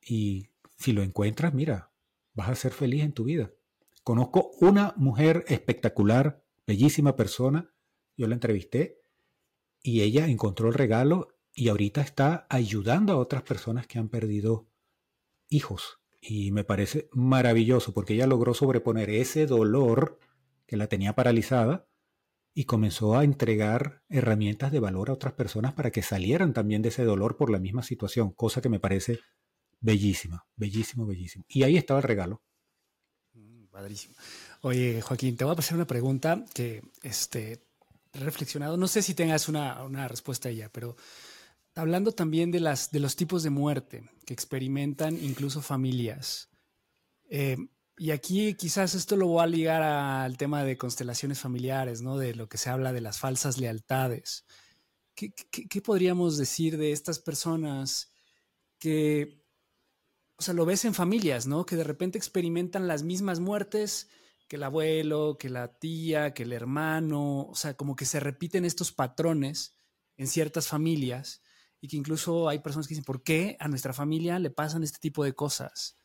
Y 0.00 0.50
si 0.84 0.92
lo 0.92 1.02
encuentras, 1.02 1.54
mira, 1.54 1.90
vas 2.34 2.50
a 2.50 2.54
ser 2.54 2.72
feliz 2.72 3.04
en 3.04 3.14
tu 3.14 3.24
vida. 3.24 3.50
Conozco 4.02 4.50
una 4.60 4.92
mujer 4.98 5.46
espectacular, 5.48 6.44
bellísima 6.66 7.16
persona, 7.16 7.72
yo 8.18 8.28
la 8.28 8.34
entrevisté 8.34 9.00
y 9.82 10.02
ella 10.02 10.28
encontró 10.28 10.68
el 10.68 10.74
regalo 10.74 11.38
y 11.54 11.68
ahorita 11.68 12.02
está 12.02 12.46
ayudando 12.50 13.14
a 13.14 13.16
otras 13.16 13.44
personas 13.44 13.86
que 13.86 13.98
han 13.98 14.10
perdido 14.10 14.68
hijos. 15.48 16.00
Y 16.20 16.52
me 16.52 16.64
parece 16.64 17.08
maravilloso 17.12 17.94
porque 17.94 18.12
ella 18.12 18.26
logró 18.26 18.52
sobreponer 18.52 19.08
ese 19.08 19.46
dolor 19.46 20.18
que 20.66 20.76
la 20.76 20.86
tenía 20.86 21.14
paralizada 21.14 21.88
y 22.52 22.64
comenzó 22.64 23.16
a 23.16 23.24
entregar 23.24 24.02
herramientas 24.10 24.70
de 24.70 24.80
valor 24.80 25.08
a 25.08 25.14
otras 25.14 25.32
personas 25.32 25.72
para 25.72 25.90
que 25.90 26.02
salieran 26.02 26.52
también 26.52 26.82
de 26.82 26.90
ese 26.90 27.04
dolor 27.04 27.38
por 27.38 27.48
la 27.48 27.58
misma 27.58 27.82
situación, 27.82 28.32
cosa 28.32 28.60
que 28.60 28.68
me 28.68 28.80
parece 28.80 29.20
bellísima, 29.80 30.46
bellísimo, 30.56 31.06
bellísimo. 31.06 31.44
Y 31.48 31.62
ahí 31.62 31.76
estaba 31.76 32.00
el 32.00 32.04
regalo. 32.04 32.42
Mm, 33.32 33.66
padrísimo. 33.66 34.14
Oye, 34.62 35.00
Joaquín, 35.02 35.36
te 35.36 35.44
voy 35.44 35.52
a 35.52 35.56
pasar 35.56 35.76
una 35.76 35.86
pregunta 35.86 36.44
que 36.54 36.82
este, 37.02 37.64
reflexionado. 38.12 38.76
No 38.76 38.88
sé 38.88 39.02
si 39.02 39.14
tengas 39.14 39.48
una, 39.48 39.82
una 39.82 40.08
respuesta 40.08 40.48
a 40.48 40.52
ella, 40.52 40.70
pero 40.72 40.96
hablando 41.74 42.12
también 42.12 42.50
de, 42.50 42.60
las, 42.60 42.90
de 42.90 43.00
los 43.00 43.16
tipos 43.16 43.42
de 43.42 43.50
muerte 43.50 44.08
que 44.24 44.34
experimentan 44.34 45.22
incluso 45.22 45.60
familias. 45.60 46.48
Eh, 47.28 47.56
y 47.96 48.10
aquí 48.10 48.54
quizás 48.54 48.94
esto 48.94 49.16
lo 49.16 49.28
voy 49.28 49.42
a 49.42 49.46
ligar 49.46 49.82
al 49.82 50.36
tema 50.36 50.64
de 50.64 50.76
constelaciones 50.76 51.40
familiares, 51.40 52.02
¿no? 52.02 52.18
De 52.18 52.34
lo 52.34 52.48
que 52.48 52.58
se 52.58 52.70
habla 52.70 52.92
de 52.92 53.00
las 53.00 53.18
falsas 53.18 53.58
lealtades. 53.58 54.44
¿Qué, 55.14 55.32
qué 55.32 55.80
podríamos 55.80 56.36
decir 56.36 56.76
de 56.76 56.90
estas 56.90 57.20
personas 57.20 58.12
que, 58.80 59.43
o 60.36 60.42
sea, 60.42 60.54
lo 60.54 60.66
ves 60.66 60.84
en 60.84 60.94
familias, 60.94 61.46
¿no? 61.46 61.64
Que 61.64 61.76
de 61.76 61.84
repente 61.84 62.18
experimentan 62.18 62.88
las 62.88 63.02
mismas 63.02 63.40
muertes 63.40 64.08
que 64.48 64.56
el 64.56 64.62
abuelo, 64.62 65.36
que 65.38 65.48
la 65.48 65.78
tía, 65.78 66.34
que 66.34 66.42
el 66.42 66.52
hermano, 66.52 67.46
o 67.46 67.54
sea, 67.54 67.74
como 67.74 67.96
que 67.96 68.04
se 68.04 68.20
repiten 68.20 68.64
estos 68.64 68.92
patrones 68.92 69.76
en 70.16 70.26
ciertas 70.26 70.68
familias 70.68 71.42
y 71.80 71.88
que 71.88 71.96
incluso 71.96 72.48
hay 72.48 72.58
personas 72.60 72.86
que 72.86 72.94
dicen, 72.94 73.04
¿por 73.04 73.22
qué 73.22 73.56
a 73.60 73.68
nuestra 73.68 73.92
familia 73.92 74.38
le 74.38 74.50
pasan 74.50 74.82
este 74.82 74.98
tipo 74.98 75.24
de 75.24 75.34
cosas? 75.34 75.96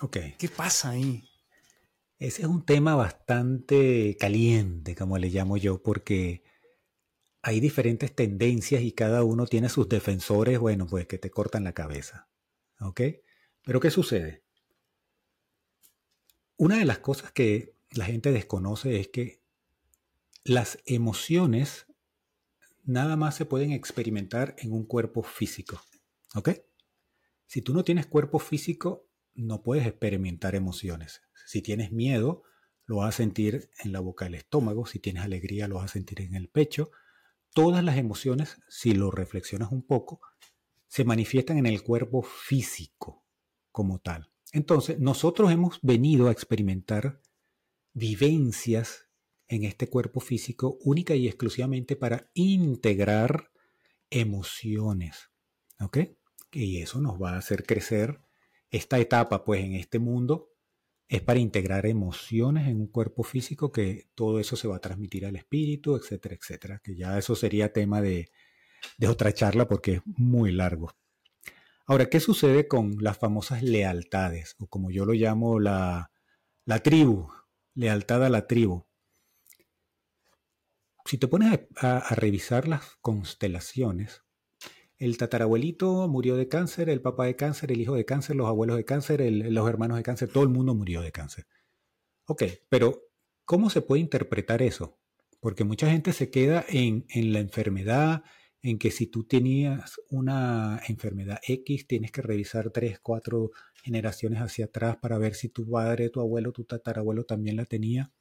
Ok. 0.00 0.16
¿Qué 0.38 0.48
pasa 0.48 0.90
ahí? 0.90 1.28
Ese 2.18 2.42
es 2.42 2.48
un 2.48 2.64
tema 2.64 2.94
bastante 2.94 4.16
caliente, 4.18 4.94
como 4.94 5.16
le 5.16 5.30
llamo 5.30 5.56
yo, 5.56 5.82
porque 5.82 6.42
hay 7.42 7.60
diferentes 7.60 8.14
tendencias 8.14 8.82
y 8.82 8.92
cada 8.92 9.24
uno 9.24 9.46
tiene 9.46 9.70
sus 9.70 9.88
defensores, 9.88 10.58
bueno, 10.58 10.86
pues 10.86 11.06
que 11.06 11.18
te 11.18 11.30
cortan 11.30 11.64
la 11.64 11.72
cabeza. 11.72 12.28
¿Ok? 12.80 13.00
Pero 13.64 13.80
¿qué 13.80 13.90
sucede? 13.90 14.42
Una 16.56 16.78
de 16.78 16.84
las 16.84 16.98
cosas 16.98 17.32
que 17.32 17.74
la 17.90 18.04
gente 18.04 18.32
desconoce 18.32 19.00
es 19.00 19.08
que 19.08 19.42
las 20.44 20.78
emociones 20.86 21.86
nada 22.84 23.16
más 23.16 23.34
se 23.34 23.44
pueden 23.44 23.72
experimentar 23.72 24.54
en 24.58 24.72
un 24.72 24.84
cuerpo 24.84 25.22
físico. 25.22 25.80
¿Ok? 26.34 26.50
Si 27.46 27.62
tú 27.62 27.74
no 27.74 27.84
tienes 27.84 28.06
cuerpo 28.06 28.38
físico, 28.38 29.08
no 29.34 29.62
puedes 29.62 29.86
experimentar 29.86 30.54
emociones. 30.54 31.22
Si 31.46 31.62
tienes 31.62 31.92
miedo, 31.92 32.42
lo 32.86 32.96
vas 32.98 33.14
a 33.14 33.16
sentir 33.18 33.70
en 33.78 33.92
la 33.92 34.00
boca 34.00 34.24
del 34.24 34.34
estómago. 34.34 34.86
Si 34.86 34.98
tienes 34.98 35.24
alegría, 35.24 35.68
lo 35.68 35.76
vas 35.76 35.86
a 35.86 35.94
sentir 35.94 36.20
en 36.22 36.34
el 36.34 36.48
pecho. 36.48 36.90
Todas 37.52 37.82
las 37.84 37.96
emociones, 37.98 38.58
si 38.68 38.94
lo 38.94 39.10
reflexionas 39.10 39.72
un 39.72 39.82
poco, 39.82 40.20
se 40.88 41.04
manifiestan 41.04 41.58
en 41.58 41.66
el 41.66 41.82
cuerpo 41.82 42.22
físico 42.22 43.24
como 43.72 43.98
tal. 43.98 44.30
Entonces, 44.52 44.98
nosotros 44.98 45.52
hemos 45.52 45.78
venido 45.82 46.28
a 46.28 46.32
experimentar 46.32 47.20
vivencias 47.92 49.08
en 49.48 49.64
este 49.64 49.88
cuerpo 49.88 50.20
físico 50.20 50.78
única 50.82 51.14
y 51.14 51.26
exclusivamente 51.26 51.96
para 51.96 52.30
integrar 52.34 53.50
emociones. 54.10 55.30
¿Ok? 55.80 55.98
Y 56.52 56.82
eso 56.82 57.00
nos 57.00 57.20
va 57.20 57.34
a 57.34 57.38
hacer 57.38 57.64
crecer. 57.64 58.20
Esta 58.70 58.98
etapa, 58.98 59.44
pues, 59.44 59.64
en 59.64 59.74
este 59.74 59.98
mundo 59.98 60.50
es 61.08 61.22
para 61.22 61.40
integrar 61.40 61.86
emociones 61.86 62.68
en 62.68 62.80
un 62.80 62.86
cuerpo 62.86 63.24
físico 63.24 63.72
que 63.72 64.10
todo 64.14 64.38
eso 64.38 64.54
se 64.54 64.68
va 64.68 64.76
a 64.76 64.80
transmitir 64.80 65.26
al 65.26 65.34
espíritu, 65.34 65.96
etcétera, 65.96 66.36
etcétera. 66.36 66.80
Que 66.82 66.94
ya 66.94 67.18
eso 67.18 67.34
sería 67.34 67.72
tema 67.72 68.00
de, 68.00 68.30
de 68.98 69.08
otra 69.08 69.32
charla 69.32 69.66
porque 69.66 69.94
es 69.94 70.02
muy 70.04 70.52
largo. 70.52 70.92
Ahora, 71.90 72.08
¿qué 72.08 72.20
sucede 72.20 72.68
con 72.68 72.98
las 73.00 73.18
famosas 73.18 73.64
lealtades? 73.64 74.54
O 74.60 74.68
como 74.68 74.92
yo 74.92 75.04
lo 75.04 75.12
llamo, 75.12 75.58
la, 75.58 76.12
la 76.64 76.78
tribu, 76.84 77.26
lealtad 77.74 78.24
a 78.24 78.28
la 78.28 78.46
tribu. 78.46 78.86
Si 81.04 81.18
te 81.18 81.26
pones 81.26 81.62
a, 81.78 82.14
revisar 82.14 82.68
las 82.68 82.94
constelaciones, 83.00 84.22
el 84.98 85.18
tatarabuelito 85.18 86.06
murió 86.06 86.36
de 86.36 86.46
cáncer, 86.46 86.90
el 86.90 87.02
papá 87.02 87.24
de 87.24 87.34
cáncer, 87.34 87.72
el 87.72 87.80
hijo 87.80 87.96
de 87.96 88.04
cáncer, 88.04 88.36
los 88.36 88.46
abuelos 88.46 88.76
de 88.76 88.84
cáncer, 88.84 89.20
los 89.28 89.68
hermanos 89.68 89.96
de 89.96 90.04
cáncer, 90.04 90.30
todo 90.30 90.44
el 90.44 90.50
mundo 90.50 90.76
murió 90.76 91.02
de 91.02 91.10
cáncer. 91.10 91.48
Ok, 92.26 92.44
pero 92.68 93.02
¿cómo 93.44 93.68
se 93.68 93.82
puede 93.82 94.00
interpretar 94.00 94.62
eso? 94.62 95.00
Porque 95.40 95.64
mucha 95.64 95.90
gente 95.90 96.12
se 96.12 96.30
queda 96.30 96.64
en, 96.68 97.04
en 97.08 97.32
la 97.32 97.40
enfermedad, 97.40 98.22
en 98.62 98.78
que 98.78 98.90
si 98.90 99.06
tú 99.06 99.24
tenías 99.24 100.00
una 100.10 100.80
enfermedad 100.88 101.38
X, 101.46 101.86
tienes 101.86 102.12
que 102.12 102.22
revisar 102.22 102.70
tres, 102.70 103.00
cuatro 103.00 103.50
generaciones 103.82 104.40
hacia 104.40 104.66
atrás 104.66 104.96
para 104.96 105.18
ver 105.18 105.34
si 105.34 105.48
tu 105.48 105.68
padre, 105.68 106.10
tu 106.10 106.20
abuelo, 106.20 106.52
tu 106.52 106.64
tatarabuelo 106.64 107.24
también 107.24 107.56
la 107.56 107.64
tenía. 107.64 108.12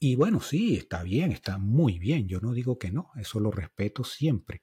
Y 0.00 0.14
bueno, 0.14 0.40
sí, 0.40 0.76
está 0.76 1.02
bien, 1.02 1.32
está 1.32 1.58
muy 1.58 1.98
bien, 1.98 2.28
yo 2.28 2.40
no 2.40 2.52
digo 2.52 2.78
que 2.78 2.92
no, 2.92 3.10
eso 3.16 3.40
lo 3.40 3.50
respeto 3.50 4.04
siempre. 4.04 4.62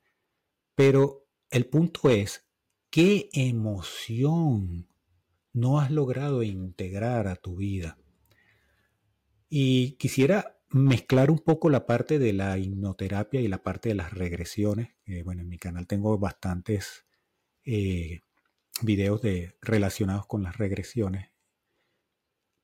Pero 0.75 1.27
el 1.49 1.65
punto 1.67 2.09
es, 2.09 2.45
¿qué 2.89 3.29
emoción 3.33 4.87
no 5.51 5.79
has 5.79 5.91
logrado 5.91 6.41
integrar 6.43 7.27
a 7.27 7.35
tu 7.35 7.57
vida? 7.57 7.97
Y 9.49 9.93
quisiera 9.93 10.54
mezclar 10.75 11.31
un 11.31 11.39
poco 11.39 11.69
la 11.69 11.85
parte 11.85 12.19
de 12.19 12.33
la 12.33 12.57
hipnoterapia 12.57 13.39
y 13.39 13.47
la 13.47 13.63
parte 13.63 13.89
de 13.89 13.95
las 13.95 14.13
regresiones. 14.13 14.89
bueno, 15.23 15.41
en 15.41 15.47
mi 15.47 15.57
canal 15.57 15.87
tengo 15.87 16.17
bastantes 16.17 17.05
eh, 17.63 18.19
videos 18.81 19.21
de, 19.21 19.55
relacionados 19.61 20.25
con 20.27 20.43
las 20.43 20.57
regresiones. 20.57 21.31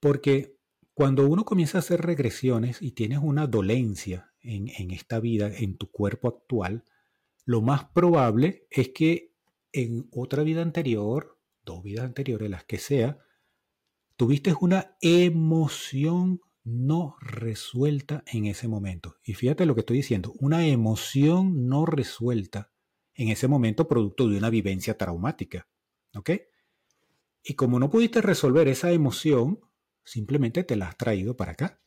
Porque 0.01 0.57
cuando 0.93 1.25
uno 1.25 1.45
comienza 1.45 1.77
a 1.77 1.79
hacer 1.79 2.01
regresiones 2.01 2.81
y 2.81 2.91
tienes 2.91 3.19
una 3.21 3.47
dolencia 3.47 4.33
en, 4.41 4.67
en 4.67 4.91
esta 4.91 5.21
vida, 5.21 5.49
en 5.49 5.77
tu 5.77 5.89
cuerpo 5.89 6.27
actual, 6.27 6.83
lo 7.45 7.61
más 7.61 7.85
probable 7.85 8.67
es 8.71 8.89
que 8.89 9.33
en 9.71 10.09
otra 10.11 10.43
vida 10.43 10.61
anterior, 10.61 11.39
dos 11.63 11.81
vidas 11.81 12.03
anteriores, 12.03 12.49
las 12.49 12.65
que 12.65 12.77
sea, 12.77 13.19
tuviste 14.17 14.53
una 14.59 14.97
emoción 14.99 16.41
no 16.63 17.15
resuelta 17.19 18.23
en 18.27 18.45
ese 18.45 18.67
momento. 18.67 19.17
Y 19.23 19.33
fíjate 19.33 19.65
lo 19.65 19.73
que 19.73 19.81
estoy 19.81 19.97
diciendo, 19.97 20.33
una 20.39 20.67
emoción 20.67 21.67
no 21.67 21.85
resuelta 21.85 22.71
en 23.13 23.29
ese 23.29 23.47
momento 23.47 23.87
producto 23.87 24.27
de 24.27 24.37
una 24.37 24.49
vivencia 24.49 24.97
traumática. 24.97 25.67
¿Ok? 26.15 26.31
Y 27.43 27.55
como 27.55 27.79
no 27.79 27.89
pudiste 27.89 28.21
resolver 28.21 28.67
esa 28.67 28.91
emoción, 28.91 29.59
simplemente 30.03 30.63
te 30.63 30.75
la 30.75 30.89
has 30.89 30.97
traído 30.97 31.35
para 31.35 31.53
acá. 31.53 31.81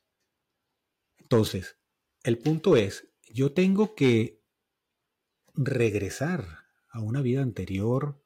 Entonces, 1.19 1.79
el 2.23 2.39
punto 2.39 2.77
es, 2.77 3.09
yo 3.33 3.53
tengo 3.53 3.95
que 3.95 4.43
regresar 5.55 6.45
a 6.89 7.01
una 7.01 7.23
vida 7.23 7.43
anterior 7.43 8.21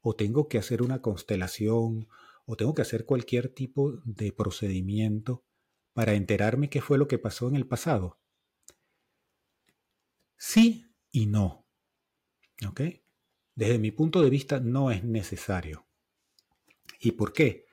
o 0.00 0.16
tengo 0.16 0.48
que 0.48 0.58
hacer 0.58 0.82
una 0.82 1.00
constelación 1.00 2.08
o 2.44 2.56
tengo 2.56 2.74
que 2.74 2.82
hacer 2.82 3.04
cualquier 3.04 3.48
tipo 3.48 3.92
de 4.04 4.32
procedimiento 4.32 5.44
para 5.92 6.14
enterarme 6.14 6.70
qué 6.70 6.80
fue 6.80 6.98
lo 6.98 7.08
que 7.08 7.18
pasó 7.18 7.48
en 7.48 7.56
el 7.56 7.66
pasado? 7.66 8.18
Sí 10.36 10.86
y 11.10 11.26
no. 11.26 11.66
¿Ok? 12.66 12.80
Desde 13.54 13.78
mi 13.78 13.90
punto 13.90 14.22
de 14.22 14.30
vista 14.30 14.60
no 14.60 14.90
es 14.90 15.04
necesario. 15.04 15.86
¿Y 17.00 17.12
por 17.12 17.32
qué? 17.32 17.66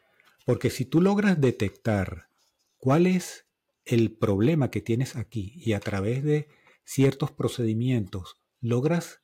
Porque 0.45 0.70
si 0.70 0.86
tú 0.86 1.01
logras 1.01 1.39
detectar 1.39 2.30
cuál 2.78 3.07
es 3.07 3.47
el 3.86 4.11
problema 4.11 4.72
que 4.72 4.82
tienes 4.82 5.15
aquí 5.15 5.53
y 5.55 5.74
a 5.74 5.80
través 5.80 6.24
de 6.24 6.47
ciertos 6.84 7.32
procedimientos 7.32 8.41
logras 8.59 9.22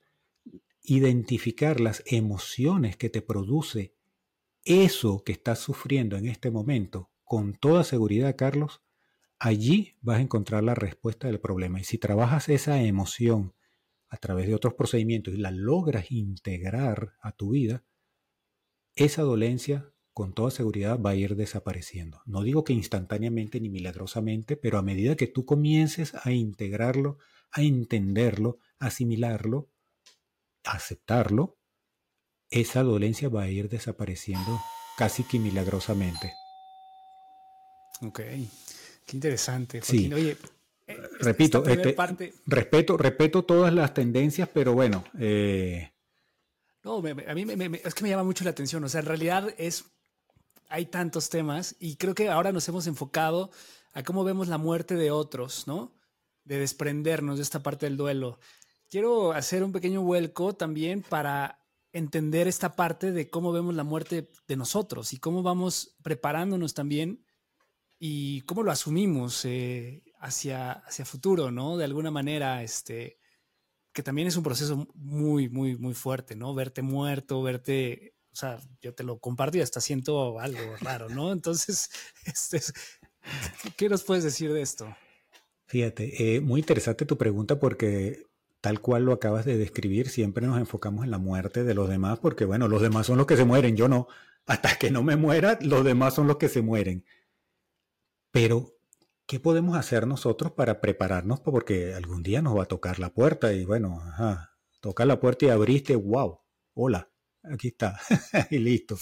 identificar 0.81 1.79
las 1.79 2.03
emociones 2.05 2.95
que 2.97 3.09
te 3.09 3.21
produce 3.21 3.95
eso 4.63 5.23
que 5.23 5.31
estás 5.31 5.59
sufriendo 5.59 6.15
en 6.17 6.27
este 6.27 6.51
momento, 6.51 7.11
con 7.23 7.53
toda 7.53 7.83
seguridad, 7.83 8.35
Carlos, 8.35 8.81
allí 9.39 9.95
vas 10.01 10.17
a 10.17 10.21
encontrar 10.21 10.63
la 10.63 10.75
respuesta 10.75 11.27
del 11.27 11.39
problema. 11.39 11.79
Y 11.79 11.83
si 11.83 11.97
trabajas 11.97 12.49
esa 12.49 12.81
emoción 12.81 13.53
a 14.07 14.17
través 14.17 14.47
de 14.47 14.55
otros 14.55 14.73
procedimientos 14.73 15.33
y 15.33 15.37
la 15.37 15.51
logras 15.51 16.11
integrar 16.11 17.13
a 17.21 17.31
tu 17.31 17.51
vida, 17.51 17.83
esa 18.95 19.23
dolencia 19.23 19.91
con 20.13 20.33
toda 20.33 20.49
seguridad 20.49 20.99
va 20.99 21.09
a 21.09 21.15
ir 21.15 21.35
desapareciendo. 21.35 22.21
No 22.25 22.41
digo 22.41 22.63
que 22.63 22.71
instantáneamente 22.71 23.59
ni 23.59 23.69
milagrosamente, 23.69 24.55
pero 24.55 24.77
a 24.77 24.81
medida 24.81 25.17
que 25.17 25.27
tú 25.27 25.45
comiences 25.45 26.13
a 26.23 26.31
integrarlo, 26.31 27.17
a 27.51 27.61
entenderlo, 27.61 28.59
asimilarlo, 28.79 29.69
aceptarlo, 30.63 31.57
esa 32.49 32.83
dolencia 32.83 33.27
va 33.27 33.43
a 33.43 33.49
ir 33.49 33.67
desapareciendo 33.67 34.57
casi 34.97 35.23
que 35.25 35.39
milagrosamente. 35.39 36.33
Ok. 38.01 38.21
Qué 39.05 39.17
interesante. 39.17 39.81
Sí. 39.81 40.11
Oye, 40.13 40.37
eh, 40.87 41.01
repito, 41.19 41.65
este, 41.65 41.95
respeto, 42.45 42.97
respeto 42.97 43.43
todas 43.43 43.73
las 43.73 43.93
tendencias, 43.93 44.49
pero 44.53 44.73
bueno. 44.73 45.03
Eh, 45.19 45.91
no, 46.83 46.97
a 46.97 47.33
mí 47.33 47.45
es 47.83 47.93
que 47.93 48.03
me 48.03 48.09
llama 48.09 48.23
mucho 48.23 48.43
la 48.43 48.51
atención. 48.51 48.83
O 48.83 48.89
sea, 48.89 49.01
en 49.01 49.07
realidad 49.07 49.53
es 49.57 49.85
hay 50.69 50.85
tantos 50.87 51.29
temas 51.29 51.75
y 51.79 51.95
creo 51.95 52.15
que 52.15 52.29
ahora 52.29 52.51
nos 52.51 52.67
hemos 52.67 52.87
enfocado 52.87 53.51
a 53.93 54.03
cómo 54.03 54.23
vemos 54.23 54.47
la 54.47 54.57
muerte 54.57 54.95
de 54.95 55.11
otros, 55.11 55.67
¿no? 55.67 55.93
De 56.43 56.59
desprendernos 56.59 57.37
de 57.37 57.43
esta 57.43 57.63
parte 57.63 57.85
del 57.85 57.97
duelo. 57.97 58.39
Quiero 58.89 59.31
hacer 59.31 59.63
un 59.63 59.71
pequeño 59.71 60.01
vuelco 60.01 60.53
también 60.53 61.01
para 61.01 61.59
entender 61.91 62.47
esta 62.47 62.75
parte 62.75 63.11
de 63.11 63.29
cómo 63.29 63.51
vemos 63.51 63.73
la 63.73 63.83
muerte 63.83 64.29
de 64.47 64.55
nosotros 64.55 65.13
y 65.13 65.17
cómo 65.17 65.43
vamos 65.43 65.95
preparándonos 66.03 66.73
también 66.73 67.24
y 68.07 68.41
cómo 68.41 68.61
lo 68.61 68.69
asumimos 68.69 69.45
eh, 69.45 70.03
hacia, 70.19 70.73
hacia 70.73 71.05
futuro, 71.05 71.49
¿no? 71.49 71.75
De 71.75 71.85
alguna 71.85 72.11
manera, 72.11 72.61
este, 72.61 73.17
que 73.91 74.03
también 74.03 74.27
es 74.27 74.37
un 74.37 74.43
proceso 74.43 74.87
muy, 74.93 75.49
muy, 75.49 75.75
muy 75.75 75.95
fuerte, 75.95 76.35
¿no? 76.35 76.53
Verte 76.53 76.83
muerto, 76.83 77.41
verte, 77.41 78.13
o 78.31 78.35
sea, 78.35 78.59
yo 78.79 78.93
te 78.93 79.03
lo 79.03 79.17
comparto 79.17 79.57
y 79.57 79.61
hasta 79.61 79.81
siento 79.81 80.39
algo 80.39 80.77
raro, 80.81 81.09
¿no? 81.09 81.31
Entonces, 81.31 81.89
este, 82.25 82.61
¿qué 83.75 83.89
nos 83.89 84.03
puedes 84.03 84.23
decir 84.23 84.53
de 84.53 84.61
esto? 84.61 84.95
Fíjate, 85.65 86.35
eh, 86.35 86.41
muy 86.41 86.59
interesante 86.59 87.07
tu 87.07 87.17
pregunta 87.17 87.59
porque 87.59 88.27
tal 88.61 88.81
cual 88.81 89.05
lo 89.05 89.13
acabas 89.13 89.45
de 89.45 89.57
describir, 89.57 90.09
siempre 90.09 90.45
nos 90.45 90.59
enfocamos 90.59 91.05
en 91.05 91.11
la 91.11 91.17
muerte 91.17 91.63
de 91.63 91.73
los 91.73 91.89
demás 91.89 92.19
porque, 92.19 92.45
bueno, 92.45 92.67
los 92.67 92.83
demás 92.83 93.07
son 93.07 93.17
los 93.17 93.25
que 93.25 93.35
se 93.35 93.45
mueren, 93.45 93.75
yo 93.75 93.87
no. 93.87 94.07
Hasta 94.45 94.77
que 94.77 94.91
no 94.91 95.01
me 95.01 95.15
muera, 95.15 95.57
los 95.61 95.83
demás 95.83 96.13
son 96.13 96.27
los 96.27 96.37
que 96.37 96.49
se 96.49 96.61
mueren. 96.61 97.03
Pero, 98.35 98.75
¿qué 99.27 99.39
podemos 99.39 99.77
hacer 99.77 100.05
nosotros 100.05 100.51
para 100.51 100.81
prepararnos? 100.81 101.39
Porque 101.39 101.93
algún 101.93 102.21
día 102.21 102.41
nos 102.41 102.57
va 102.57 102.63
a 102.63 102.67
tocar 102.67 102.99
la 102.99 103.13
puerta 103.13 103.53
y 103.53 103.63
bueno, 103.63 104.01
ajá, 104.01 104.57
toca 104.81 105.05
la 105.05 105.21
puerta 105.21 105.45
y 105.45 105.49
abriste, 105.51 105.95
wow, 105.95 106.41
hola, 106.73 107.09
aquí 107.43 107.69
está, 107.69 107.97
y 108.51 108.57
listo, 108.57 108.97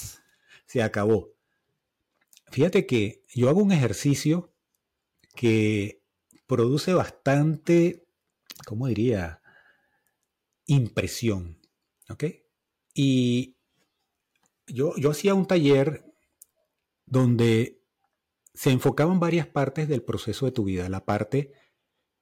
se 0.68 0.84
acabó. 0.84 1.34
Fíjate 2.52 2.86
que 2.86 3.24
yo 3.34 3.50
hago 3.50 3.64
un 3.64 3.72
ejercicio 3.72 4.54
que 5.34 6.04
produce 6.46 6.94
bastante, 6.94 8.06
¿cómo 8.68 8.86
diría? 8.86 9.42
impresión. 10.68 11.60
¿Ok? 12.08 12.26
Y 12.94 13.58
yo, 14.68 14.96
yo 14.96 15.10
hacía 15.10 15.34
un 15.34 15.48
taller 15.48 16.06
donde 17.08 17.83
se 18.54 18.72
enfocaban 18.72 19.20
varias 19.20 19.48
partes 19.48 19.88
del 19.88 20.04
proceso 20.04 20.46
de 20.46 20.52
tu 20.52 20.64
vida. 20.64 20.90
La 20.90 21.06
parte 21.06 21.54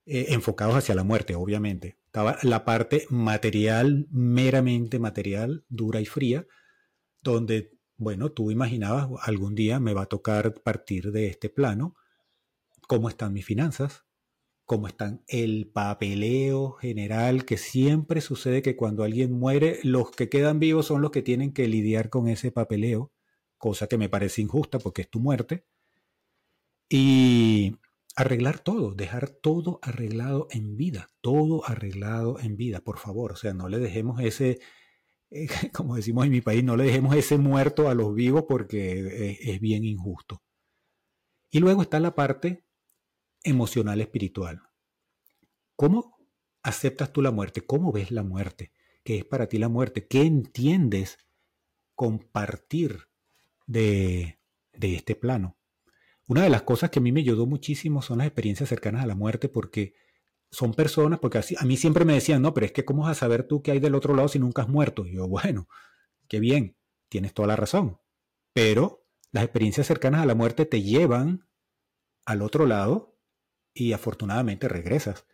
eh, 0.06 0.28
enfocados 0.30 0.76
hacia 0.76 0.96
la 0.96 1.04
muerte, 1.04 1.36
obviamente. 1.36 1.98
Estaba 2.06 2.38
la 2.44 2.66
parte 2.66 3.06
material, 3.10 4.08
meramente 4.10 5.00
material, 5.00 5.66
dura 5.70 6.02
y 6.02 6.06
fría, 6.06 6.48
donde, 7.22 7.78
bueno, 7.98 8.32
tú 8.32 8.52
imaginabas, 8.52 9.10
algún 9.22 9.56
día 9.56 9.80
me 9.80 9.94
va 9.94 10.04
a 10.04 10.08
tocar 10.08 10.62
partir 10.64 11.12
de 11.12 11.28
este 11.28 11.50
plano, 11.50 11.96
cómo 12.88 13.10
están 13.10 13.32
mis 13.32 13.46
finanzas, 13.46 14.06
cómo 14.66 14.88
están 14.88 15.24
el 15.28 15.70
papeleo 15.72 16.72
general, 16.74 17.46
que 17.46 17.58
siempre 17.58 18.22
sucede 18.22 18.62
que 18.62 18.76
cuando 18.76 19.04
alguien 19.04 19.32
muere, 19.32 19.80
los 19.84 20.12
que 20.12 20.30
quedan 20.30 20.60
vivos 20.60 20.88
son 20.88 21.02
los 21.02 21.12
que 21.12 21.22
tienen 21.22 21.54
que 21.54 21.68
lidiar 21.68 22.10
con 22.10 22.28
ese 22.28 22.52
papeleo, 22.52 23.12
cosa 23.58 23.88
que 23.88 23.98
me 23.98 24.10
parece 24.10 24.42
injusta 24.42 24.80
porque 24.80 25.04
es 25.04 25.10
tu 25.10 25.20
muerte. 25.20 25.66
Y 26.94 27.78
arreglar 28.18 28.60
todo, 28.60 28.94
dejar 28.94 29.30
todo 29.30 29.80
arreglado 29.82 30.48
en 30.52 30.76
vida, 30.76 31.08
todo 31.22 31.66
arreglado 31.66 32.38
en 32.38 32.58
vida, 32.58 32.82
por 32.82 32.98
favor. 32.98 33.32
O 33.32 33.36
sea, 33.38 33.54
no 33.54 33.70
le 33.70 33.80
dejemos 33.80 34.20
ese, 34.20 34.60
eh, 35.30 35.48
como 35.74 35.96
decimos 35.96 36.26
en 36.26 36.32
mi 36.32 36.42
país, 36.42 36.66
no 36.66 36.76
le 36.76 36.84
dejemos 36.84 37.16
ese 37.16 37.38
muerto 37.38 37.88
a 37.88 37.96
los 37.96 38.14
vivos 38.14 38.44
porque 38.46 39.32
es, 39.32 39.40
es 39.40 39.62
bien 39.62 39.86
injusto. 39.86 40.44
Y 41.50 41.60
luego 41.60 41.82
está 41.82 42.02
la 42.02 42.14
parte 42.14 42.66
emocional 43.42 44.02
espiritual. 44.02 44.62
¿Cómo 45.78 46.18
aceptas 46.64 47.14
tú 47.14 47.22
la 47.22 47.32
muerte? 47.32 47.66
¿Cómo 47.66 47.94
ves 47.94 48.12
la 48.12 48.24
muerte? 48.24 48.74
¿Qué 49.06 49.20
es 49.20 49.24
para 49.24 49.48
ti 49.48 49.60
la 49.60 49.70
muerte? 49.70 50.08
¿Qué 50.08 50.24
entiendes 50.24 51.20
compartir 51.96 53.08
de, 53.66 54.42
de 54.74 54.96
este 54.96 55.16
plano? 55.16 55.58
Una 56.32 56.44
de 56.44 56.50
las 56.50 56.62
cosas 56.62 56.90
que 56.90 57.00
a 57.00 57.02
mí 57.02 57.12
me 57.12 57.20
ayudó 57.20 57.46
muchísimo 57.46 58.02
son 58.02 58.20
las 58.20 58.28
experiencias 58.28 58.70
cercanas 58.70 59.04
a 59.04 59.06
la 59.06 59.16
muerte 59.16 59.50
porque 59.50 59.96
son 60.50 60.74
personas, 60.74 61.20
porque 61.20 61.40
así, 61.40 61.56
a 61.60 61.66
mí 61.66 61.76
siempre 61.76 62.06
me 62.06 62.14
decían, 62.14 62.42
no, 62.42 62.54
pero 62.54 62.66
es 62.66 62.72
que 62.72 62.86
¿cómo 62.86 63.04
vas 63.04 63.18
a 63.18 63.20
saber 63.20 63.44
tú 63.44 63.62
qué 63.62 63.72
hay 63.72 63.80
del 63.80 63.96
otro 63.96 64.16
lado 64.16 64.30
si 64.30 64.40
nunca 64.40 64.62
has 64.62 64.70
muerto? 64.70 65.06
Y 65.06 65.16
yo, 65.16 65.28
bueno, 65.28 65.68
qué 66.30 66.40
bien, 66.40 66.78
tienes 67.10 67.34
toda 67.34 67.50
la 67.50 67.58
razón. 67.58 68.00
Pero 68.54 69.06
las 69.34 69.44
experiencias 69.44 69.88
cercanas 69.88 70.22
a 70.22 70.26
la 70.26 70.34
muerte 70.34 70.66
te 70.66 70.82
llevan 70.82 71.50
al 72.26 72.44
otro 72.44 72.66
lado 72.66 73.20
y 73.74 73.92
afortunadamente 73.92 74.70
regresas. 74.70 75.26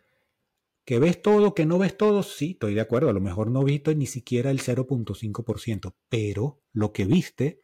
¿Que 0.84 0.98
ves 0.98 1.22
todo, 1.22 1.54
que 1.54 1.64
no 1.64 1.78
ves 1.78 1.96
todo? 1.96 2.24
Sí, 2.24 2.54
estoy 2.54 2.74
de 2.74 2.80
acuerdo. 2.80 3.08
A 3.08 3.12
lo 3.12 3.20
mejor 3.20 3.52
no 3.52 3.62
viste 3.62 3.94
ni 3.94 4.06
siquiera 4.06 4.50
el 4.50 4.58
0.5%, 4.58 5.94
pero 6.08 6.60
lo 6.72 6.92
que 6.92 7.04
viste 7.04 7.62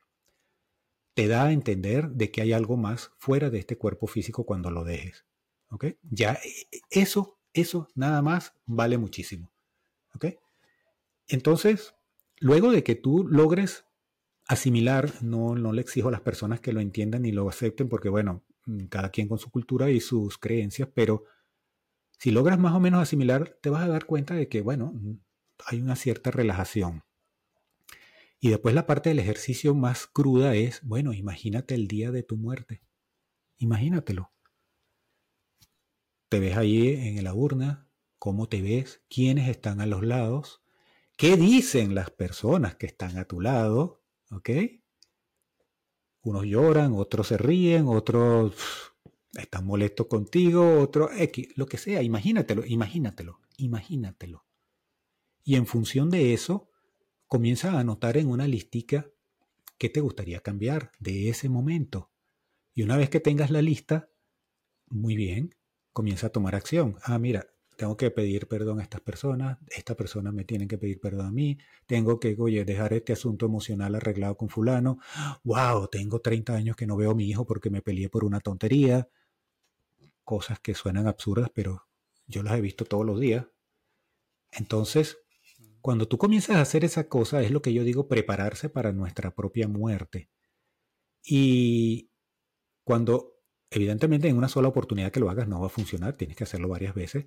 te 1.14 1.28
da 1.28 1.46
a 1.46 1.52
entender 1.52 2.10
de 2.10 2.30
que 2.30 2.42
hay 2.42 2.52
algo 2.52 2.76
más 2.76 3.12
fuera 3.18 3.50
de 3.50 3.58
este 3.58 3.78
cuerpo 3.78 4.06
físico 4.06 4.44
cuando 4.44 4.70
lo 4.70 4.84
dejes. 4.84 5.24
¿Ok? 5.70 5.86
Ya 6.02 6.34
e, 6.34 6.76
e, 6.76 6.80
eso, 6.90 7.38
eso 7.52 7.88
nada 7.94 8.20
más 8.22 8.54
vale 8.66 8.98
muchísimo. 8.98 9.52
¿Ok? 10.14 10.26
Entonces, 11.28 11.94
luego 12.38 12.70
de 12.70 12.82
que 12.82 12.94
tú 12.94 13.26
logres 13.26 13.86
asimilar, 14.46 15.12
no, 15.22 15.54
no 15.54 15.72
le 15.72 15.80
exijo 15.80 16.08
a 16.08 16.12
las 16.12 16.20
personas 16.20 16.60
que 16.60 16.72
lo 16.72 16.80
entiendan 16.80 17.24
y 17.24 17.32
lo 17.32 17.48
acepten, 17.48 17.88
porque 17.88 18.08
bueno, 18.08 18.44
cada 18.88 19.10
quien 19.10 19.28
con 19.28 19.38
su 19.38 19.50
cultura 19.50 19.90
y 19.90 20.00
sus 20.00 20.38
creencias, 20.38 20.88
pero 20.92 21.24
si 22.18 22.30
logras 22.30 22.58
más 22.58 22.74
o 22.74 22.80
menos 22.80 23.02
asimilar, 23.02 23.58
te 23.60 23.70
vas 23.70 23.82
a 23.82 23.88
dar 23.88 24.06
cuenta 24.06 24.34
de 24.34 24.48
que, 24.48 24.60
bueno, 24.60 24.94
hay 25.66 25.80
una 25.80 25.96
cierta 25.96 26.30
relajación. 26.30 27.02
Y 28.44 28.50
después 28.50 28.74
la 28.74 28.86
parte 28.86 29.08
del 29.08 29.20
ejercicio 29.20 29.74
más 29.74 30.06
cruda 30.06 30.54
es, 30.54 30.82
bueno, 30.82 31.14
imagínate 31.14 31.74
el 31.74 31.88
día 31.88 32.10
de 32.10 32.22
tu 32.22 32.36
muerte. 32.36 32.82
Imagínatelo. 33.56 34.34
Te 36.28 36.40
ves 36.40 36.54
ahí 36.54 36.88
en 36.88 37.24
la 37.24 37.32
urna, 37.32 37.88
cómo 38.18 38.46
te 38.46 38.60
ves, 38.60 39.02
quiénes 39.08 39.48
están 39.48 39.80
a 39.80 39.86
los 39.86 40.04
lados, 40.04 40.62
qué 41.16 41.38
dicen 41.38 41.94
las 41.94 42.10
personas 42.10 42.74
que 42.76 42.84
están 42.84 43.16
a 43.16 43.24
tu 43.24 43.40
lado, 43.40 44.04
¿ok? 44.30 44.50
Unos 46.20 46.44
lloran, 46.44 46.92
otros 46.92 47.28
se 47.28 47.38
ríen, 47.38 47.86
otros 47.88 48.92
están 49.32 49.64
molestos 49.64 50.06
contigo, 50.06 50.82
otros 50.82 51.12
X, 51.16 51.48
lo 51.56 51.64
que 51.64 51.78
sea, 51.78 52.02
imagínatelo, 52.02 52.62
imagínatelo, 52.66 53.40
imagínatelo. 53.56 54.44
Y 55.44 55.54
en 55.54 55.66
función 55.66 56.10
de 56.10 56.34
eso, 56.34 56.68
comienza 57.28 57.72
a 57.72 57.80
anotar 57.80 58.16
en 58.16 58.28
una 58.28 58.46
listica 58.46 59.10
qué 59.78 59.88
te 59.88 60.00
gustaría 60.00 60.40
cambiar 60.40 60.92
de 60.98 61.28
ese 61.28 61.48
momento. 61.48 62.10
Y 62.74 62.82
una 62.82 62.96
vez 62.96 63.10
que 63.10 63.20
tengas 63.20 63.50
la 63.50 63.62
lista, 63.62 64.08
muy 64.88 65.16
bien, 65.16 65.54
comienza 65.92 66.28
a 66.28 66.30
tomar 66.30 66.54
acción. 66.54 66.96
Ah, 67.02 67.18
mira, 67.18 67.46
tengo 67.76 67.96
que 67.96 68.10
pedir 68.10 68.46
perdón 68.46 68.80
a 68.80 68.82
estas 68.82 69.00
personas, 69.00 69.58
estas 69.68 69.96
personas 69.96 70.32
me 70.32 70.44
tienen 70.44 70.68
que 70.68 70.78
pedir 70.78 71.00
perdón 71.00 71.26
a 71.26 71.30
mí, 71.30 71.58
tengo 71.86 72.20
que, 72.20 72.36
oye, 72.38 72.64
dejar 72.64 72.92
este 72.92 73.12
asunto 73.12 73.46
emocional 73.46 73.94
arreglado 73.94 74.36
con 74.36 74.48
fulano. 74.48 74.98
Wow, 75.42 75.88
tengo 75.88 76.20
30 76.20 76.54
años 76.54 76.76
que 76.76 76.86
no 76.86 76.96
veo 76.96 77.12
a 77.12 77.14
mi 77.14 77.28
hijo 77.28 77.46
porque 77.46 77.70
me 77.70 77.82
peleé 77.82 78.08
por 78.08 78.24
una 78.24 78.40
tontería. 78.40 79.08
Cosas 80.24 80.60
que 80.60 80.74
suenan 80.74 81.06
absurdas, 81.06 81.50
pero 81.52 81.86
yo 82.26 82.42
las 82.42 82.56
he 82.56 82.60
visto 82.60 82.84
todos 82.84 83.04
los 83.04 83.20
días. 83.20 83.46
Entonces, 84.52 85.18
cuando 85.84 86.08
tú 86.08 86.16
comienzas 86.16 86.56
a 86.56 86.62
hacer 86.62 86.82
esa 86.82 87.10
cosa, 87.10 87.42
es 87.42 87.50
lo 87.50 87.60
que 87.60 87.74
yo 87.74 87.84
digo, 87.84 88.08
prepararse 88.08 88.70
para 88.70 88.90
nuestra 88.90 89.34
propia 89.34 89.68
muerte. 89.68 90.30
Y 91.22 92.10
cuando, 92.84 93.34
evidentemente, 93.68 94.26
en 94.26 94.38
una 94.38 94.48
sola 94.48 94.68
oportunidad 94.68 95.12
que 95.12 95.20
lo 95.20 95.28
hagas 95.28 95.46
no 95.46 95.60
va 95.60 95.66
a 95.66 95.68
funcionar, 95.68 96.16
tienes 96.16 96.38
que 96.38 96.44
hacerlo 96.44 96.68
varias 96.68 96.94
veces. 96.94 97.26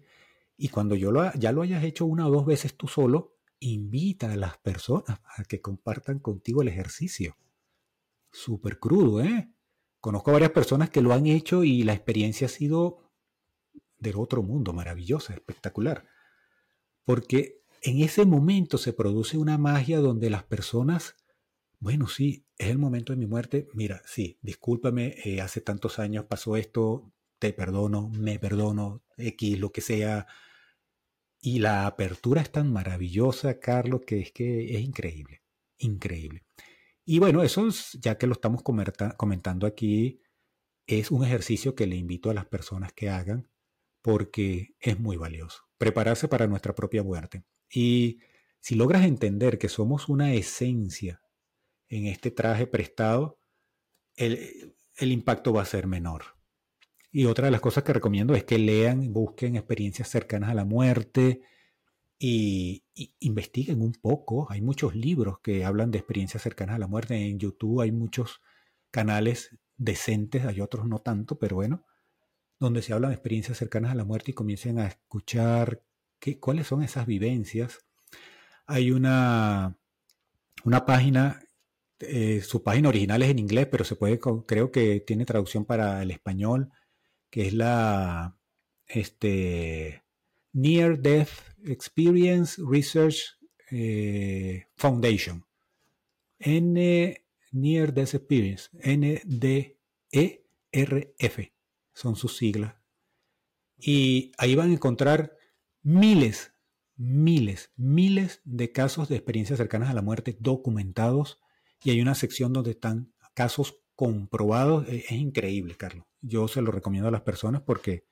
Y 0.57 0.69
cuando 0.69 0.95
yo 0.95 1.11
lo, 1.11 1.31
ya 1.35 1.51
lo 1.51 1.61
hayas 1.61 1.83
hecho 1.83 2.07
una 2.07 2.25
o 2.25 2.31
dos 2.31 2.47
veces 2.47 2.75
tú 2.75 2.87
solo, 2.87 3.37
invita 3.59 4.31
a 4.31 4.37
las 4.37 4.57
personas 4.57 5.19
a 5.37 5.43
que 5.43 5.61
compartan 5.61 6.17
contigo 6.17 6.63
el 6.63 6.69
ejercicio. 6.69 7.37
Súper 8.31 8.79
crudo, 8.79 9.21
¿eh? 9.21 9.51
Conozco 9.99 10.31
a 10.31 10.33
varias 10.33 10.51
personas 10.51 10.89
que 10.89 11.03
lo 11.03 11.13
han 11.13 11.27
hecho 11.27 11.63
y 11.63 11.83
la 11.83 11.93
experiencia 11.93 12.47
ha 12.47 12.49
sido 12.49 13.11
del 13.99 14.15
otro 14.15 14.41
mundo, 14.41 14.73
maravillosa, 14.73 15.35
espectacular. 15.35 16.07
Porque 17.05 17.57
en 17.81 18.01
ese 18.01 18.25
momento 18.25 18.77
se 18.77 18.93
produce 18.93 19.37
una 19.37 19.57
magia 19.57 19.99
donde 19.99 20.29
las 20.29 20.43
personas, 20.43 21.15
bueno, 21.79 22.07
sí, 22.07 22.45
es 22.57 22.69
el 22.69 22.77
momento 22.77 23.13
de 23.13 23.17
mi 23.17 23.27
muerte, 23.27 23.67
mira, 23.73 24.01
sí, 24.05 24.39
discúlpame, 24.41 25.15
eh, 25.23 25.41
hace 25.41 25.61
tantos 25.61 25.99
años 25.99 26.25
pasó 26.25 26.55
esto, 26.57 27.11
te 27.39 27.53
perdono, 27.53 28.09
me 28.09 28.39
perdono, 28.39 29.03
X, 29.17 29.59
lo 29.59 29.71
que 29.71 29.81
sea. 29.81 30.27
Y 31.39 31.59
la 31.59 31.85
apertura 31.85 32.41
es 32.41 32.51
tan 32.51 32.71
maravillosa, 32.71 33.59
Carlos, 33.59 34.01
que 34.05 34.19
es 34.19 34.31
que 34.31 34.75
es 34.75 34.81
increíble, 34.81 35.43
increíble. 35.77 36.45
Y 37.05 37.19
bueno, 37.19 37.43
eso 37.43 37.67
ya 37.93 38.17
que 38.17 38.27
lo 38.27 38.33
estamos 38.33 38.63
comentando 38.63 39.67
aquí, 39.67 40.21
es 40.87 41.11
un 41.11 41.23
ejercicio 41.23 41.75
que 41.75 41.87
le 41.87 41.95
invito 41.95 42.29
a 42.29 42.33
las 42.33 42.45
personas 42.45 42.93
que 42.93 43.09
hagan 43.09 43.49
porque 44.01 44.75
es 44.79 44.99
muy 44.99 45.17
valioso. 45.17 45.63
Prepararse 45.77 46.27
para 46.27 46.47
nuestra 46.47 46.73
propia 46.73 47.03
muerte. 47.03 47.43
Y 47.69 48.19
si 48.59 48.75
logras 48.75 49.05
entender 49.05 49.57
que 49.57 49.69
somos 49.69 50.09
una 50.09 50.33
esencia 50.33 51.21
en 51.87 52.05
este 52.07 52.31
traje 52.31 52.67
prestado, 52.67 53.39
el, 54.15 54.75
impacto 54.99 55.53
va 55.53 55.61
a 55.61 55.65
ser 55.65 55.87
menor. 55.87 56.37
Y 57.11 57.25
otra 57.25 57.45
de 57.45 57.51
las 57.51 57.61
cosas 57.61 57.83
que 57.83 57.93
recomiendo 57.93 58.35
es 58.35 58.43
que 58.43 58.57
lean, 58.57 59.13
busquen 59.13 59.55
experiencias 59.55 60.09
cercanas 60.09 60.49
a 60.49 60.53
la 60.53 60.65
muerte 60.65 61.41
y, 62.19 62.83
investiguen 63.19 63.81
un 63.81 63.93
poco. 63.93 64.51
Hay 64.51 64.61
muchos 64.61 64.95
libros 64.95 65.39
que 65.39 65.63
hablan 65.63 65.91
de 65.91 65.99
experiencias 65.99 66.43
cercanas 66.43 66.75
a 66.75 66.79
la 66.79 66.87
muerte. 66.87 67.15
En 67.15 67.39
YouTube 67.39 67.81
hay 67.81 67.91
muchos 67.91 68.41
canales 68.91 69.57
decentes, 69.77 70.45
hay 70.45 70.61
otros 70.61 70.87
no 70.87 70.99
tanto, 70.99 71.37
pero 71.37 71.57
bueno, 71.57 71.85
donde 72.59 72.81
se 72.81 72.93
hablan 72.93 73.11
de 73.11 73.15
experiencias 73.15 73.57
cercanas 73.57 73.91
a 73.91 73.95
la 73.95 74.05
muerte 74.05 74.31
y 74.31 74.33
comiencen 74.33 74.79
a 74.79 74.87
escuchar 74.87 75.83
cuáles 76.39 76.67
son 76.67 76.83
esas 76.83 77.05
vivencias. 77.05 77.79
Hay 78.65 78.91
una, 78.91 79.77
una 80.63 80.85
página, 80.85 81.41
eh, 81.99 82.41
su 82.41 82.63
página 82.63 82.89
original 82.89 83.21
es 83.23 83.29
en 83.29 83.39
inglés, 83.39 83.67
pero 83.71 83.83
se 83.83 83.95
puede, 83.95 84.19
creo 84.19 84.71
que 84.71 84.99
tiene 84.99 85.25
traducción 85.25 85.65
para 85.65 86.01
el 86.01 86.11
español, 86.11 86.71
que 87.29 87.47
es 87.47 87.53
la 87.53 88.37
este, 88.87 90.03
Near 90.53 90.99
Death 90.99 91.29
Experience 91.63 92.61
Research 92.65 93.37
eh, 93.71 94.67
Foundation. 94.75 95.45
N 96.39 97.23
Near 97.51 97.93
Death 97.93 98.15
Experience, 98.15 98.69
N-D-E-R-F, 98.81 99.77
son 101.93 102.15
sus 102.15 102.37
siglas. 102.37 102.75
Y 103.77 104.31
ahí 104.37 104.55
van 104.55 104.69
a 104.71 104.73
encontrar 104.73 105.36
miles 105.87 106.51
miles, 106.97 107.71
miles 107.77 108.41
de 108.43 108.71
casos 108.71 109.07
de 109.07 109.15
experiencias 109.15 109.57
cercanas 109.57 109.89
a 109.89 109.93
la 109.93 110.01
muerte 110.01 110.35
documentados 110.39 111.39
y 111.83 111.91
hay 111.91 112.01
una 112.01 112.15
sección 112.15 112.51
donde 112.53 112.71
están 112.71 113.13
casos 113.33 113.79
comprobados. 113.95 114.87
E, 114.89 115.05
es, 115.07 115.11
increíble, 115.11 115.77
Carlos. 115.77 116.05
Yo 116.21 116.47
se 116.47 116.61
lo 116.61 116.71
recomiendo 116.71 117.07
a 117.07 117.11
las 117.11 117.21
personas 117.21 117.61
porque 117.61 118.05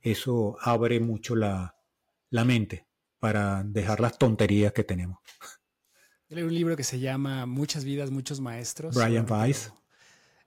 eso 0.00 0.56
abre 0.60 1.00
mucho 1.00 1.36
la, 1.36 1.76
la 2.30 2.44
mente 2.44 2.86
para 3.18 3.62
dejar 3.62 4.00
las 4.00 4.18
tonterías 4.18 4.72
que 4.72 4.84
tenemos. 4.84 5.18
Hay 6.30 6.42
un 6.42 6.54
libro 6.54 6.76
que 6.76 6.82
se 6.82 6.98
llama 6.98 7.46
Muchas 7.46 7.84
vidas, 7.84 8.10
muchos 8.10 8.40
maestros. 8.40 8.96
Brian 8.96 9.26
Weiss. 9.30 9.72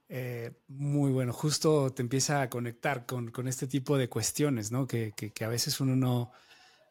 Eh, 0.10 0.52
muy 0.68 1.12
bueno, 1.12 1.34
justo 1.34 1.92
te 1.92 2.02
empieza 2.02 2.42
a 2.42 2.50
conectar 2.50 3.06
con, 3.06 3.32
este 3.48 3.68
tipo 3.68 3.98
de 3.98 4.10
cuestiones, 4.10 4.72
¿no? 4.72 4.88
Que, 4.88 5.14
a 5.42 5.48
veces 5.48 5.80
uno 5.80 5.96
no, 5.96 6.32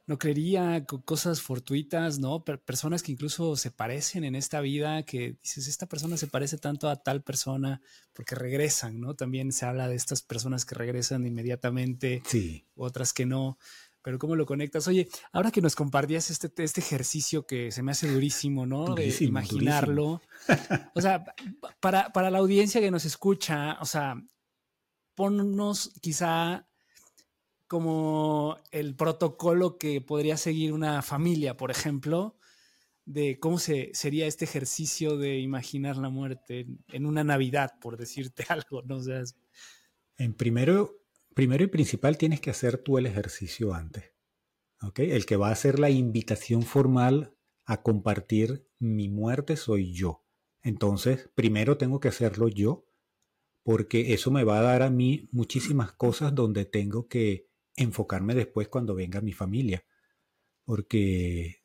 no 0.07 0.19
creería, 0.19 0.85
cosas 1.05 1.43
fortuitas, 1.43 2.19
¿no? 2.21 2.45
personas 2.45 3.03
que 3.03 3.11
incluso 3.11 3.57
se 3.57 3.73
parecen 3.73 4.23
en 4.23 4.37
esta 4.37 4.61
vida, 4.61 5.03
que 5.03 5.37
dices, 5.43 5.67
esta 5.67 5.87
persona 5.87 6.17
se 6.17 6.29
parece 6.29 6.59
tanto 6.59 6.89
a 6.89 7.03
tal 7.03 7.23
persona 7.23 7.81
porque 8.13 8.37
regresan, 8.37 9.01
¿no? 9.01 9.15
También 9.15 9.51
se 9.51 9.67
habla 9.67 9.89
de 9.89 9.97
estas 9.97 10.23
personas 10.23 10.65
que 10.65 10.77
regresan 10.77 11.27
inmediatamente, 11.27 12.23
sí. 12.25 12.65
otras 12.77 13.13
que 13.13 13.27
no 13.27 13.59
pero 14.07 14.21
¿cómo 14.21 14.37
lo 14.37 14.47
conectas? 14.47 14.87
Oye, 14.87 15.09
ahora 15.33 15.51
que 15.51 15.61
nos 15.61 15.75
compartías 15.75 16.31
este, 16.31 16.49
este 16.63 16.81
ejercicio 16.81 17.45
que 17.45 17.73
se 17.73 17.83
me 17.83 17.91
hace 17.91 18.07
durísimo, 18.07 18.65
¿no? 18.65 18.95
de 18.95 19.13
imaginarlo. 19.19 20.23
O 20.95 21.01
sea, 21.01 21.25
para, 21.81 22.13
para 22.13 22.31
la 22.31 22.39
audiencia 22.39 22.81
que 22.81 22.93
nos 22.93 23.05
escucha, 23.05 23.77
o 23.81 23.85
sea, 23.85 24.15
ponnos 25.17 25.91
quizá 26.01 26.69
como 27.67 28.59
el 28.71 28.95
protocolo 28.95 29.79
que 29.79 30.01
podría 30.01 30.37
seguir 30.37 30.73
una 30.73 31.03
familia, 31.03 31.57
por 31.57 31.71
ejemplo, 31.71 32.37
de 33.05 33.39
cómo 33.39 33.59
se, 33.59 33.91
sería 33.95 34.27
este 34.27 34.45
ejercicio 34.45 35.17
de 35.17 35.39
imaginar 35.39 35.97
la 35.97 36.09
muerte 36.09 36.67
en, 36.89 37.07
una 37.07 37.25
Navidad, 37.25 37.75
por 37.81 37.97
decirte 37.97 38.45
algo, 38.49 38.83
¿no? 38.83 38.97
O 38.97 39.03
en 40.19 40.35
primero, 40.35 41.07
Primero 41.37 41.65
y 41.65 41.67
principal 41.67 42.17
tienes 42.17 42.41
que 42.41 42.49
hacer 42.49 42.79
tú 42.79 42.97
el 42.97 43.05
ejercicio 43.05 43.75
antes. 43.75 44.15
El 44.97 45.27
que 45.27 45.37
va 45.37 45.51
a 45.51 45.53
hacer 45.53 45.79
la 45.79 45.91
invitación 45.91 46.63
formal 46.63 47.37
a 47.67 47.83
compartir 47.83 48.67
mi 48.79 49.11
muerte 49.11 49.59
soy 49.59 49.93
yo. 49.93 50.25
Entonces, 50.63 51.29
primero 51.35 51.77
tengo 51.77 52.01
que 52.01 52.09
hacerlo 52.09 52.49
yo, 52.49 52.87
porque 53.63 54.15
eso 54.15 54.31
me 54.31 54.45
va 54.45 54.61
a 54.61 54.63
dar 54.63 54.81
a 54.81 54.89
mí 54.89 55.29
muchísimas 55.31 55.93
cosas 55.93 56.35
donde 56.35 56.65
tengo 56.65 57.07
que 57.07 57.46
enfocarme 57.77 58.35
después 58.35 58.69
cuando 58.69 58.95
venga 58.95 59.21
mi 59.21 59.33
familia. 59.33 59.85
Porque 60.65 61.63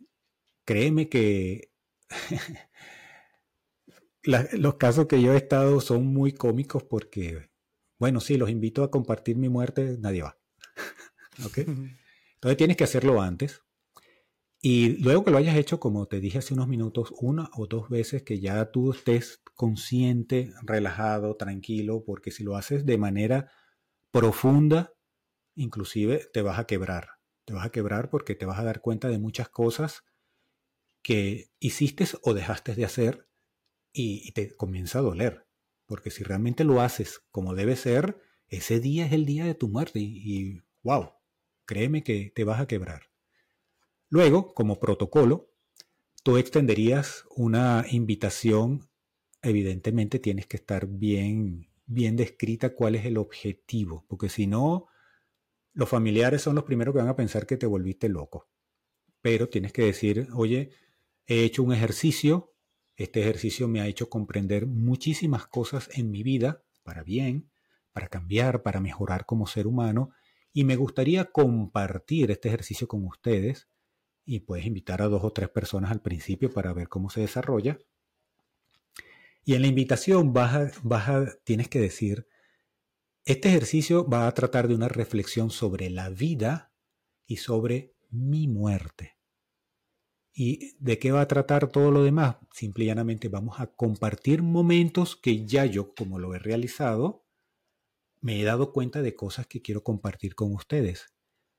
créeme 0.65 1.09
que 1.09 1.71
los 4.23 4.75
casos 4.75 5.07
que 5.07 5.21
yo 5.21 5.33
he 5.33 5.37
estado 5.37 5.81
son 5.81 6.05
muy 6.07 6.33
cómicos 6.33 6.83
porque 6.83 7.51
bueno, 8.01 8.19
sí, 8.19 8.35
los 8.35 8.49
invito 8.49 8.83
a 8.83 8.89
compartir 8.89 9.37
mi 9.37 9.47
muerte, 9.47 9.95
nadie 9.99 10.23
va. 10.23 10.35
¿Ok? 11.45 11.59
Entonces 11.59 12.57
tienes 12.57 12.75
que 12.75 12.83
hacerlo 12.83 13.21
antes. 13.21 13.61
Y 14.59 14.97
luego 15.03 15.23
que 15.23 15.29
lo 15.29 15.37
hayas 15.37 15.55
hecho, 15.55 15.79
como 15.79 16.07
te 16.07 16.19
dije 16.19 16.39
hace 16.39 16.55
unos 16.55 16.67
minutos, 16.67 17.13
una 17.19 17.51
o 17.53 17.67
dos 17.67 17.89
veces 17.89 18.23
que 18.23 18.39
ya 18.39 18.71
tú 18.71 18.89
estés 18.89 19.43
consciente, 19.53 20.51
relajado, 20.63 21.37
tranquilo, 21.37 22.03
porque 22.03 22.31
si 22.31 22.43
lo 22.43 22.55
haces 22.55 22.87
de 22.87 22.97
manera 22.97 23.51
profunda, 24.09 24.95
inclusive 25.55 26.29
te 26.33 26.41
vas 26.41 26.59
a 26.59 26.65
quebrar. 26.65 27.09
Te 27.45 27.53
vas 27.53 27.65
a 27.65 27.71
quebrar 27.71 28.09
porque 28.09 28.35
te 28.35 28.45
vas 28.45 28.59
a 28.59 28.63
dar 28.63 28.81
cuenta 28.81 29.07
de 29.09 29.19
muchas 29.19 29.49
cosas 29.49 30.03
que 31.01 31.51
hiciste 31.59 32.05
o 32.21 32.33
dejaste 32.33 32.75
de 32.75 32.85
hacer 32.85 33.27
y, 33.93 34.31
te 34.31 34.55
comienza 34.55 34.99
a 34.99 35.01
doler. 35.01 35.47
Porque 35.85 36.11
si 36.11 36.23
realmente 36.23 36.63
lo 36.63 36.81
haces 36.81 37.21
como 37.31 37.55
debe 37.55 37.75
ser, 37.75 38.21
ese 38.47 38.79
día 38.79 39.05
es 39.05 39.13
el 39.13 39.25
día 39.25 39.45
de 39.45 39.55
tu 39.55 39.67
muerte 39.67 39.99
y, 39.99 40.61
wow, 40.83 41.11
créeme 41.65 42.03
que 42.03 42.31
te 42.33 42.43
vas 42.43 42.61
a 42.61 42.67
quebrar. 42.67 43.11
Luego, 44.09 44.53
como 44.53 44.79
protocolo, 44.79 45.51
tú 46.23 46.37
extenderías 46.37 47.25
una 47.35 47.85
invitación. 47.89 48.89
Evidentemente 49.41 50.19
tienes 50.19 50.45
que 50.45 50.57
estar 50.57 50.87
bien, 50.87 51.69
bien 51.85 52.15
descrita 52.15 52.75
cuál 52.75 52.95
es 52.95 53.05
el 53.05 53.17
objetivo, 53.17 54.05
porque 54.07 54.29
si 54.29 54.47
no, 54.47 54.87
los 55.73 55.89
familiares 55.89 56.41
son 56.41 56.55
los 56.55 56.63
primeros 56.63 56.93
que 56.93 56.99
van 56.99 57.09
a 57.09 57.15
pensar 57.15 57.45
que 57.45 57.57
te 57.57 57.65
volviste 57.65 58.09
loco. 58.09 58.49
Pero 59.21 59.49
tienes 59.49 59.73
que 59.73 59.83
decir, 59.83 60.27
oye, 60.33 60.71
he 61.27 61.43
hecho 61.43 61.63
un 61.63 61.73
ejercicio 61.73 62.51
este 63.01 63.21
ejercicio 63.21 63.67
me 63.67 63.81
ha 63.81 63.87
hecho 63.87 64.09
comprender 64.09 64.67
muchísimas 64.67 65.47
cosas 65.47 65.89
en 65.93 66.11
mi 66.11 66.21
vida, 66.21 66.63
para 66.83 67.03
bien, 67.03 67.49
para 67.93 68.07
cambiar, 68.07 68.61
para 68.61 68.79
mejorar 68.79 69.25
como 69.25 69.47
ser 69.47 69.65
humano, 69.65 70.11
y 70.53 70.65
me 70.65 70.75
gustaría 70.75 71.25
compartir 71.31 72.29
este 72.29 72.49
ejercicio 72.49 72.87
con 72.87 73.05
ustedes 73.05 73.69
y 74.23 74.41
puedes 74.41 74.65
invitar 74.65 75.01
a 75.01 75.07
dos 75.07 75.23
o 75.23 75.31
tres 75.31 75.49
personas 75.49 75.91
al 75.91 76.01
principio 76.01 76.51
para 76.51 76.73
ver 76.73 76.89
cómo 76.89 77.09
se 77.09 77.21
desarrolla. 77.21 77.79
Y 79.43 79.55
en 79.55 79.61
la 79.61 79.67
invitación 79.67 80.33
vas 80.33 80.71
tienes 81.43 81.69
que 81.69 81.79
decir, 81.79 82.27
este 83.25 83.49
ejercicio 83.49 84.07
va 84.07 84.27
a 84.27 84.33
tratar 84.33 84.67
de 84.67 84.75
una 84.75 84.87
reflexión 84.87 85.51
sobre 85.51 85.89
la 85.89 86.09
vida 86.09 86.73
y 87.27 87.37
sobre 87.37 87.95
mi 88.09 88.47
muerte. 88.47 89.17
¿Y 90.33 90.75
de 90.79 90.97
qué 90.97 91.11
va 91.11 91.21
a 91.21 91.27
tratar 91.27 91.69
todo 91.69 91.91
lo 91.91 92.03
demás? 92.03 92.37
Simple 92.51 92.85
y 92.85 92.87
llanamente 92.87 93.27
vamos 93.27 93.59
a 93.59 93.67
compartir 93.67 94.41
momentos 94.41 95.15
que 95.15 95.45
ya 95.45 95.65
yo, 95.65 95.93
como 95.93 96.19
lo 96.19 96.33
he 96.33 96.39
realizado, 96.39 97.25
me 98.21 98.39
he 98.39 98.43
dado 98.43 98.71
cuenta 98.71 99.01
de 99.01 99.15
cosas 99.15 99.47
que 99.47 99.61
quiero 99.61 99.83
compartir 99.83 100.35
con 100.35 100.53
ustedes. 100.53 101.07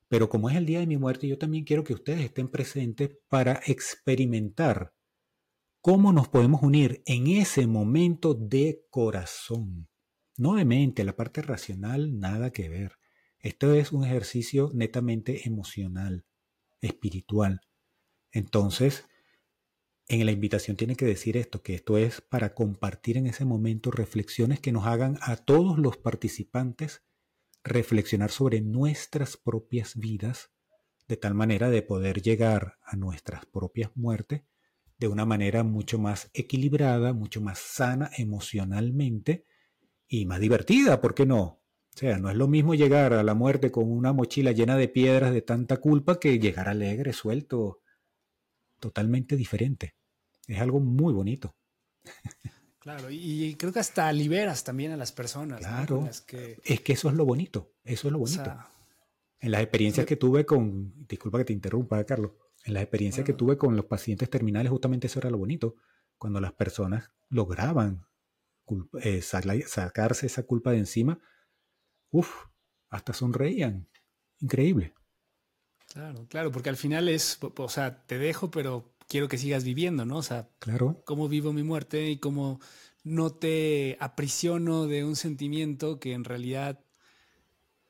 Pero 0.08 0.28
como 0.28 0.50
es 0.50 0.56
el 0.56 0.66
día 0.66 0.80
de 0.80 0.86
mi 0.86 0.96
muerte, 0.96 1.28
yo 1.28 1.38
también 1.38 1.64
quiero 1.64 1.84
que 1.84 1.94
ustedes 1.94 2.20
estén 2.20 2.48
presentes 2.48 3.10
para 3.28 3.60
experimentar 3.66 4.94
cómo 5.80 6.12
nos 6.12 6.28
podemos 6.28 6.62
unir 6.62 7.02
en 7.06 7.26
ese 7.26 7.66
momento 7.66 8.34
de 8.34 8.86
corazón. 8.90 9.91
No 10.36 10.54
de 10.54 10.64
mente, 10.64 11.04
la 11.04 11.14
parte 11.14 11.42
racional, 11.42 12.18
nada 12.18 12.50
que 12.50 12.68
ver. 12.68 12.98
Esto 13.38 13.74
es 13.74 13.92
un 13.92 14.04
ejercicio 14.04 14.70
netamente 14.72 15.46
emocional, 15.46 16.24
espiritual. 16.80 17.60
Entonces, 18.30 19.04
en 20.08 20.24
la 20.26 20.32
invitación 20.32 20.76
tiene 20.76 20.96
que 20.96 21.04
decir 21.04 21.36
esto, 21.36 21.62
que 21.62 21.74
esto 21.74 21.98
es 21.98 22.20
para 22.20 22.54
compartir 22.54 23.16
en 23.16 23.26
ese 23.26 23.44
momento 23.44 23.90
reflexiones 23.90 24.60
que 24.60 24.72
nos 24.72 24.86
hagan 24.86 25.18
a 25.20 25.36
todos 25.36 25.78
los 25.78 25.96
participantes 25.96 27.02
reflexionar 27.64 28.30
sobre 28.30 28.60
nuestras 28.60 29.36
propias 29.36 29.96
vidas, 29.96 30.50
de 31.08 31.16
tal 31.16 31.34
manera 31.34 31.70
de 31.70 31.82
poder 31.82 32.22
llegar 32.22 32.78
a 32.84 32.96
nuestras 32.96 33.46
propias 33.46 33.90
muertes 33.94 34.42
de 34.98 35.08
una 35.08 35.26
manera 35.26 35.64
mucho 35.64 35.98
más 35.98 36.30
equilibrada, 36.32 37.12
mucho 37.12 37.40
más 37.40 37.58
sana 37.58 38.10
emocionalmente 38.16 39.44
y 40.12 40.26
más 40.26 40.40
divertida, 40.40 41.00
¿por 41.00 41.14
qué 41.14 41.24
no? 41.24 41.40
O 41.42 41.96
sea, 41.96 42.18
no 42.18 42.28
es 42.28 42.36
lo 42.36 42.46
mismo 42.46 42.74
llegar 42.74 43.14
a 43.14 43.22
la 43.22 43.32
muerte 43.32 43.70
con 43.70 43.90
una 43.90 44.12
mochila 44.12 44.52
llena 44.52 44.76
de 44.76 44.88
piedras 44.88 45.32
de 45.32 45.40
tanta 45.40 45.78
culpa 45.78 46.20
que 46.20 46.38
llegar 46.38 46.68
alegre, 46.68 47.14
suelto, 47.14 47.80
totalmente 48.78 49.36
diferente. 49.36 49.96
Es 50.46 50.60
algo 50.60 50.80
muy 50.80 51.14
bonito. 51.14 51.56
Claro, 52.78 53.08
y 53.10 53.54
creo 53.54 53.72
que 53.72 53.78
hasta 53.78 54.12
liberas 54.12 54.64
también 54.64 54.92
a 54.92 54.96
las 54.96 55.12
personas. 55.12 55.60
Claro, 55.60 56.06
es 56.10 56.20
que 56.20 56.92
eso 56.92 57.08
es 57.08 57.14
lo 57.14 57.24
bonito, 57.24 57.72
eso 57.84 58.08
es 58.08 58.12
lo 58.12 58.18
bonito. 58.18 58.54
en 59.40 59.50
las 59.50 59.62
experiencias 59.62 60.04
que 60.04 60.16
tuve 60.16 60.44
con, 60.44 61.06
disculpa 61.06 61.38
que 61.38 61.44
te 61.44 61.52
interrumpa, 61.52 62.04
Carlos, 62.04 62.32
en 62.64 62.74
las 62.74 62.82
experiencias 62.82 63.24
que 63.24 63.32
tuve 63.32 63.56
con 63.56 63.76
los 63.76 63.86
pacientes 63.86 64.28
terminales, 64.28 64.70
justamente 64.70 65.06
eso 65.06 65.20
era 65.20 65.30
lo 65.30 65.38
bonito, 65.38 65.76
cuando 66.18 66.38
las 66.38 66.52
personas 66.52 67.12
lograban 67.30 68.04
eh, 69.02 69.22
sacarse 69.22 70.26
esa 70.26 70.42
culpa 70.44 70.72
de 70.72 70.78
encima, 70.78 71.20
uff, 72.10 72.46
hasta 72.90 73.12
sonreían, 73.12 73.88
increíble. 74.40 74.94
Claro, 75.92 76.26
claro, 76.28 76.52
porque 76.52 76.70
al 76.70 76.76
final 76.76 77.08
es, 77.08 77.38
o 77.40 77.68
sea, 77.68 78.04
te 78.06 78.18
dejo, 78.18 78.50
pero 78.50 78.94
quiero 79.08 79.28
que 79.28 79.38
sigas 79.38 79.64
viviendo, 79.64 80.04
¿no? 80.06 80.18
O 80.18 80.22
sea, 80.22 80.48
claro. 80.58 81.02
cómo 81.04 81.28
vivo 81.28 81.52
mi 81.52 81.62
muerte 81.62 82.10
y 82.10 82.18
cómo 82.18 82.60
no 83.04 83.30
te 83.30 83.96
aprisiono 84.00 84.86
de 84.86 85.04
un 85.04 85.16
sentimiento 85.16 85.98
que 86.00 86.12
en 86.12 86.24
realidad, 86.24 86.80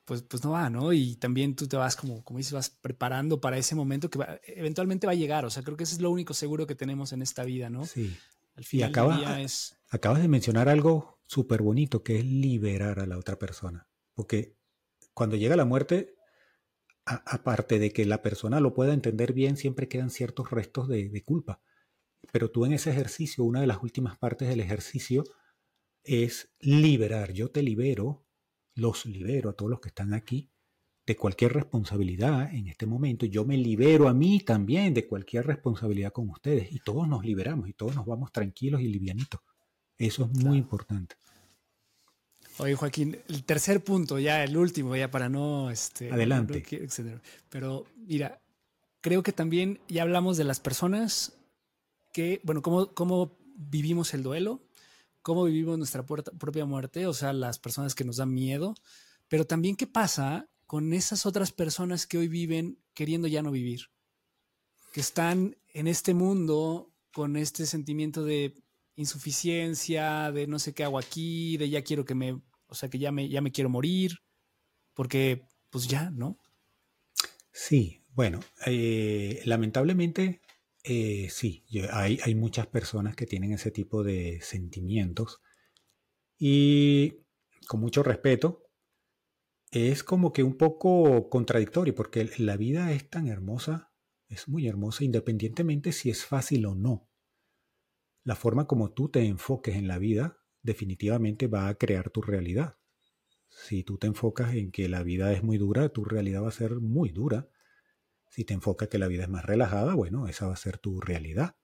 pues, 0.05 0.21
pues 0.23 0.43
no 0.43 0.51
va, 0.51 0.69
¿no? 0.69 0.91
Y 0.91 1.15
también 1.15 1.55
tú 1.55 1.67
te 1.67 1.77
vas, 1.77 1.95
como, 1.95 2.23
como 2.23 2.39
dices, 2.39 2.53
vas 2.53 2.69
preparando 2.69 3.39
para 3.39 3.57
ese 3.57 3.75
momento 3.75 4.09
que 4.09 4.19
eventualmente 4.47 5.07
va 5.07 5.13
a 5.13 5.15
llegar. 5.15 5.45
O 5.45 5.49
sea, 5.49 5.63
creo 5.63 5.77
que 5.77 5.83
eso 5.83 5.95
es 5.95 6.01
lo 6.01 6.11
único 6.11 6.33
seguro 6.33 6.67
que 6.67 6.75
tenemos 6.75 7.13
en 7.13 7.21
esta 7.21 7.43
vida, 7.43 7.69
¿no? 7.69 7.85
Sí. 7.85 8.13
Al 8.55 8.63
final 8.65 9.39
y 9.39 9.43
es... 9.43 9.77
acabas 9.89 10.21
de 10.21 10.27
mencionar 10.27 10.69
algo 10.69 11.19
súper 11.27 11.61
bonito, 11.61 12.03
que 12.03 12.19
es 12.19 12.25
liberar 12.25 12.99
a 12.99 13.07
la 13.07 13.17
otra 13.17 13.39
persona. 13.39 13.87
Porque 14.13 14.55
cuando 15.13 15.35
llega 15.35 15.55
la 15.55 15.65
muerte, 15.65 16.15
aparte 17.05 17.79
de 17.79 17.91
que 17.91 18.05
la 18.05 18.21
persona 18.21 18.59
lo 18.59 18.73
pueda 18.73 18.93
entender 18.93 19.33
bien, 19.33 19.57
siempre 19.57 19.87
quedan 19.87 20.09
ciertos 20.09 20.51
restos 20.51 20.87
de, 20.87 21.23
culpa. 21.23 21.61
Pero 22.31 22.51
tú 22.51 22.65
en 22.65 22.73
ese 22.73 22.91
ejercicio, 22.91 23.43
una 23.43 23.61
de 23.61 23.67
las 23.67 23.81
últimas 23.81 24.17
partes 24.17 24.47
del 24.47 24.59
ejercicio 24.59 25.23
es 26.03 26.53
liberar. 26.59 27.33
Yo 27.33 27.51
te 27.51 27.63
libero, 27.63 28.25
los 28.75 29.05
libero 29.05 29.49
a 29.49 29.53
todos 29.53 29.71
los 29.71 29.79
que 29.81 29.89
están 29.89 30.13
aquí 30.13 30.52
de 31.05 31.15
cualquier 31.17 31.53
responsabilidad 31.53 32.53
en 32.53 32.67
este 32.67 32.85
momento. 32.85 33.25
Yo 33.25 33.45
me 33.45 33.57
libero 33.57 34.07
a 34.07 34.13
mí 34.13 34.39
también 34.39 34.93
de 34.93 35.07
cualquier 35.07 35.45
responsabilidad 35.45 36.13
con 36.13 36.29
ustedes. 36.29 36.71
Y 36.71 36.79
todos 36.79 37.07
nos 37.07 37.25
liberamos 37.25 37.67
y 37.67 37.73
todos 37.73 37.95
nos 37.95 38.05
vamos 38.05 38.31
tranquilos 38.31 38.81
y 38.81 38.87
livianitos. 38.87 39.41
Eso 39.97 40.25
es 40.25 40.43
muy 40.43 40.57
importante. 40.57 41.15
Oye, 42.59 42.75
Joaquín, 42.75 43.17
el 43.27 43.43
tercer 43.43 43.83
punto, 43.83 44.19
ya 44.19 44.43
el 44.43 44.55
último, 44.55 44.95
ya 44.95 45.09
para 45.09 45.27
no... 45.27 45.71
Este, 45.71 46.11
Adelante. 46.11 46.63
Pero 47.49 47.85
mira, 47.95 48.41
creo 49.01 49.23
que 49.23 49.33
también 49.33 49.79
ya 49.87 50.03
hablamos 50.03 50.37
de 50.37 50.43
las 50.43 50.59
personas 50.59 51.33
que, 52.13 52.39
bueno, 52.43 52.61
cómo, 52.61 52.93
cómo 52.93 53.37
vivimos 53.55 54.13
el 54.13 54.23
duelo, 54.23 54.61
cómo 55.21 55.45
vivimos 55.45 55.77
nuestra 55.77 56.05
propia 56.05 56.65
muerte, 56.65 57.07
o 57.07 57.13
sea, 57.13 57.33
las 57.33 57.59
personas 57.59 57.95
que 57.95 58.03
nos 58.03 58.17
dan 58.17 58.33
miedo, 58.33 58.75
pero 59.27 59.45
también 59.45 59.75
qué 59.75 59.87
pasa 59.87 60.47
con 60.65 60.93
esas 60.93 61.25
otras 61.25 61.51
personas 61.51 62.07
que 62.07 62.17
hoy 62.17 62.27
viven 62.27 62.79
queriendo 62.93 63.27
ya 63.27 63.41
no 63.41 63.51
vivir, 63.51 63.89
que 64.91 65.01
están 65.01 65.57
en 65.73 65.87
este 65.87 66.13
mundo 66.13 66.91
con 67.11 67.35
este 67.37 67.65
sentimiento 67.65 68.23
de 68.23 68.53
insuficiencia, 68.95 70.31
de 70.31 70.47
no 70.47 70.59
sé 70.59 70.73
qué 70.73 70.83
hago 70.83 70.99
aquí, 70.99 71.57
de 71.57 71.69
ya 71.69 71.83
quiero 71.83 72.05
que 72.05 72.15
me, 72.15 72.41
o 72.67 72.75
sea, 72.75 72.89
que 72.89 72.99
ya 72.99 73.11
me, 73.11 73.29
ya 73.29 73.41
me 73.41 73.51
quiero 73.51 73.69
morir, 73.69 74.19
porque 74.93 75.45
pues 75.69 75.87
ya, 75.87 76.11
¿no? 76.11 76.37
Sí, 77.51 78.03
bueno, 78.13 78.39
eh, 78.65 79.41
lamentablemente 79.45 80.41
eh, 80.83 81.27
sí, 81.29 81.63
hay, 81.91 82.19
hay 82.23 82.35
muchas 82.35 82.67
personas 82.67 83.15
que 83.15 83.25
tienen 83.25 83.53
ese 83.53 83.71
tipo 83.71 84.03
de 84.03 84.39
sentimientos 84.41 85.39
y 86.37 87.21
con 87.67 87.79
mucho 87.79 88.03
respeto, 88.03 88.62
es 89.73 90.03
como 90.03 90.33
que 90.33 90.43
un 90.43 90.57
poco 90.57 91.29
contradictorio 91.29 91.95
porque 91.95 92.29
la 92.37 92.57
vida 92.57 92.91
es 92.91 93.09
tan 93.09 93.27
hermosa, 93.27 93.91
es 94.29 94.47
muy 94.47 94.67
hermosa 94.67 95.03
independientemente 95.03 95.91
si 95.91 96.09
es 96.09 96.25
fácil 96.25 96.65
o 96.65 96.75
no 96.75 97.09
la 98.23 98.35
forma 98.35 98.67
como 98.67 98.91
tú 98.91 99.09
te 99.09 99.25
enfoques 99.25 99.75
en 99.75 99.87
la 99.87 99.97
vida 99.97 100.39
definitivamente 100.61 101.47
va 101.47 101.67
a 101.67 101.75
crear 101.75 102.09
tu 102.09 102.21
realidad. 102.21 102.77
Si 103.49 103.83
tú 103.83 103.97
te 103.97 104.07
enfocas 104.07 104.55
en 104.55 104.71
que 104.71 104.87
la 104.87 105.03
vida 105.03 105.33
es 105.33 105.43
muy 105.43 105.57
dura, 105.57 105.89
tu 105.89 106.05
realidad 106.05 106.43
va 106.43 106.47
a 106.47 106.51
ser 106.51 106.79
muy 106.79 107.09
dura. 107.09 107.49
Si 108.29 108.45
te 108.45 108.53
enfocas 108.53 108.87
que 108.87 108.97
la 108.97 109.07
vida 109.07 109.23
es 109.23 109.29
más 109.29 109.45
relajada, 109.45 109.93
bueno, 109.93 110.27
esa 110.27 110.47
va 110.47 110.53
a 110.53 110.57
ser 110.57 110.77
tu 110.77 111.01
realidad. 111.01 111.57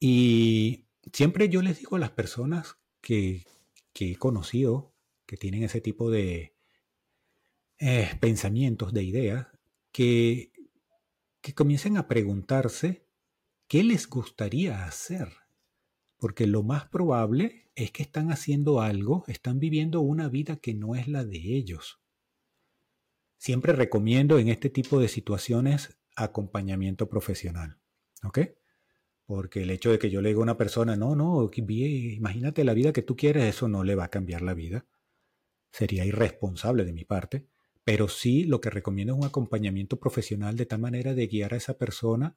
Y 0.00 0.88
siempre 1.12 1.48
yo 1.48 1.62
les 1.62 1.78
digo 1.78 1.96
a 1.96 2.00
las 2.00 2.10
personas 2.10 2.76
que, 3.00 3.44
he 3.94 4.16
conocido, 4.16 4.92
que 5.24 5.36
tienen 5.36 5.62
ese 5.62 5.80
tipo 5.80 6.10
de 6.10 6.56
eh, 7.80 8.10
pensamientos, 8.20 8.92
de 8.92 9.02
ideas, 9.02 9.46
que, 9.90 10.52
que 11.40 11.54
comiencen 11.54 11.96
a 11.96 12.06
preguntarse 12.06 13.06
qué 13.66 13.82
les 13.82 14.08
gustaría 14.08 14.84
hacer 14.84 15.40
porque 16.20 16.46
lo 16.46 16.62
más 16.62 16.86
probable 16.86 17.70
es 17.74 17.90
que 17.90 18.02
están 18.02 18.30
haciendo 18.30 18.82
algo, 18.82 19.24
están 19.26 19.58
viviendo 19.58 20.02
una 20.02 20.28
vida 20.28 20.56
que 20.56 20.74
no 20.74 20.94
es 20.94 21.08
la 21.08 21.24
de 21.24 21.38
ellos. 21.38 21.98
Siempre 23.38 23.72
recomiendo 23.72 24.38
en 24.38 24.48
este 24.48 24.68
tipo 24.68 25.00
de 25.00 25.08
situaciones 25.08 25.98
acompañamiento 26.14 27.08
profesional. 27.08 27.80
¿Ok? 28.22 28.40
Porque 29.24 29.62
el 29.62 29.70
hecho 29.70 29.90
de 29.90 29.98
que 29.98 30.10
yo 30.10 30.20
le 30.20 30.28
diga 30.28 30.40
a 30.40 30.42
una 30.42 30.58
persona, 30.58 30.94
no, 30.94 31.16
no, 31.16 31.50
imagínate 31.56 32.64
la 32.64 32.74
vida 32.74 32.92
que 32.92 33.02
tú 33.02 33.16
quieres, 33.16 33.44
eso 33.44 33.66
no 33.66 33.82
le 33.82 33.94
va 33.94 34.04
a 34.04 34.10
cambiar 34.10 34.42
la 34.42 34.52
vida. 34.52 34.86
Sería 35.72 36.04
irresponsable 36.04 36.84
de 36.84 36.92
mi 36.92 37.06
parte. 37.06 37.48
Pero 37.84 38.08
sí 38.08 38.44
lo 38.44 38.60
que 38.60 38.70
recomiendo 38.70 39.14
es 39.14 39.18
un 39.20 39.26
acompañamiento 39.26 39.98
profesional 39.98 40.56
de 40.56 40.66
tal 40.66 40.80
manera 40.80 41.14
de 41.14 41.26
guiar 41.26 41.54
a 41.54 41.56
esa 41.56 41.78
persona 41.78 42.36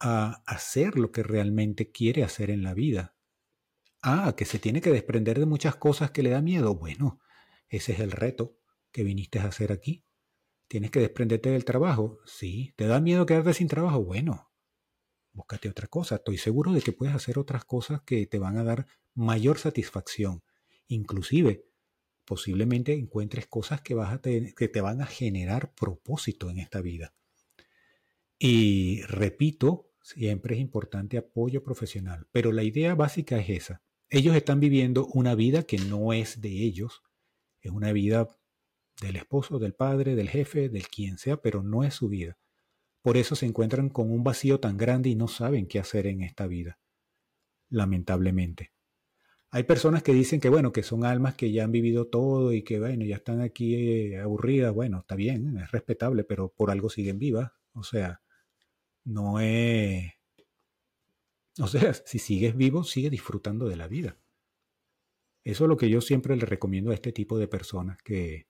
a 0.00 0.42
hacer 0.46 0.98
lo 0.98 1.10
que 1.10 1.22
realmente 1.22 1.90
quiere 1.90 2.24
hacer 2.24 2.50
en 2.50 2.62
la 2.62 2.74
vida. 2.74 3.14
Ah, 4.02 4.34
que 4.36 4.44
se 4.44 4.58
tiene 4.58 4.80
que 4.80 4.90
desprender 4.90 5.38
de 5.38 5.46
muchas 5.46 5.76
cosas 5.76 6.10
que 6.10 6.22
le 6.22 6.30
da 6.30 6.40
miedo. 6.40 6.74
Bueno, 6.74 7.20
ese 7.68 7.92
es 7.92 8.00
el 8.00 8.12
reto 8.12 8.56
que 8.92 9.02
viniste 9.02 9.38
a 9.38 9.46
hacer 9.46 9.72
aquí. 9.72 10.04
¿Tienes 10.68 10.90
que 10.90 11.00
desprenderte 11.00 11.50
del 11.50 11.64
trabajo? 11.64 12.18
Sí. 12.26 12.74
¿Te 12.76 12.86
da 12.86 13.00
miedo 13.00 13.26
quedarte 13.26 13.54
sin 13.54 13.68
trabajo? 13.68 14.04
Bueno, 14.04 14.52
búscate 15.32 15.68
otra 15.68 15.88
cosa. 15.88 16.16
Estoy 16.16 16.36
seguro 16.36 16.72
de 16.72 16.82
que 16.82 16.92
puedes 16.92 17.14
hacer 17.14 17.38
otras 17.38 17.64
cosas 17.64 18.02
que 18.02 18.26
te 18.26 18.38
van 18.38 18.58
a 18.58 18.64
dar 18.64 18.86
mayor 19.14 19.58
satisfacción. 19.58 20.42
Inclusive, 20.86 21.64
posiblemente 22.28 22.92
encuentres 22.92 23.46
cosas 23.46 23.80
que, 23.80 23.94
vas 23.94 24.14
a 24.14 24.20
que 24.20 24.68
te 24.68 24.80
van 24.80 25.00
a 25.00 25.06
generar 25.06 25.74
propósito 25.74 26.50
en 26.50 26.58
esta 26.58 26.80
vida. 26.80 27.14
Y 28.38 29.02
repito, 29.02 29.88
Siempre 30.08 30.54
es 30.54 30.60
importante 30.62 31.18
apoyo 31.18 31.62
profesional, 31.62 32.26
pero 32.32 32.50
la 32.50 32.62
idea 32.62 32.94
básica 32.94 33.38
es 33.38 33.50
esa. 33.50 33.82
Ellos 34.08 34.34
están 34.34 34.58
viviendo 34.58 35.04
una 35.08 35.34
vida 35.34 35.64
que 35.64 35.76
no 35.76 36.14
es 36.14 36.40
de 36.40 36.48
ellos, 36.48 37.02
es 37.60 37.70
una 37.72 37.92
vida 37.92 38.26
del 39.02 39.16
esposo, 39.16 39.58
del 39.58 39.74
padre, 39.74 40.16
del 40.16 40.30
jefe, 40.30 40.70
del 40.70 40.88
quien 40.88 41.18
sea, 41.18 41.42
pero 41.42 41.62
no 41.62 41.84
es 41.84 41.92
su 41.92 42.08
vida. 42.08 42.38
Por 43.02 43.18
eso 43.18 43.36
se 43.36 43.44
encuentran 43.44 43.90
con 43.90 44.10
un 44.10 44.24
vacío 44.24 44.60
tan 44.60 44.78
grande 44.78 45.10
y 45.10 45.14
no 45.14 45.28
saben 45.28 45.66
qué 45.66 45.78
hacer 45.78 46.06
en 46.06 46.22
esta 46.22 46.46
vida, 46.46 46.78
lamentablemente. 47.68 48.72
Hay 49.50 49.62
personas 49.62 50.02
que 50.02 50.12
dicen 50.12 50.40
que, 50.40 50.50
bueno, 50.50 50.72
que 50.72 50.82
son 50.82 51.04
almas 51.04 51.34
que 51.34 51.50
ya 51.50 51.64
han 51.64 51.72
vivido 51.72 52.06
todo 52.06 52.52
y 52.52 52.62
que, 52.62 52.78
bueno, 52.78 53.04
ya 53.04 53.16
están 53.16 53.40
aquí 53.40 53.74
eh, 53.74 54.20
aburridas. 54.20 54.74
Bueno, 54.74 54.98
está 55.00 55.14
bien, 55.14 55.56
es 55.58 55.70
respetable, 55.70 56.24
pero 56.24 56.50
por 56.50 56.70
algo 56.70 56.90
siguen 56.90 57.18
vivas. 57.18 57.50
O 57.72 57.82
sea, 57.82 58.20
no 59.04 59.40
es... 59.40 60.12
O 61.60 61.66
sea, 61.66 61.94
si 62.04 62.18
sigues 62.18 62.56
vivo, 62.56 62.84
sigue 62.84 63.10
disfrutando 63.10 63.68
de 63.68 63.76
la 63.76 63.88
vida. 63.88 64.18
Eso 65.44 65.64
es 65.64 65.68
lo 65.68 65.76
que 65.78 65.88
yo 65.88 66.02
siempre 66.02 66.36
le 66.36 66.44
recomiendo 66.44 66.90
a 66.90 66.94
este 66.94 67.12
tipo 67.12 67.38
de 67.38 67.48
personas, 67.48 67.96
que 68.02 68.48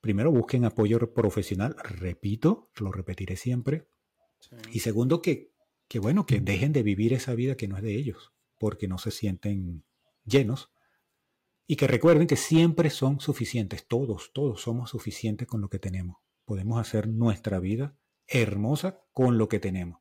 primero 0.00 0.30
busquen 0.30 0.64
apoyo 0.64 1.12
profesional, 1.12 1.76
repito, 1.82 2.70
lo 2.76 2.90
repetiré 2.90 3.36
siempre, 3.36 3.86
y 4.72 4.80
segundo 4.80 5.20
que, 5.20 5.52
que, 5.88 5.98
bueno, 5.98 6.26
que 6.26 6.40
dejen 6.40 6.72
de 6.72 6.82
vivir 6.82 7.12
esa 7.12 7.34
vida 7.34 7.56
que 7.56 7.68
no 7.68 7.76
es 7.76 7.82
de 7.82 7.94
ellos, 7.96 8.33
porque 8.64 8.88
no 8.88 8.96
se 8.96 9.10
sienten 9.10 9.84
llenos, 10.24 10.72
y 11.66 11.76
que 11.76 11.86
recuerden 11.86 12.26
que 12.26 12.36
siempre 12.36 12.88
son 12.88 13.20
suficientes, 13.20 13.86
todos, 13.86 14.30
todos 14.32 14.62
somos 14.62 14.88
suficientes 14.88 15.46
con 15.46 15.60
lo 15.60 15.68
que 15.68 15.78
tenemos. 15.78 16.16
Podemos 16.46 16.80
hacer 16.80 17.06
nuestra 17.06 17.58
vida 17.58 17.94
hermosa 18.26 19.02
con 19.12 19.36
lo 19.36 19.50
que 19.50 19.60
tenemos. 19.60 20.00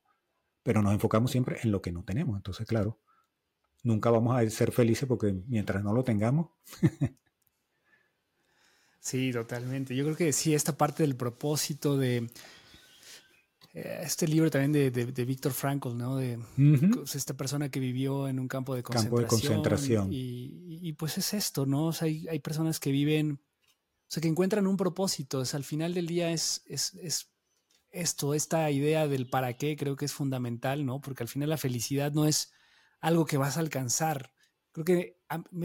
Pero 0.64 0.82
nos 0.82 0.94
enfocamos 0.94 1.30
siempre 1.30 1.58
en 1.62 1.74
lo 1.74 1.82
que 1.82 1.92
no 1.92 2.06
tenemos. 2.06 2.38
Entonces, 2.38 2.66
claro, 2.66 3.02
nunca 3.84 4.10
vamos 4.12 4.38
a 4.38 4.50
ser 4.50 4.72
felices 4.72 5.10
porque 5.10 5.34
mientras 5.46 5.84
no 5.84 5.92
lo 5.92 6.06
tengamos. 6.06 6.52
sí, 9.02 9.34
totalmente. 9.34 9.94
Yo 9.94 10.06
creo 10.06 10.16
que 10.16 10.32
sí, 10.32 10.54
esta 10.54 10.78
parte 10.78 11.04
del 11.04 11.18
propósito 11.18 11.98
de 11.98 12.30
este 13.74 14.28
libro 14.28 14.52
también 14.52 14.72
de, 14.72 14.92
de, 14.92 15.26
Víctor 15.26 15.52
Frankl, 15.52 15.98
¿no? 15.98 16.16
De 16.16 16.38
pues, 16.94 17.16
esta 17.16 17.34
persona 17.34 17.70
que 17.70 17.80
vivió 17.80 18.28
en 18.28 18.40
un 18.40 18.48
campo 18.48 18.76
de 18.76 18.84
concentración. 18.84 19.28
Campo 19.28 19.36
de 19.36 19.48
concentración. 19.48 20.08
Y, 20.12 20.94
pues 20.94 21.18
es 21.18 21.34
esto, 21.34 21.66
¿no? 21.66 21.88
O 21.88 21.94
sea, 21.94 22.08
hay, 22.08 22.28
hay, 22.28 22.40
personas 22.40 22.80
que 22.80 22.92
viven, 22.92 23.32
o 23.32 24.08
sea, 24.08 24.22
que 24.22 24.28
encuentran 24.28 24.68
un 24.68 24.78
propósito. 24.78 25.40
O 25.40 25.46
sea, 25.46 25.58
al 25.58 25.64
final 25.64 25.94
del 25.96 26.06
día 26.06 26.32
es, 26.32 26.62
es, 26.68 26.94
es 26.96 27.34
esto, 27.94 28.34
esta 28.34 28.70
idea 28.70 29.08
del 29.08 29.30
para 29.30 29.54
qué 29.54 29.76
creo 29.78 29.96
que 29.96 30.06
es 30.06 30.14
fundamental, 30.14 30.86
¿no? 30.86 31.00
Porque 31.00 31.24
al 31.24 31.30
final 31.30 31.50
la 31.50 31.58
felicidad 31.58 32.12
no 32.12 32.26
es 32.26 32.52
algo 33.00 33.26
que 33.26 33.38
vas 33.38 33.58
a 33.58 33.62
alcanzar. 33.62 34.34
Creo 34.72 34.86
que 34.86 35.18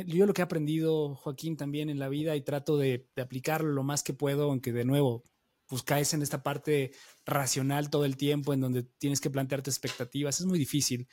yo 0.07 0.27
lo 0.27 0.35
que 0.35 0.43
he 0.43 0.45
aprendido, 0.45 1.15
Joaquín, 1.15 1.57
también 1.57 1.89
en 1.89 1.99
la 1.99 2.09
vida 2.09 2.37
y 2.37 2.43
trato 2.43 2.77
de, 2.77 3.09
aplicarlo 3.17 3.73
lo 3.73 3.83
más 3.83 4.03
que 4.03 4.13
puedo, 4.13 4.45
aunque 4.45 4.73
de 4.73 4.85
nuevo, 4.85 5.25
pues 5.69 5.83
caes 5.83 6.14
en 6.14 6.23
esta 6.23 6.43
parte 6.43 6.93
racional 7.27 7.91
todo 7.91 8.05
el 8.05 8.16
tiempo, 8.16 8.53
en 8.53 8.61
donde 8.61 8.83
tienes 8.83 9.21
que 9.21 9.31
plantearte 9.31 9.71
expectativas, 9.71 10.41
es 10.41 10.47
muy 10.47 10.59
difícil, 10.59 11.09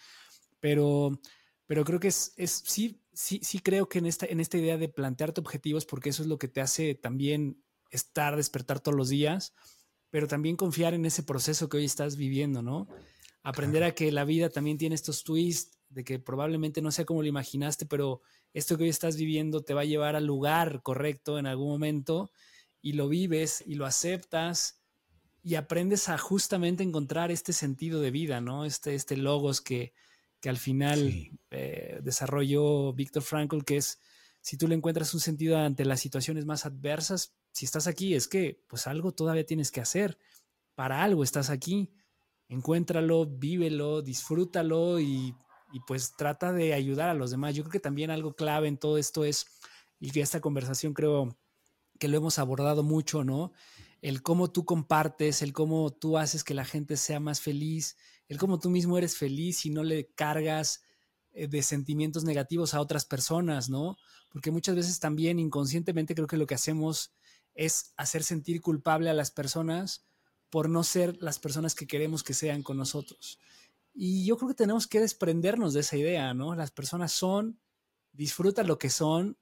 pero, 0.60 1.20
pero 1.68 1.84
creo 1.84 1.99
que 1.99 2.08
es, 2.08 2.34
es 2.38 2.64
sí, 2.66 3.01
sí, 3.14 3.39
sí 3.43 3.60
creo 3.60 3.88
que 3.89 3.99
en 3.99 4.06
esta, 4.06 4.26
en 4.26 4.39
esta 4.39 4.58
idea 4.58 4.78
de 4.78 4.89
plantearte 4.89 5.41
objetivos, 5.41 5.86
porque 5.86 6.10
eso 6.10 6.24
es 6.24 6.30
lo 6.30 6.39
que 6.39 6.47
te 6.47 6.62
hace 6.62 6.95
también 6.95 7.62
estar, 7.91 8.36
despertar 8.36 8.80
todos 8.80 8.97
los 8.97 9.10
días, 9.10 9.53
pero 10.10 10.28
también 10.28 10.56
confiar 10.56 10.93
en 10.93 11.06
ese 11.06 11.24
proceso 11.24 11.68
que 11.68 11.78
hoy 11.78 11.86
estás 11.86 12.16
viviendo, 12.16 12.62
¿no? 12.62 12.88
Aprender 13.43 13.84
a 13.84 13.93
que 13.93 14.12
la 14.12 14.24
vida 14.24 14.49
también 14.49 14.78
tiene 14.78 14.95
estos 14.95 15.24
twists, 15.24 15.78
de 15.89 16.03
que 16.03 16.20
probablemente 16.20 16.82
no 16.82 16.91
sea 16.91 17.06
como 17.06 17.22
lo 17.22 17.28
imaginaste, 17.28 17.86
pero 17.86 18.22
esto 18.53 18.78
que 18.78 18.84
hoy 18.84 18.89
estás 18.89 19.18
viviendo 19.18 19.64
te 19.64 19.74
va 19.74 19.82
a 19.82 19.86
llevar 19.86 20.16
al 20.16 20.26
lugar 20.26 20.82
correcto 20.82 21.38
en 21.38 21.45
algún 21.45 21.70
momento 21.70 22.32
y 22.86 22.94
lo 22.94 23.10
vives 23.10 23.64
y 23.66 23.74
lo 23.74 23.88
aceptas 23.88 24.80
y 25.42 25.56
aprendes 25.56 26.08
a 26.08 26.20
justamente 26.20 26.84
encontrar 26.84 27.32
este 27.32 27.52
sentido 27.52 28.00
de 28.00 28.12
vida, 28.12 28.42
¿no? 28.42 28.64
Este, 28.64 28.94
este 28.94 29.18
logos 29.18 29.60
que, 29.60 29.96
que 30.40 30.50
al 30.50 30.58
final 30.58 31.32
eh, 31.50 32.00
desarrolló 32.04 32.94
Víctor 32.94 33.24
Frankl, 33.24 33.64
que 33.64 33.78
es, 33.78 34.00
si 34.40 34.56
tú 34.56 34.68
le 34.68 34.76
encuentras 34.76 35.16
un 35.16 35.20
sentido 35.20 35.58
ante 35.58 35.84
las 35.84 36.00
situaciones 36.00 36.46
más 36.46 36.68
adversas, 36.68 37.34
si 37.52 37.66
estás 37.66 37.88
aquí, 37.88 38.14
es 38.14 38.28
que 38.28 38.62
pues 38.68 38.86
algo 38.86 39.14
todavía 39.14 39.48
tienes 39.48 39.72
que 39.72 39.82
hacer, 39.82 40.20
para 40.76 41.02
algo 41.02 41.24
estás 41.24 41.50
aquí, 41.50 41.92
encuéntralo, 42.50 43.26
vívelo, 43.26 44.04
disfrútalo 44.04 45.00
y, 45.00 45.34
y 45.74 45.80
pues 45.88 46.16
trata 46.16 46.54
de 46.54 46.76
ayudar 46.76 47.10
a 47.10 47.16
los 47.16 47.32
demás. 47.32 47.56
Yo 47.56 47.64
creo 47.64 47.72
que 47.72 47.80
también 47.80 48.12
algo 48.12 48.36
clave 48.36 48.68
en 48.68 48.78
todo 48.78 49.00
esto 49.00 49.26
es, 49.26 49.48
y 50.00 50.12
que 50.12 50.22
esta 50.22 50.40
conversación 50.40 50.94
creo 50.94 51.36
que 52.00 52.08
lo 52.08 52.18
hemos 52.18 52.39
abordado 52.39 52.84
mucho, 52.84 53.24
¿no? 53.24 53.52
el 54.06 54.22
cómo 54.22 54.52
tú 54.52 54.66
compartes, 54.66 55.41
el 55.41 55.52
cómo 55.52 55.91
tú 55.91 56.20
haces 56.20 56.43
que 56.43 56.54
la 56.54 56.64
gente 56.64 56.96
sea 56.96 57.20
más 57.20 57.41
feliz, 57.41 57.98
el 58.28 58.38
cómo 58.38 58.60
tú 58.60 58.70
mismo 58.70 59.00
eres 59.00 59.18
feliz 59.18 59.66
y 59.66 59.72
no 59.72 59.84
le 59.84 60.12
cargas 60.14 60.84
eh, 61.32 61.48
de 61.48 61.64
sentimientos 61.64 62.24
negativos 62.24 62.76
a 62.76 62.82
otras 62.82 63.06
personas, 63.06 63.68
¿no? 63.68 63.98
Porque 64.30 64.52
muchas 64.52 64.76
veces 64.76 65.00
también 65.00 65.39
inconscientemente 65.39 66.14
creo 66.14 66.28
que 66.28 66.38
lo 66.38 66.46
que 66.46 66.54
hacemos 66.54 67.16
es 67.56 67.93
hacer 67.98 68.22
sentir 68.22 68.62
culpable 68.62 69.10
a 69.10 69.14
las 69.16 69.32
personas 69.32 70.06
por 70.52 70.70
no 70.70 70.84
ser 70.84 71.18
las 71.20 71.39
personas 71.39 71.74
que 71.74 71.88
queremos 71.88 72.22
que 72.22 72.36
sean 72.36 72.62
con 72.62 72.78
nosotros. 72.78 73.39
Y 73.91 74.24
yo 74.24 74.38
creo 74.38 74.50
que 74.50 74.56
tenemos 74.56 74.86
que 74.86 75.00
desprendernos 75.00 75.74
de 75.74 75.80
esa 75.80 75.98
idea, 75.98 76.32
¿no? 76.36 76.54
Las 76.54 76.70
personas 76.70 77.12
son, 77.12 77.60
disfrutan 78.12 78.68
lo 78.68 78.78
que 78.78 78.91
son 78.91 79.39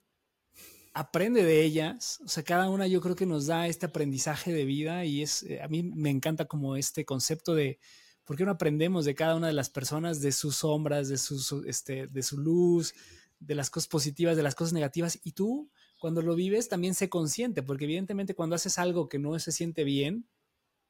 aprende 0.94 1.44
de 1.44 1.64
ellas, 1.64 2.22
o 2.24 2.28
sea, 2.28 2.44
cada 2.44 2.70
una 2.70 2.88
yo 2.88 3.02
creo 3.02 3.16
que 3.16 3.26
nos 3.26 3.48
da 3.48 3.68
este 3.68 3.88
aprendizaje 3.88 4.54
de 4.54 4.66
vida 4.66 5.06
y 5.06 5.24
es, 5.24 5.44
eh, 5.44 5.62
a 5.62 5.68
mí 5.68 5.84
me 5.84 6.12
encanta 6.12 6.46
como 6.46 6.76
este 6.76 7.04
concepto 7.04 7.56
de 7.56 7.80
por 8.24 8.38
qué 8.38 8.46
no 8.46 8.52
aprendemos 8.52 9.04
de 9.04 9.16
cada 9.16 9.36
una 9.36 9.48
de 9.48 9.54
las 9.54 9.70
personas, 9.70 10.22
de 10.22 10.32
sus 10.32 10.58
sombras, 10.58 11.10
de, 11.10 11.18
su, 11.18 11.64
este, 11.68 12.08
de 12.08 12.24
su 12.24 12.38
luz, 12.38 12.94
de 13.40 13.56
las 13.56 13.70
cosas 13.70 13.88
positivas, 13.88 14.38
de 14.38 14.44
las 14.44 14.56
cosas 14.56 14.74
negativas, 14.74 15.20
y 15.24 15.34
tú 15.34 15.70
cuando 16.00 16.22
lo 16.22 16.36
vives 16.36 16.70
también 16.70 16.94
sé 16.94 17.10
consciente, 17.10 17.64
porque 17.64 17.86
evidentemente 17.86 18.36
cuando 18.36 18.56
haces 18.56 18.78
algo 18.78 19.10
que 19.10 19.20
no 19.20 19.38
se 19.40 19.52
siente 19.52 19.84
bien, 19.84 20.28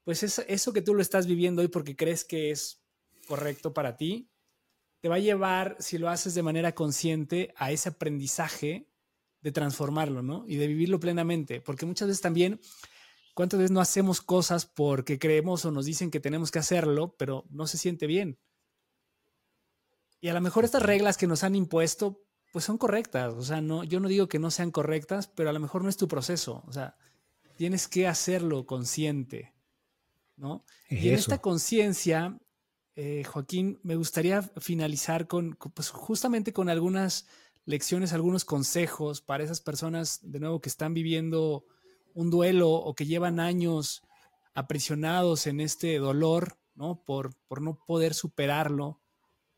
pues 0.03 0.23
eso 0.23 0.73
que 0.73 0.81
tú 0.81 0.93
lo 0.93 1.01
estás 1.01 1.27
viviendo 1.27 1.61
hoy 1.61 1.69
porque 1.69 1.95
crees 1.95 2.25
que 2.25 2.51
es 2.51 2.83
correcto 3.27 3.73
para 3.73 3.95
ti, 3.95 4.29
te 4.99 5.09
va 5.09 5.15
a 5.15 5.19
llevar, 5.19 5.77
si 5.79 5.97
lo 5.97 6.09
haces 6.09 6.33
de 6.33 6.43
manera 6.43 6.75
consciente, 6.75 7.53
a 7.57 7.71
ese 7.71 7.89
aprendizaje 7.89 8.89
de 9.43 9.51
transformarlo, 9.51 10.23
¿no? 10.23 10.45
Y 10.47 10.55
de 10.55 10.67
vivirlo 10.67 10.99
plenamente, 10.99 11.59
porque 11.59 11.85
muchas 11.85 12.07
veces 12.07 12.21
también, 12.21 12.61
¿cuántas 13.33 13.59
veces 13.59 13.71
no 13.71 13.81
hacemos 13.81 14.21
cosas 14.21 14.65
porque 14.65 15.19
creemos 15.19 15.65
o 15.65 15.71
nos 15.71 15.85
dicen 15.85 16.09
que 16.09 16.21
tenemos 16.21 16.49
que 16.49 16.59
hacerlo, 16.59 17.13
pero 17.17 17.45
no 17.49 17.67
se 17.67 17.77
siente 17.77 18.07
bien? 18.07 18.39
Y 20.21 20.29
a 20.29 20.33
lo 20.33 20.39
mejor 20.39 20.63
estas 20.63 20.81
reglas 20.81 21.17
que 21.17 21.27
nos 21.27 21.43
han 21.43 21.55
impuesto, 21.55 22.23
pues 22.53 22.63
son 22.63 22.77
correctas, 22.77 23.33
o 23.33 23.41
sea, 23.41 23.59
no, 23.59 23.83
yo 23.83 23.99
no 23.99 24.07
digo 24.07 24.29
que 24.29 24.39
no 24.39 24.49
sean 24.49 24.71
correctas, 24.71 25.27
pero 25.27 25.49
a 25.49 25.53
lo 25.53 25.59
mejor 25.59 25.83
no 25.83 25.89
es 25.89 25.97
tu 25.97 26.07
proceso, 26.07 26.63
o 26.65 26.71
sea, 26.71 26.95
tienes 27.57 27.89
que 27.89 28.07
hacerlo 28.07 28.65
consciente, 28.65 29.53
¿no? 30.37 30.63
y 30.89 31.09
en 31.09 31.15
esta 31.15 31.39
conciencia, 31.39 32.39
eh, 32.95 33.25
Joaquín, 33.25 33.79
me 33.83 33.97
gustaría 33.97 34.41
finalizar 34.41 35.27
con, 35.27 35.57
pues 35.73 35.89
justamente 35.89 36.53
con 36.53 36.69
algunas 36.69 37.27
lecciones, 37.65 38.13
algunos 38.13 38.45
consejos 38.45 39.21
para 39.21 39.43
esas 39.43 39.61
personas, 39.61 40.19
de 40.23 40.39
nuevo, 40.39 40.61
que 40.61 40.69
están 40.69 40.93
viviendo 40.93 41.65
un 42.13 42.29
duelo 42.29 42.71
o 42.71 42.93
que 42.93 43.05
llevan 43.05 43.39
años 43.39 44.03
aprisionados 44.53 45.47
en 45.47 45.59
este 45.59 45.97
dolor, 45.97 46.57
¿no? 46.75 47.03
Por, 47.03 47.35
por 47.47 47.61
no 47.61 47.79
poder 47.85 48.13
superarlo. 48.13 49.01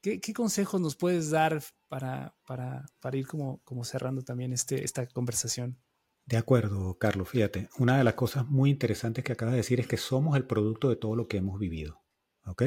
¿Qué, 0.02 0.22
consejos 0.34 0.80
nos 0.80 0.96
puedes 0.96 1.32
dar 1.32 1.64
para, 1.88 2.36
para, 2.46 2.86
para 3.00 3.18
ir 3.18 3.28
como, 3.28 3.60
como 3.64 3.84
cerrando 3.84 4.22
también 4.22 4.54
este, 4.54 4.84
esta 4.84 5.08
conversación? 5.08 5.80
De 6.26 6.38
acuerdo, 6.38 6.98
Carlos. 7.00 7.30
Fíjate, 7.30 7.70
una 7.80 7.98
de 7.98 8.04
las 8.04 8.14
cosas 8.14 8.48
muy 8.48 8.70
interesantes 8.70 9.24
que 9.24 9.34
acabas 9.34 9.54
de 9.54 9.58
decir 9.58 9.80
es 9.80 9.88
que 9.88 9.98
somos 9.98 10.38
el 10.38 10.46
producto 10.46 10.90
de 10.90 10.96
todo 10.96 11.16
lo 11.16 11.28
que 11.28 11.38
hemos 11.38 11.60
vivido. 11.60 12.04
¿Ok? 12.46 12.64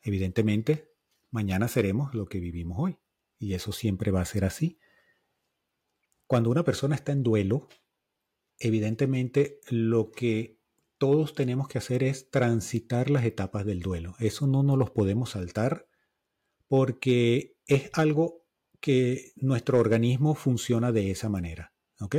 Evidentemente, 0.00 0.90
mañana 1.30 1.68
seremos 1.68 2.14
lo 2.14 2.26
que 2.26 2.40
vivimos 2.40 2.78
hoy 2.78 2.98
y 3.44 3.54
eso 3.54 3.72
siempre 3.72 4.10
va 4.10 4.22
a 4.22 4.26
ser 4.26 4.44
así. 4.44 4.78
Cuando 6.26 6.50
una 6.50 6.64
persona 6.64 6.94
está 6.94 7.12
en 7.12 7.22
duelo, 7.22 7.68
evidentemente 8.58 9.60
lo 9.68 10.10
que 10.10 10.58
todos 10.98 11.34
tenemos 11.34 11.68
que 11.68 11.78
hacer 11.78 12.02
es 12.02 12.30
transitar 12.30 13.10
las 13.10 13.24
etapas 13.24 13.66
del 13.66 13.80
duelo. 13.80 14.14
Eso 14.18 14.46
no 14.46 14.62
nos 14.62 14.78
los 14.78 14.90
podemos 14.90 15.30
saltar 15.30 15.86
porque 16.66 17.56
es 17.66 17.90
algo 17.92 18.46
que 18.80 19.32
nuestro 19.36 19.78
organismo 19.78 20.34
funciona 20.34 20.92
de 20.92 21.10
esa 21.10 21.28
manera. 21.28 21.74
¿Ok? 22.00 22.16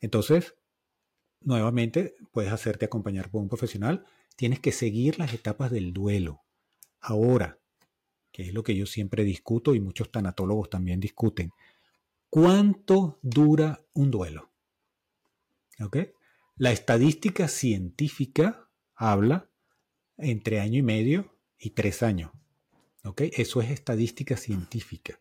Entonces, 0.00 0.54
nuevamente, 1.40 2.16
puedes 2.32 2.52
hacerte 2.52 2.84
acompañar 2.84 3.30
por 3.30 3.40
un 3.40 3.48
profesional. 3.48 4.04
Tienes 4.36 4.60
que 4.60 4.72
seguir 4.72 5.18
las 5.18 5.32
etapas 5.32 5.70
del 5.70 5.92
duelo. 5.92 6.44
Ahora, 7.00 7.58
es 8.40 8.54
lo 8.54 8.62
que 8.62 8.74
yo 8.74 8.86
siempre 8.86 9.24
discuto 9.24 9.74
y 9.74 9.80
muchos 9.80 10.10
tanatólogos 10.10 10.70
también 10.70 11.00
discuten. 11.00 11.52
¿Cuánto 12.28 13.18
dura 13.22 13.84
un 13.92 14.10
duelo? 14.10 14.50
La 16.56 16.72
estadística 16.72 17.48
científica 17.48 18.68
habla 18.94 19.50
entre 20.18 20.60
año 20.60 20.78
y 20.78 20.82
medio 20.82 21.34
y 21.58 21.70
tres 21.70 22.02
años. 22.02 22.30
Eso 23.16 23.62
es 23.62 23.70
estadística 23.70 24.36
científica. 24.36 25.18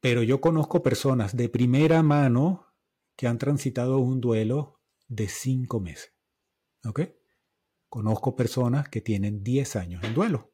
Pero 0.00 0.22
yo 0.22 0.40
conozco 0.40 0.82
personas 0.82 1.34
de 1.34 1.48
primera 1.48 2.02
mano 2.02 2.66
que 3.16 3.26
han 3.26 3.38
transitado 3.38 3.98
un 3.98 4.20
duelo 4.20 4.80
de 5.08 5.28
cinco 5.28 5.80
meses. 5.80 6.12
Conozco 7.88 8.36
personas 8.36 8.88
que 8.88 9.00
tienen 9.00 9.42
10 9.42 9.76
años 9.76 10.04
en 10.04 10.14
duelo. 10.14 10.53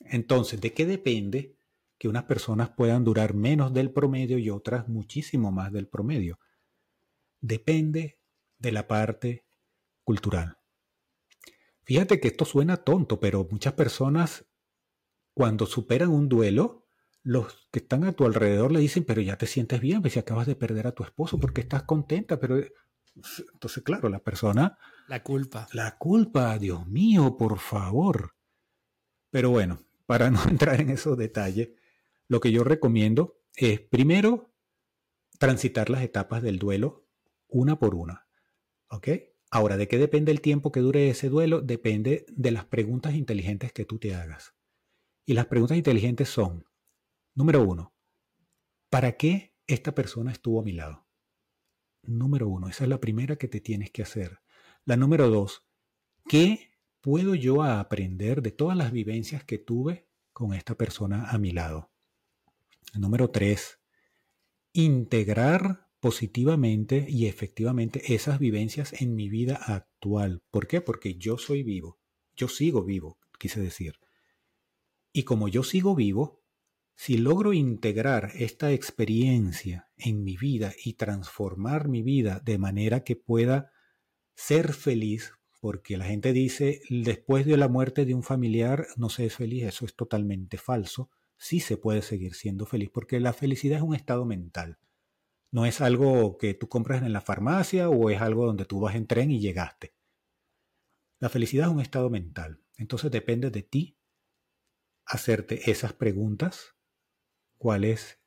Entonces, 0.00 0.60
¿de 0.60 0.72
qué 0.72 0.86
depende 0.86 1.56
que 1.98 2.08
unas 2.08 2.24
personas 2.24 2.70
puedan 2.70 3.04
durar 3.04 3.34
menos 3.34 3.72
del 3.72 3.92
promedio 3.92 4.38
y 4.38 4.50
otras 4.50 4.88
muchísimo 4.88 5.50
más 5.52 5.72
del 5.72 5.88
promedio? 5.88 6.38
Depende 7.40 8.18
de 8.58 8.72
la 8.72 8.86
parte 8.86 9.46
cultural. 10.04 10.58
Fíjate 11.84 12.20
que 12.20 12.28
esto 12.28 12.44
suena 12.44 12.78
tonto, 12.78 13.20
pero 13.20 13.46
muchas 13.50 13.74
personas 13.74 14.46
cuando 15.34 15.66
superan 15.66 16.08
un 16.10 16.28
duelo, 16.28 16.86
los 17.22 17.68
que 17.70 17.80
están 17.80 18.04
a 18.04 18.12
tu 18.12 18.24
alrededor 18.24 18.72
le 18.72 18.80
dicen, 18.80 19.04
pero 19.04 19.20
ya 19.20 19.36
te 19.36 19.46
sientes 19.46 19.80
bien, 19.80 20.00
pues 20.00 20.14
si 20.14 20.18
acabas 20.18 20.46
de 20.46 20.56
perder 20.56 20.86
a 20.86 20.92
tu 20.92 21.04
esposo 21.04 21.38
porque 21.38 21.60
estás 21.60 21.82
contenta, 21.82 22.40
pero 22.40 22.58
entonces 23.52 23.82
claro, 23.82 24.08
la 24.08 24.20
persona... 24.22 24.78
La 25.08 25.22
culpa. 25.22 25.68
La 25.72 25.98
culpa, 25.98 26.58
Dios 26.58 26.86
mío, 26.86 27.36
por 27.36 27.58
favor. 27.58 28.36
Pero 29.30 29.50
bueno, 29.50 29.85
para 30.06 30.30
no 30.30 30.42
entrar 30.48 30.80
en 30.80 30.90
esos 30.90 31.16
detalles, 31.16 31.70
lo 32.28 32.40
que 32.40 32.52
yo 32.52 32.64
recomiendo 32.64 33.40
es 33.54 33.80
primero 33.80 34.52
transitar 35.38 35.90
las 35.90 36.02
etapas 36.02 36.42
del 36.42 36.58
duelo 36.58 37.06
una 37.48 37.78
por 37.78 37.94
una. 37.94 38.26
¿Ok? 38.88 39.08
Ahora, 39.50 39.76
¿de 39.76 39.88
qué 39.88 39.98
depende 39.98 40.32
el 40.32 40.40
tiempo 40.40 40.72
que 40.72 40.80
dure 40.80 41.08
ese 41.08 41.28
duelo? 41.28 41.60
Depende 41.60 42.26
de 42.28 42.50
las 42.50 42.64
preguntas 42.64 43.14
inteligentes 43.14 43.72
que 43.72 43.84
tú 43.84 43.98
te 43.98 44.14
hagas. 44.14 44.54
Y 45.24 45.34
las 45.34 45.46
preguntas 45.46 45.76
inteligentes 45.76 46.28
son, 46.28 46.66
número 47.34 47.62
uno, 47.62 47.94
¿para 48.90 49.16
qué 49.16 49.56
esta 49.66 49.94
persona 49.94 50.32
estuvo 50.32 50.60
a 50.60 50.64
mi 50.64 50.72
lado? 50.72 51.06
Número 52.02 52.48
uno, 52.48 52.68
esa 52.68 52.84
es 52.84 52.90
la 52.90 53.00
primera 53.00 53.36
que 53.36 53.48
te 53.48 53.60
tienes 53.60 53.90
que 53.90 54.02
hacer. 54.02 54.40
La 54.84 54.96
número 54.96 55.28
dos, 55.28 55.66
¿qué 56.28 56.70
puedo 57.06 57.36
yo 57.36 57.62
aprender 57.62 58.42
de 58.42 58.50
todas 58.50 58.76
las 58.76 58.90
vivencias 58.90 59.44
que 59.44 59.58
tuve 59.58 60.08
con 60.32 60.54
esta 60.54 60.74
persona 60.74 61.30
a 61.30 61.38
mi 61.38 61.52
lado? 61.52 61.92
Número 62.94 63.30
tres, 63.30 63.78
integrar 64.72 65.86
positivamente 66.00 67.06
y 67.08 67.26
efectivamente 67.26 68.12
esas 68.12 68.40
vivencias 68.40 68.92
en 69.00 69.14
mi 69.14 69.28
vida 69.28 69.54
actual. 69.54 70.42
¿Por 70.50 70.66
qué? 70.66 70.80
Porque 70.80 71.14
yo 71.14 71.38
soy 71.38 71.62
vivo, 71.62 72.00
yo 72.34 72.48
sigo 72.48 72.82
vivo, 72.82 73.20
quise 73.38 73.60
decir. 73.60 74.00
Y 75.12 75.22
como 75.22 75.46
yo 75.46 75.62
sigo 75.62 75.94
vivo, 75.94 76.42
si 76.96 77.18
logro 77.18 77.52
integrar 77.52 78.32
esta 78.34 78.72
experiencia 78.72 79.92
en 79.96 80.24
mi 80.24 80.36
vida 80.36 80.74
y 80.84 80.94
transformar 80.94 81.86
mi 81.86 82.02
vida 82.02 82.42
de 82.44 82.58
manera 82.58 83.04
que 83.04 83.14
pueda 83.14 83.70
ser 84.34 84.72
feliz, 84.72 85.35
porque 85.66 85.96
la 85.96 86.04
gente 86.04 86.32
dice, 86.32 86.80
después 86.90 87.44
de 87.44 87.56
la 87.56 87.66
muerte 87.66 88.04
de 88.04 88.14
un 88.14 88.22
familiar 88.22 88.86
no 88.96 89.08
se 89.08 89.26
es 89.26 89.34
feliz, 89.34 89.64
eso 89.64 89.84
es 89.84 89.96
totalmente 89.96 90.58
falso. 90.58 91.10
Sí 91.36 91.58
se 91.58 91.76
puede 91.76 92.02
seguir 92.02 92.34
siendo 92.34 92.66
feliz, 92.66 92.88
porque 92.94 93.18
la 93.18 93.32
felicidad 93.32 93.78
es 93.78 93.82
un 93.82 93.96
estado 93.96 94.24
mental. 94.24 94.78
No 95.50 95.66
es 95.66 95.80
algo 95.80 96.38
que 96.38 96.54
tú 96.54 96.68
compras 96.68 97.02
en 97.02 97.12
la 97.12 97.20
farmacia 97.20 97.88
o 97.88 98.10
es 98.10 98.20
algo 98.20 98.46
donde 98.46 98.64
tú 98.64 98.78
vas 98.78 98.94
en 98.94 99.08
tren 99.08 99.32
y 99.32 99.40
llegaste. 99.40 99.92
La 101.18 101.30
felicidad 101.30 101.66
es 101.66 101.72
un 101.72 101.80
estado 101.80 102.10
mental. 102.10 102.62
Entonces 102.76 103.10
depende 103.10 103.50
de 103.50 103.64
ti 103.64 103.98
hacerte 105.04 105.68
esas 105.68 105.92
preguntas. 105.92 106.76
¿Cuál 107.58 107.82
es? 107.82 108.20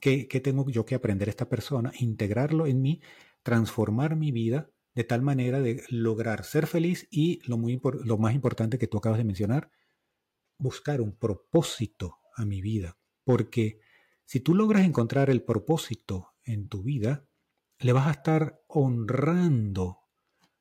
¿Qué, 0.00 0.26
qué 0.26 0.40
tengo 0.40 0.68
yo 0.68 0.84
que 0.84 0.96
aprender 0.96 1.28
esta 1.28 1.48
persona? 1.48 1.92
Integrarlo 2.00 2.66
en 2.66 2.82
mí, 2.82 3.00
transformar 3.44 4.16
mi 4.16 4.32
vida 4.32 4.73
de 4.94 5.04
tal 5.04 5.22
manera 5.22 5.60
de 5.60 5.82
lograr 5.88 6.44
ser 6.44 6.66
feliz 6.66 7.08
y 7.10 7.40
lo, 7.48 7.58
muy, 7.58 7.80
lo 8.04 8.18
más 8.18 8.34
importante 8.34 8.78
que 8.78 8.86
tú 8.86 8.98
acabas 8.98 9.18
de 9.18 9.24
mencionar, 9.24 9.70
buscar 10.56 11.00
un 11.00 11.16
propósito 11.16 12.18
a 12.36 12.44
mi 12.44 12.60
vida. 12.60 12.96
Porque 13.24 13.80
si 14.24 14.40
tú 14.40 14.54
logras 14.54 14.84
encontrar 14.84 15.30
el 15.30 15.42
propósito 15.42 16.34
en 16.44 16.68
tu 16.68 16.82
vida, 16.82 17.26
le 17.78 17.92
vas 17.92 18.06
a 18.06 18.12
estar 18.12 18.62
honrando 18.68 19.98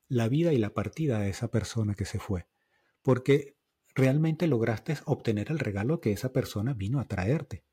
la 0.08 0.28
vida 0.28 0.54
y 0.54 0.58
la 0.58 0.74
partida 0.74 1.20
de 1.20 1.30
esa 1.30 1.52
persona 1.52 1.94
que 1.94 2.06
se 2.06 2.20
fue. 2.20 2.48
Porque 3.02 3.58
realmente 3.94 4.48
lograste 4.48 4.98
obtener 5.06 5.52
el 5.52 5.60
regalo 5.60 6.02
que 6.02 6.12
esa 6.12 6.34
persona 6.34 6.74
vino 6.74 7.00
a 7.00 7.08
traerte. 7.08 7.66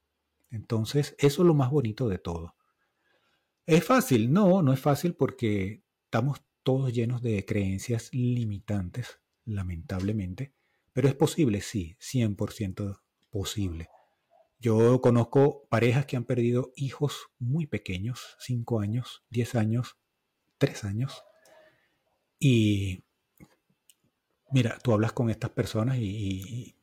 Entonces, 0.50 1.14
eso 1.18 1.42
es 1.42 1.46
lo 1.46 1.54
más 1.54 1.70
bonito 1.70 2.08
de 2.08 2.18
todo. 2.18 2.56
¿Es 3.66 3.84
fácil? 3.84 4.32
No, 4.32 4.62
no 4.62 4.72
es 4.72 4.80
fácil 4.80 5.14
porque 5.14 5.84
estamos 6.04 6.42
todos 6.62 6.92
llenos 6.92 7.22
de 7.22 7.44
creencias 7.44 8.12
limitantes, 8.12 9.20
lamentablemente, 9.44 10.54
pero 10.92 11.08
es 11.08 11.14
posible, 11.14 11.60
sí, 11.60 11.96
100% 12.00 13.00
posible. 13.30 13.88
Yo 14.58 15.00
conozco 15.00 15.66
parejas 15.70 16.04
que 16.06 16.16
han 16.16 16.24
perdido 16.24 16.72
hijos 16.76 17.28
muy 17.38 17.66
pequeños, 17.66 18.36
5 18.40 18.80
años, 18.80 19.24
10 19.30 19.54
años, 19.54 19.96
3 20.58 20.84
años, 20.84 21.22
y 22.38 23.04
mira, 24.50 24.78
tú 24.82 24.92
hablas 24.92 25.12
con 25.12 25.30
estas 25.30 25.50
personas 25.50 25.98
y, 25.98 26.74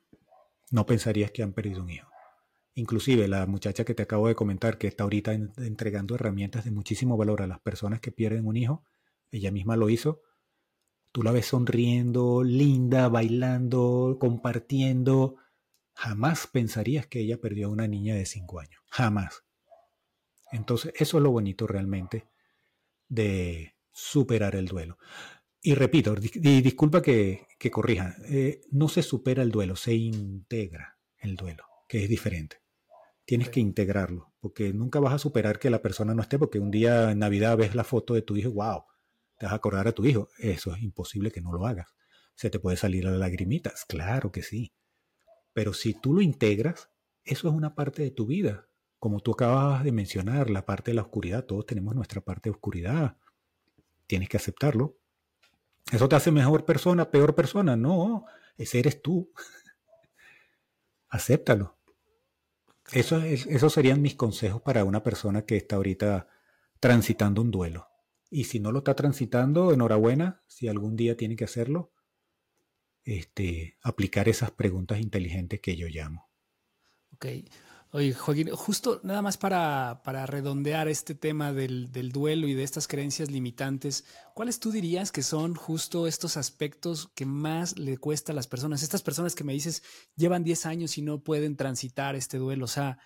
no 0.69 0.85
pensarías 0.85 1.31
que 1.31 1.43
han 1.43 1.53
perdido 1.53 1.81
un 1.81 1.89
hijo. 1.89 2.09
Inclusive 2.75 3.27
la 3.29 3.45
muchacha 3.45 3.85
que 3.85 3.93
te 3.93 4.03
acabo 4.03 4.27
de 4.27 4.35
comentar 4.35 4.77
que 4.77 4.87
está 4.87 5.03
ahorita 5.03 5.31
entregando 5.31 6.15
herramientas 6.15 6.65
de 6.65 6.71
muchísimo 6.71 7.15
valor 7.15 7.41
a 7.41 7.47
las 7.47 7.61
personas 7.61 8.01
que 8.01 8.11
pierden 8.11 8.45
un 8.45 8.57
hijo, 8.57 8.83
ella 9.31 9.51
misma 9.51 9.75
lo 9.75 9.89
hizo, 9.89 10.21
tú 11.11 11.23
la 11.23 11.31
ves 11.31 11.47
sonriendo, 11.47 12.43
linda, 12.43 13.09
bailando, 13.09 14.17
compartiendo. 14.19 15.37
Jamás 15.93 16.47
pensarías 16.47 17.07
que 17.07 17.21
ella 17.21 17.41
perdió 17.41 17.67
a 17.67 17.71
una 17.71 17.87
niña 17.87 18.15
de 18.15 18.25
5 18.25 18.59
años. 18.59 18.81
Jamás. 18.89 19.43
Entonces, 20.51 20.93
eso 20.95 21.17
es 21.17 21.23
lo 21.23 21.31
bonito 21.31 21.67
realmente 21.67 22.27
de 23.09 23.75
superar 23.91 24.55
el 24.55 24.67
duelo. 24.67 24.97
Y 25.61 25.73
repito, 25.73 26.15
y 26.21 26.61
disculpa 26.61 27.01
que, 27.01 27.47
corrija, 27.71 28.15
eh, 28.29 28.61
no 28.71 28.87
se 28.87 29.01
supera 29.01 29.41
el 29.43 29.51
duelo, 29.51 29.75
se 29.75 29.95
integra 29.95 30.99
el 31.17 31.35
duelo, 31.35 31.65
que 31.89 32.03
es 32.03 32.09
diferente. 32.09 32.61
Tienes 33.25 33.49
que 33.49 33.59
integrarlo, 33.59 34.33
porque 34.39 34.71
nunca 34.71 34.99
vas 34.99 35.13
a 35.15 35.19
superar 35.19 35.59
que 35.59 35.69
la 35.69 35.81
persona 35.81 36.13
no 36.13 36.21
esté, 36.21 36.39
porque 36.39 36.59
un 36.59 36.71
día 36.71 37.11
en 37.11 37.19
Navidad 37.19 37.57
ves 37.57 37.75
la 37.75 37.83
foto 37.83 38.13
de 38.13 38.21
tu 38.21 38.37
hijo, 38.37 38.51
wow, 38.51 38.83
te 39.37 39.45
vas 39.45 39.53
a 39.53 39.57
acordar 39.57 39.87
a 39.87 39.91
tu 39.91 40.05
hijo. 40.05 40.29
Eso 40.37 40.73
es 40.73 40.81
imposible 40.81 41.31
que 41.31 41.41
no 41.41 41.53
lo 41.53 41.65
hagas. 41.65 41.87
Se 42.35 42.49
te 42.49 42.59
puede 42.59 42.77
salir 42.77 43.05
las 43.05 43.17
lagrimitas, 43.17 43.85
claro 43.85 44.31
que 44.31 44.43
sí. 44.43 44.73
Pero 45.53 45.73
si 45.73 45.93
tú 45.93 46.13
lo 46.13 46.21
integras, 46.21 46.91
eso 47.23 47.47
es 47.47 47.53
una 47.53 47.75
parte 47.75 48.03
de 48.03 48.11
tu 48.11 48.27
vida. 48.27 48.67
Como 48.99 49.19
tú 49.21 49.31
acabas 49.31 49.83
de 49.83 49.91
mencionar, 49.91 50.49
la 50.49 50.65
parte 50.65 50.91
de 50.91 50.95
la 50.95 51.01
oscuridad, 51.01 51.45
todos 51.45 51.65
tenemos 51.65 51.95
nuestra 51.95 52.21
parte 52.21 52.49
de 52.49 52.55
oscuridad. 52.55 53.17
Tienes 54.07 54.29
que 54.29 54.37
aceptarlo. 54.37 54.99
¿Eso 55.91 56.09
te 56.09 56.15
hace 56.15 56.31
mejor 56.31 56.65
persona, 56.65 57.09
peor 57.09 57.35
persona? 57.35 57.75
No, 57.75 58.25
ese 58.57 58.79
eres 58.79 59.01
tú. 59.01 59.31
Acéptalo. 61.09 61.77
Eso, 62.91 63.21
esos 63.21 63.73
serían 63.73 64.01
mis 64.01 64.15
consejos 64.15 64.61
para 64.61 64.83
una 64.83 65.03
persona 65.03 65.45
que 65.45 65.57
está 65.57 65.75
ahorita 65.75 66.27
transitando 66.79 67.41
un 67.41 67.51
duelo. 67.51 67.87
Y 68.29 68.45
si 68.45 68.59
no 68.59 68.71
lo 68.71 68.79
está 68.79 68.95
transitando, 68.95 69.71
enhorabuena, 69.71 70.43
si 70.47 70.67
algún 70.67 70.95
día 70.95 71.15
tiene 71.15 71.35
que 71.35 71.45
hacerlo, 71.45 71.93
este, 73.03 73.77
aplicar 73.81 74.27
esas 74.27 74.51
preguntas 74.51 74.99
inteligentes 74.99 75.61
que 75.61 75.75
yo 75.77 75.87
llamo. 75.87 76.29
Ok. 77.13 77.25
Oye, 77.91 78.13
Joaquín, 78.13 78.49
justo 78.49 78.99
nada 79.03 79.21
más 79.21 79.37
para, 79.37 80.01
para 80.03 80.25
redondear 80.25 80.89
este 80.89 81.15
tema 81.15 81.53
del, 81.53 81.89
del, 81.93 82.11
duelo 82.11 82.45
y 82.47 82.53
de 82.53 82.63
estas 82.63 82.85
creencias 82.85 83.31
limitantes, 83.31 84.03
¿cuáles 84.35 84.59
tú 84.59 84.71
dirías 84.71 85.13
que 85.13 85.23
son 85.23 85.55
justo 85.55 86.05
estos 86.05 86.35
aspectos 86.35 87.09
que 87.15 87.25
más 87.25 87.79
le 87.79 87.97
cuesta 87.97 88.33
a 88.33 88.35
las 88.35 88.45
personas? 88.45 88.83
Estas 88.83 89.03
personas 89.03 89.35
que 89.35 89.45
me 89.45 89.53
dices 89.53 89.83
llevan 90.17 90.43
10 90.43 90.65
años 90.65 90.97
y 90.97 91.01
no 91.01 91.23
pueden 91.23 91.55
transitar 91.55 92.17
este 92.17 92.37
duelo. 92.37 92.65
O 92.65 92.67
sea, 92.67 92.99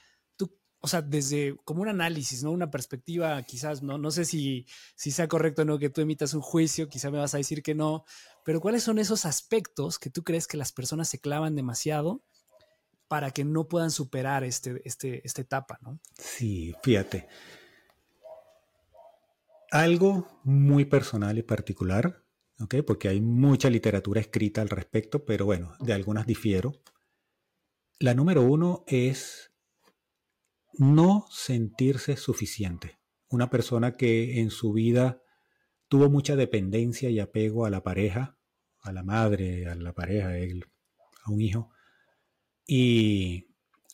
o 0.82 0.88
sea, 0.88 1.02
desde 1.04 1.56
como 1.64 1.84
un 1.84 1.88
análisis, 1.88 2.44
¿no? 2.44 2.52
Una 2.52 2.72
perspectiva, 2.72 3.42
quizás, 3.44 3.84
no, 3.84 4.00
no 4.00 4.10
sé 4.10 4.26
si, 4.26 4.66
si 4.96 5.12
sea 5.12 5.28
correcto 5.28 5.62
o 5.62 5.66
no 5.66 5.78
que 5.78 5.92
tú 5.92 6.02
emitas 6.02 6.34
un 6.34 6.42
juicio, 6.42 6.90
quizás 6.90 7.12
me 7.12 7.20
vas 7.20 7.36
a 7.36 7.38
decir 7.38 7.62
que 7.62 7.76
no, 7.76 8.04
pero 8.44 8.60
¿cuáles 8.60 8.84
son 8.84 8.98
esos 8.98 9.26
aspectos 9.26 10.00
que 10.00 10.10
tú 10.10 10.24
crees 10.24 10.48
que 10.48 10.58
las 10.58 10.72
personas 10.72 11.08
se 11.08 11.20
clavan 11.20 11.56
demasiado 11.56 12.24
para 13.08 13.32
que 13.32 13.44
no 13.46 13.68
puedan 13.68 13.92
superar 13.92 14.44
este, 14.44 14.82
este, 14.84 15.26
esta 15.26 15.42
etapa, 15.42 15.78
¿no? 15.82 16.00
Sí, 16.18 16.74
fíjate. 16.82 17.28
Algo 19.70 20.42
muy 20.44 20.86
personal 20.86 21.38
y 21.38 21.44
particular, 21.44 22.24
¿ok? 22.60 22.76
Porque 22.88 23.10
hay 23.10 23.22
mucha 23.22 23.70
literatura 23.70 24.22
escrita 24.22 24.62
al 24.62 24.70
respecto, 24.70 25.26
pero 25.26 25.46
bueno, 25.46 25.76
de 25.80 25.94
algunas 25.94 26.26
difiero. 26.26 26.82
La 28.00 28.14
número 28.16 28.42
uno 28.42 28.84
es 28.88 29.51
no 30.74 31.26
sentirse 31.30 32.18
suficiente. 32.18 33.00
Una 33.30 33.50
persona 33.50 33.96
que 33.96 34.40
en 34.40 34.50
su 34.50 34.74
vida 34.74 35.22
tuvo 35.88 36.10
mucha 36.10 36.36
dependencia 36.36 37.10
y 37.10 37.20
apego 37.20 37.66
a 37.66 37.70
la 37.70 37.84
pareja, 37.84 38.38
a 38.82 38.92
la 38.92 39.04
madre, 39.04 39.68
a 39.68 39.76
la 39.76 39.94
pareja, 39.94 40.30
a 40.30 41.32
un 41.32 41.42
hijo, 41.42 41.72
y 42.66 43.48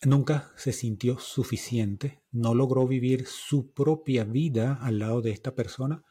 nunca 0.05 0.51
se 0.55 0.73
sintió 0.73 1.19
suficiente, 1.19 2.21
no 2.31 2.53
logró 2.53 2.87
vivir 2.87 3.25
su 3.25 3.73
propia 3.73 4.23
vida 4.23 4.77
al 4.81 4.99
lado 4.99 5.21
de 5.21 5.31
esta 5.31 5.55
persona, 5.55 6.03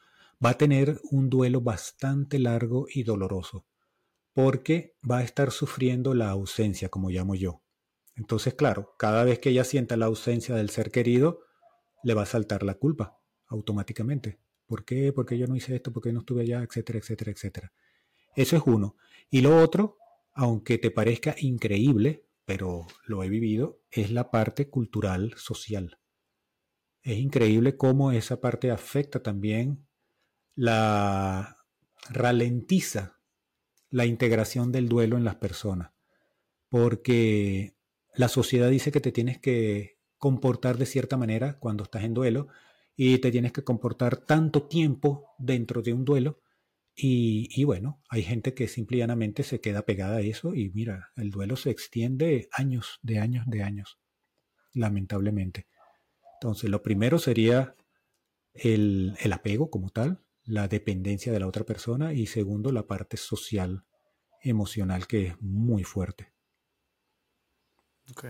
va 0.43 0.51
a 0.51 0.57
tener 0.57 0.99
un 1.11 1.29
duelo 1.29 1.61
bastante 1.61 2.39
largo 2.39 2.87
y 2.93 3.03
doloroso, 3.03 3.65
porque 4.33 4.95
va 5.09 5.19
a 5.19 5.23
estar 5.23 5.51
sufriendo 5.51 6.13
la 6.13 6.29
ausencia, 6.29 6.89
como 6.89 7.09
llamo 7.09 7.35
yo. 7.35 7.63
Entonces, 8.17 8.55
claro, 8.55 8.95
cada 8.97 9.23
vez 9.23 9.39
que 9.39 9.49
ella 9.49 9.63
sienta 9.63 9.95
la 9.95 10.07
ausencia 10.07 10.55
del 10.55 10.69
ser 10.69 10.91
querido, 10.91 11.41
le 12.03 12.13
va 12.13 12.23
a 12.23 12.25
saltar 12.25 12.63
la 12.63 12.75
culpa 12.75 13.19
automáticamente. 13.47 14.39
¿Por 14.65 14.83
qué? 14.83 15.13
¿Por 15.13 15.25
qué 15.25 15.37
yo 15.37 15.47
no 15.47 15.55
hice 15.55 15.75
esto? 15.75 15.93
¿Por 15.93 16.03
qué 16.03 16.11
no 16.11 16.19
estuve 16.19 16.41
allá? 16.41 16.63
Etcétera, 16.63 16.99
etcétera, 16.99 17.31
etcétera. 17.31 17.71
Eso 18.35 18.57
es 18.57 18.63
uno. 18.65 18.97
Y 19.29 19.41
lo 19.41 19.57
otro, 19.61 19.97
aunque 20.33 20.77
te 20.77 20.91
parezca 20.91 21.35
increíble, 21.39 22.25
pero 22.45 22.87
lo 23.05 23.23
he 23.23 23.29
vivido, 23.29 23.81
es 23.91 24.11
la 24.11 24.31
parte 24.31 24.69
cultural 24.69 25.33
social. 25.37 25.99
Es 27.03 27.17
increíble 27.17 27.77
cómo 27.77 28.11
esa 28.11 28.41
parte 28.41 28.71
afecta 28.71 29.21
también 29.21 29.87
la 30.55 31.57
ralentiza 32.09 33.17
la 33.89 34.05
integración 34.05 34.71
del 34.71 34.89
duelo 34.89 35.17
en 35.17 35.23
las 35.23 35.35
personas. 35.35 35.91
Porque 36.69 37.76
la 38.17 38.27
sociedad 38.27 38.69
dice 38.69 38.91
que 38.91 38.99
te 38.99 39.11
tienes 39.11 39.39
que 39.39 39.99
comportar 40.17 40.77
de 40.77 40.87
cierta 40.87 41.17
manera 41.17 41.59
cuando 41.59 41.83
estás 41.83 42.03
en 42.03 42.15
duelo 42.15 42.47
y 42.95 43.19
te 43.19 43.31
tienes 43.31 43.51
que 43.51 43.63
comportar 43.63 44.17
tanto 44.17 44.67
tiempo 44.67 45.29
dentro 45.37 45.83
de 45.83 45.93
un 45.93 46.03
duelo. 46.03 46.41
Y, 46.99 47.63
bueno, 47.63 48.01
hay 48.09 48.23
gente 48.23 48.55
que 48.55 48.67
simplemente 48.67 49.43
se 49.43 49.61
queda 49.61 49.83
pegada 49.83 50.17
a 50.17 50.21
eso 50.21 50.55
y 50.55 50.71
mira, 50.71 51.11
el 51.15 51.29
duelo 51.29 51.55
se 51.55 51.69
extiende 51.69 52.49
años, 52.51 52.99
de 53.03 53.19
años, 53.19 53.45
de 53.45 53.61
años, 53.61 53.99
lamentablemente. 54.73 55.67
Entonces, 56.41 56.71
lo 56.71 56.81
primero 56.81 57.19
sería 57.19 57.75
el, 58.55 59.15
el 59.19 59.31
apego 59.31 59.69
como 59.69 59.91
tal, 59.91 60.23
la 60.43 60.67
dependencia 60.67 61.31
de 61.31 61.39
la 61.39 61.47
otra 61.47 61.65
persona 61.65 62.13
y 62.13 62.25
segundo, 62.25 62.71
la 62.71 62.87
parte 62.87 63.15
social, 63.17 63.85
emocional 64.41 65.05
que 65.05 65.27
es 65.27 65.41
muy 65.41 65.83
fuerte. 65.83 66.36
Ok. 68.11 68.25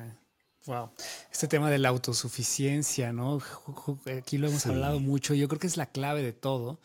Wow. 0.66 0.92
Este 1.32 1.48
tema 1.48 1.72
de 1.72 1.78
la 1.78 1.90
autosuficiencia, 1.90 3.14
¿no? 3.14 3.42
Aquí 4.18 4.38
lo 4.38 4.50
hemos 4.50 4.66
hablado 4.66 5.00
mucho. 5.00 5.34
Yo 5.34 5.48
creo 5.48 5.60
que 5.60 5.68
es 5.68 5.78
la 5.78 5.86
clave 5.86 6.22
de 6.22 6.34
todo. 6.34 6.80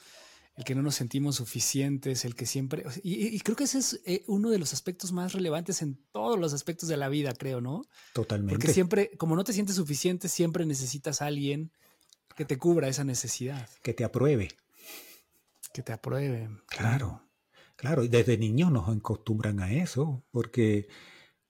El 0.54 0.64
que 0.64 0.74
no 0.74 0.82
nos 0.82 0.94
sentimos 0.94 1.36
suficientes, 1.36 2.24
el 2.24 2.34
que 2.34 2.46
siempre. 2.46 2.84
Y, 3.02 3.40
creo 3.40 3.56
que 3.56 3.64
ese 3.64 3.78
es 3.78 4.00
eh, 4.04 4.22
uno 4.26 4.50
de 4.50 4.58
los 4.58 4.74
aspectos 4.74 5.10
más 5.10 5.32
relevantes 5.32 5.80
en 5.80 5.98
todos 6.12 6.38
los 6.38 6.52
aspectos 6.52 6.88
de 6.88 6.98
la 6.98 7.08
vida, 7.08 7.32
creo, 7.32 7.60
¿no? 7.60 7.86
Totalmente. 8.12 8.54
Porque 8.54 8.72
siempre, 8.72 9.10
como 9.16 9.34
no 9.34 9.44
te 9.44 9.54
sientes 9.54 9.76
suficiente, 9.76 10.28
siempre 10.28 10.66
necesitas 10.66 11.22
a 11.22 11.26
alguien 11.26 11.72
Que 12.36 12.44
te 12.44 12.58
cubra 12.58 12.88
esa 12.88 13.02
necesidad. 13.02 13.68
Que 13.82 13.94
te 13.94 14.04
apruebe. 14.04 14.48
Que 15.72 15.82
te 15.82 15.92
apruebe. 15.92 16.50
Claro, 16.66 17.22
claro. 17.76 18.04
Y 18.04 18.08
desde 18.08 18.36
niños 18.36 18.70
nos 18.70 18.94
acostumbran 18.94 19.60
a 19.60 19.72
eso, 19.72 20.22
porque 20.30 20.86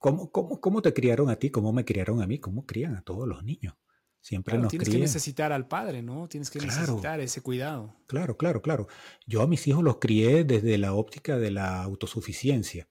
¿cómo, 0.03 0.31
cómo, 0.31 0.61
cómo 0.61 0.83
te 0.83 0.93
criaron 0.93 1.31
a 1.31 1.37
ti? 1.37 1.49
¿Cómo 1.49 1.73
me 1.73 1.87
criaron 1.87 2.20
a 2.20 2.27
mí? 2.27 2.39
¿Cómo 2.39 2.66
crían 2.66 2.97
a 2.97 3.03
todos 3.03 3.27
los 3.27 3.43
niños? 3.43 3.74
Siempre 4.20 4.57
nos 4.57 4.69
tienes 4.70 4.89
que 4.89 4.99
necesitar 4.99 5.51
al 5.53 5.66
padre, 5.66 6.01
¿no? 6.01 6.29
Tienes 6.29 6.49
que 6.49 6.61
necesitar 6.61 7.19
ese 7.19 7.41
cuidado. 7.41 7.97
Claro, 8.07 8.37
claro, 8.37 8.62
claro. 8.62 8.87
Yo 9.27 9.43
a 9.43 9.49
mis 9.49 9.66
hijos 9.66 9.83
los 9.83 9.97
crié 9.97 10.45
desde 10.45 10.79
la 10.79 10.95
óptica 10.95 11.39
de 11.39 11.51
la 11.51 11.83
autosuficiencia 11.83 12.89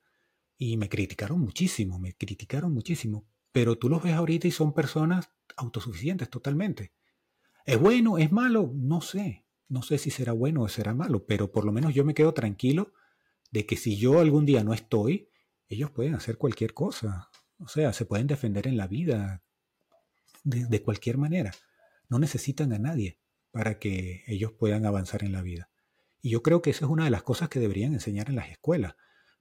y 0.57 0.75
me 0.75 0.89
criticaron 0.89 1.39
muchísimo, 1.39 1.99
me 1.99 2.13
criticaron 2.13 2.73
muchísimo. 2.73 3.25
Pero 3.53 3.77
tú 3.77 3.87
los 3.87 4.03
ves 4.03 4.13
ahorita 4.13 4.47
y 4.47 4.51
son 4.51 4.73
personas 4.73 5.31
autosuficientes 5.55 6.29
totalmente. 6.29 6.91
¿Es 7.65 7.79
bueno? 7.79 8.17
¿Es 8.17 8.31
malo? 8.33 8.73
No 8.75 8.99
sé. 8.99 9.45
No 9.69 9.83
sé 9.83 9.99
si 9.99 10.11
será 10.11 10.33
bueno 10.33 10.63
o 10.63 10.67
será 10.67 10.93
malo, 10.93 11.25
pero 11.25 11.49
por 11.49 11.63
lo 11.63 11.71
menos 11.71 11.93
yo 11.93 12.03
me 12.03 12.13
quedo 12.13 12.33
tranquilo 12.33 12.91
de 13.51 13.65
que 13.65 13.77
si 13.77 13.95
yo 13.95 14.19
algún 14.19 14.45
día 14.45 14.65
no 14.65 14.73
estoy, 14.73 15.29
ellos 15.71 15.91
pueden 15.91 16.15
hacer 16.15 16.37
cualquier 16.37 16.73
cosa. 16.73 17.29
O 17.57 17.67
sea, 17.67 17.93
se 17.93 18.05
pueden 18.05 18.27
defender 18.27 18.67
en 18.67 18.77
la 18.77 18.87
vida, 18.87 19.43
de, 20.43 20.81
cualquier 20.83 21.17
manera. 21.17 21.51
No 22.09 22.19
necesitan 22.19 22.73
a 22.73 22.79
nadie 22.79 23.19
para 23.51 23.79
que 23.79 24.23
ellos 24.27 24.51
puedan 24.51 24.85
avanzar 24.85 25.23
en 25.23 25.31
la 25.31 25.41
vida. 25.41 25.69
Y 26.21 26.31
yo 26.31 26.43
creo 26.43 26.61
que 26.61 26.71
esa 26.71 26.85
es 26.85 26.91
una 26.91 27.05
de 27.05 27.11
las 27.11 27.23
cosas 27.23 27.49
que 27.49 27.59
deberían 27.59 27.93
enseñar 27.93 28.29
en 28.29 28.35
las 28.35 28.49
escuelas. 28.49 28.95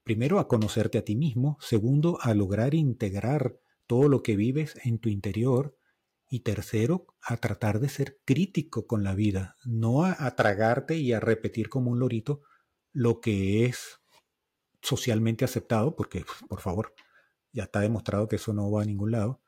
Primero, 0.04 0.38
a 0.38 0.48
conocerte 0.48 0.98
a 0.98 1.04
ti 1.04 1.16
mismo. 1.16 1.58
Segundo, 1.60 2.18
a 2.22 2.34
lograr 2.34 2.74
integrar 2.74 3.58
todo 3.86 4.08
lo 4.08 4.22
que 4.22 4.36
vives 4.36 4.76
en 4.84 4.98
tu 4.98 5.08
interior. 5.08 5.76
Y 6.28 6.40
tercero, 6.40 7.06
a 7.22 7.38
tratar 7.38 7.80
de 7.80 7.88
ser 7.88 8.20
crítico 8.24 8.86
con 8.86 9.02
la 9.02 9.14
vida. 9.14 9.56
No 9.64 10.04
a, 10.04 10.16
a 10.18 10.36
tragarte 10.36 10.96
y 10.96 11.12
a 11.12 11.20
repetir 11.20 11.68
como 11.68 11.90
un 11.90 11.98
lorito 11.98 12.42
lo 12.92 13.20
que 13.20 13.66
es 13.66 13.99
socialmente 14.82 15.44
aceptado, 15.44 15.94
porque, 15.94 16.24
por 16.48 16.60
favor, 16.60 16.94
ya 17.52 17.64
está 17.64 17.80
demostrado 17.80 18.28
que 18.28 18.36
eso 18.36 18.52
no 18.52 18.70
va 18.70 18.82
a 18.82 18.86
ningún 18.86 19.12
lado. 19.12 19.40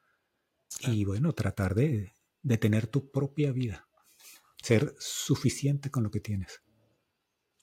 Y 0.80 1.04
bueno, 1.04 1.32
tratar 1.32 1.74
de, 1.74 2.12
tener 2.58 2.86
tu 2.86 3.10
propia 3.10 3.52
vida. 3.52 3.86
Ser 4.62 4.94
suficiente 4.98 5.90
con 5.90 6.02
lo 6.02 6.10
que 6.10 6.20
tienes. 6.20 6.62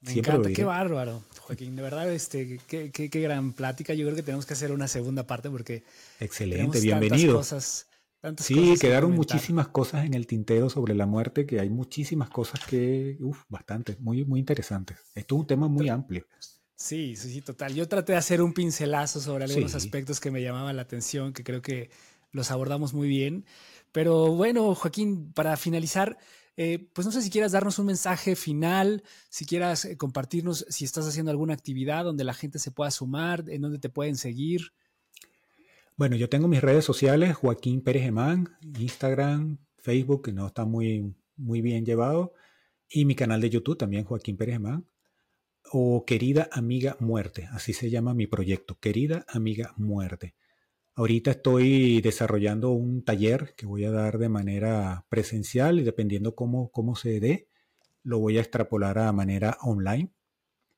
Me 0.02 0.14
encanta, 0.14 0.52
qué 0.52 0.64
bárbaro, 0.64 1.24
Joaquín. 1.42 1.76
De 1.76 1.82
verdad, 1.82 2.10
este, 2.12 2.60
qué, 2.68 2.92
qué, 2.92 3.10
qué, 3.10 3.22
gran 3.22 3.52
plática. 3.52 3.94
Yo 3.94 4.06
creo 4.06 4.16
que 4.16 4.24
tenemos 4.24 4.46
que 4.46 4.54
hacer 4.54 4.72
una 4.72 4.88
segunda 4.88 5.28
parte 5.28 5.50
porque. 5.50 5.84
Excelente, 6.20 6.80
bienvenido. 6.80 7.36
Cosas, 7.36 7.88
sí, 8.38 8.76
quedaron 8.80 9.12
muchísimas 9.12 9.68
cosas 9.70 10.06
en 10.06 10.14
el 10.14 10.26
tintero 10.26 10.70
sobre 10.70 10.94
la 10.96 11.06
muerte, 11.06 11.46
que 11.46 11.60
hay 11.60 11.70
muchísimas 11.70 12.30
cosas 12.30 12.66
que, 12.66 13.18
uff, 13.20 13.44
bastante, 13.50 13.98
muy, 14.00 14.24
muy 14.24 14.40
interesantes. 14.40 15.00
Esto 15.16 15.36
es 15.36 15.42
un 15.42 15.48
tema 15.48 15.68
muy 15.68 15.90
amplio. 15.90 16.26
Sí, 16.80 17.18
sí, 17.18 17.30
sí, 17.30 17.42
total. 17.42 17.76
Yo 17.76 17.90
traté 17.90 18.14
de 18.14 18.18
hacer 18.18 18.42
un 18.42 18.54
pincelazo 18.54 19.20
sobre 19.20 19.44
algunos 19.44 19.76
aspectos 19.76 20.22
que 20.22 20.32
me 20.32 20.42
llamaban 20.42 20.78
la 20.78 20.84
atención, 20.84 21.34
que 21.34 21.44
creo 21.44 21.62
que 21.62 21.90
los 22.32 22.52
abordamos 22.52 22.94
muy 22.94 23.10
bien. 23.10 23.46
Pero 23.92 24.34
bueno, 24.34 24.74
Joaquín, 24.74 25.34
para 25.34 25.58
finalizar, 25.58 26.18
eh, 26.56 26.90
pues 26.94 27.06
no 27.06 27.12
sé 27.12 27.22
si 27.22 27.30
quieras 27.30 27.52
darnos 27.52 27.80
un 27.80 27.88
mensaje 27.88 28.38
final, 28.38 29.04
si 29.30 29.46
quieras 29.46 29.84
eh, 29.84 29.98
compartirnos 29.98 30.66
si 30.70 30.86
estás 30.86 31.06
haciendo 31.06 31.32
alguna 31.32 31.54
actividad 31.54 32.06
donde 32.06 32.24
la 32.24 32.34
gente 32.34 32.60
se 32.60 32.72
pueda 32.72 32.92
sumar, 32.92 33.44
en 33.50 33.62
donde 33.62 33.80
te 33.80 33.90
pueden 33.90 34.16
seguir. 34.16 34.72
Bueno, 35.98 36.16
yo 36.16 36.30
tengo 36.30 36.48
mis 36.48 36.62
redes 36.62 36.86
sociales, 36.86 37.36
Joaquín 37.36 37.82
Pérez 37.82 38.04
Gemán, 38.04 38.58
Instagram, 38.80 39.58
Facebook, 39.80 40.24
que 40.24 40.32
no 40.32 40.48
está 40.48 40.64
muy, 40.64 41.14
muy 41.36 41.60
bien 41.60 41.86
llevado, 41.86 42.34
y 42.90 43.04
mi 43.04 43.16
canal 43.16 43.42
de 43.42 43.50
YouTube 43.50 43.78
también, 43.78 44.06
Joaquín 44.06 44.38
Pérez 44.38 44.56
Gemán, 44.56 44.86
o 45.72 46.06
Querida 46.06 46.50
Amiga 46.52 46.98
Muerte, 47.00 47.48
así 47.52 47.74
se 47.74 47.90
llama 47.90 48.14
mi 48.14 48.28
proyecto, 48.28 48.78
Querida 48.80 49.26
Amiga 49.28 49.74
Muerte. 49.78 50.36
Ahorita 50.96 51.32
estoy 51.32 52.02
desarrollando 52.02 52.72
un 52.72 53.04
taller 53.04 53.54
que 53.56 53.66
voy 53.66 53.86
a 53.86 53.92
dar 53.92 54.18
de 54.18 54.30
manera 54.30 55.06
presencial 55.10 55.80
y 55.80 55.84
dependiendo 55.84 56.36
cómo, 56.36 56.72
cómo 56.72 56.96
se 56.96 57.20
dé, 57.20 57.48
lo 58.04 58.20
voy 58.20 58.38
a 58.38 58.42
extrapolar 58.42 59.00
a 59.00 59.12
manera 59.14 59.58
online 59.62 60.12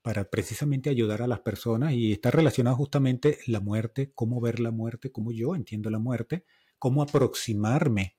para 0.02 0.30
precisamente 0.30 0.90
ayudar 0.90 1.22
a 1.22 1.28
las 1.28 1.42
personas 1.42 1.94
y 1.94 2.12
está 2.12 2.32
relacionado 2.32 2.76
justamente 2.76 3.40
la 3.48 3.60
muerte, 3.60 4.12
cómo 4.14 4.42
ver 4.42 4.60
la 4.60 4.72
muerte, 4.72 5.12
cómo 5.12 5.32
yo 5.32 5.56
entiendo 5.56 5.90
la 5.90 6.00
muerte, 6.00 6.46
cómo 6.80 7.04
aproximarme 7.04 8.18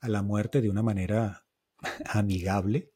a 0.00 0.08
la 0.08 0.22
muerte 0.22 0.60
de 0.60 0.70
una 0.70 0.82
manera 0.82 1.46
amigable, 2.06 2.92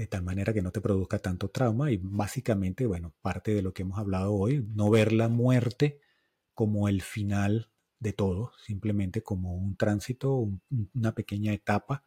de 0.00 0.06
tal 0.06 0.22
manera 0.22 0.54
que 0.54 0.62
no 0.62 0.72
te 0.72 0.80
produzca 0.80 1.18
tanto 1.18 1.50
trauma 1.50 1.92
y 1.92 1.98
básicamente, 2.02 2.86
bueno, 2.86 3.12
parte 3.20 3.52
de 3.52 3.60
lo 3.60 3.74
que 3.74 3.82
hemos 3.82 3.98
hablado 3.98 4.32
hoy, 4.32 4.66
no 4.74 4.88
ver 4.88 5.12
la 5.12 5.28
muerte 5.28 6.00
como 6.54 6.88
el 6.88 7.02
final 7.02 7.70
de 7.98 8.14
todo, 8.14 8.52
simplemente 8.64 9.22
como 9.22 9.54
un 9.54 9.76
tránsito, 9.76 10.48
una 10.94 11.14
pequeña 11.14 11.52
etapa 11.52 12.02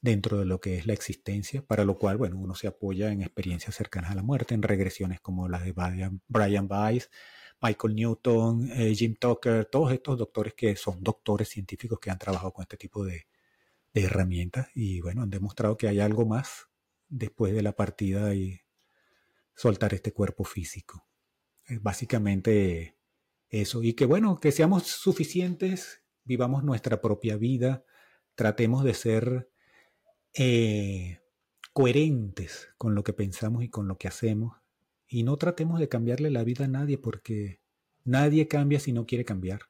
dentro 0.00 0.38
de 0.38 0.46
lo 0.46 0.58
que 0.58 0.78
es 0.78 0.86
la 0.86 0.94
existencia, 0.94 1.60
para 1.60 1.84
lo 1.84 1.98
cual, 1.98 2.16
bueno, 2.16 2.38
uno 2.38 2.54
se 2.54 2.66
apoya 2.66 3.12
en 3.12 3.20
experiencias 3.20 3.74
cercanas 3.74 4.10
a 4.12 4.14
la 4.14 4.22
muerte, 4.22 4.54
en 4.54 4.62
regresiones 4.62 5.20
como 5.20 5.50
las 5.50 5.64
de 5.64 5.72
Brian, 5.72 6.22
Brian 6.28 6.66
Weiss, 6.70 7.10
Michael 7.60 7.94
Newton, 7.94 8.70
eh, 8.72 8.94
Jim 8.94 9.16
Tucker, 9.20 9.66
todos 9.66 9.92
estos 9.92 10.16
doctores 10.16 10.54
que 10.54 10.76
son 10.76 11.02
doctores 11.02 11.50
científicos 11.50 11.98
que 12.00 12.10
han 12.10 12.18
trabajado 12.18 12.54
con 12.54 12.62
este 12.62 12.78
tipo 12.78 13.04
de, 13.04 13.26
de 13.92 14.02
herramientas 14.04 14.68
y, 14.74 15.02
bueno, 15.02 15.20
han 15.24 15.30
demostrado 15.30 15.76
que 15.76 15.88
hay 15.88 16.00
algo 16.00 16.24
más 16.24 16.68
después 17.08 17.54
de 17.54 17.62
la 17.62 17.72
partida 17.72 18.34
y 18.34 18.60
soltar 19.54 19.94
este 19.94 20.12
cuerpo 20.12 20.44
físico. 20.44 21.06
Básicamente 21.80 22.96
eso. 23.50 23.82
Y 23.82 23.94
que 23.94 24.06
bueno, 24.06 24.38
que 24.38 24.52
seamos 24.52 24.84
suficientes, 24.84 26.02
vivamos 26.24 26.64
nuestra 26.64 27.00
propia 27.00 27.36
vida, 27.36 27.84
tratemos 28.34 28.84
de 28.84 28.94
ser 28.94 29.50
eh, 30.34 31.20
coherentes 31.72 32.68
con 32.78 32.94
lo 32.94 33.02
que 33.04 33.12
pensamos 33.12 33.64
y 33.64 33.68
con 33.68 33.88
lo 33.88 33.98
que 33.98 34.08
hacemos. 34.08 34.56
Y 35.08 35.22
no 35.22 35.36
tratemos 35.36 35.80
de 35.80 35.88
cambiarle 35.88 36.30
la 36.30 36.44
vida 36.44 36.66
a 36.66 36.68
nadie 36.68 36.98
porque 36.98 37.60
nadie 38.04 38.46
cambia 38.46 38.78
si 38.78 38.92
no 38.92 39.06
quiere 39.06 39.24
cambiar. 39.24 39.62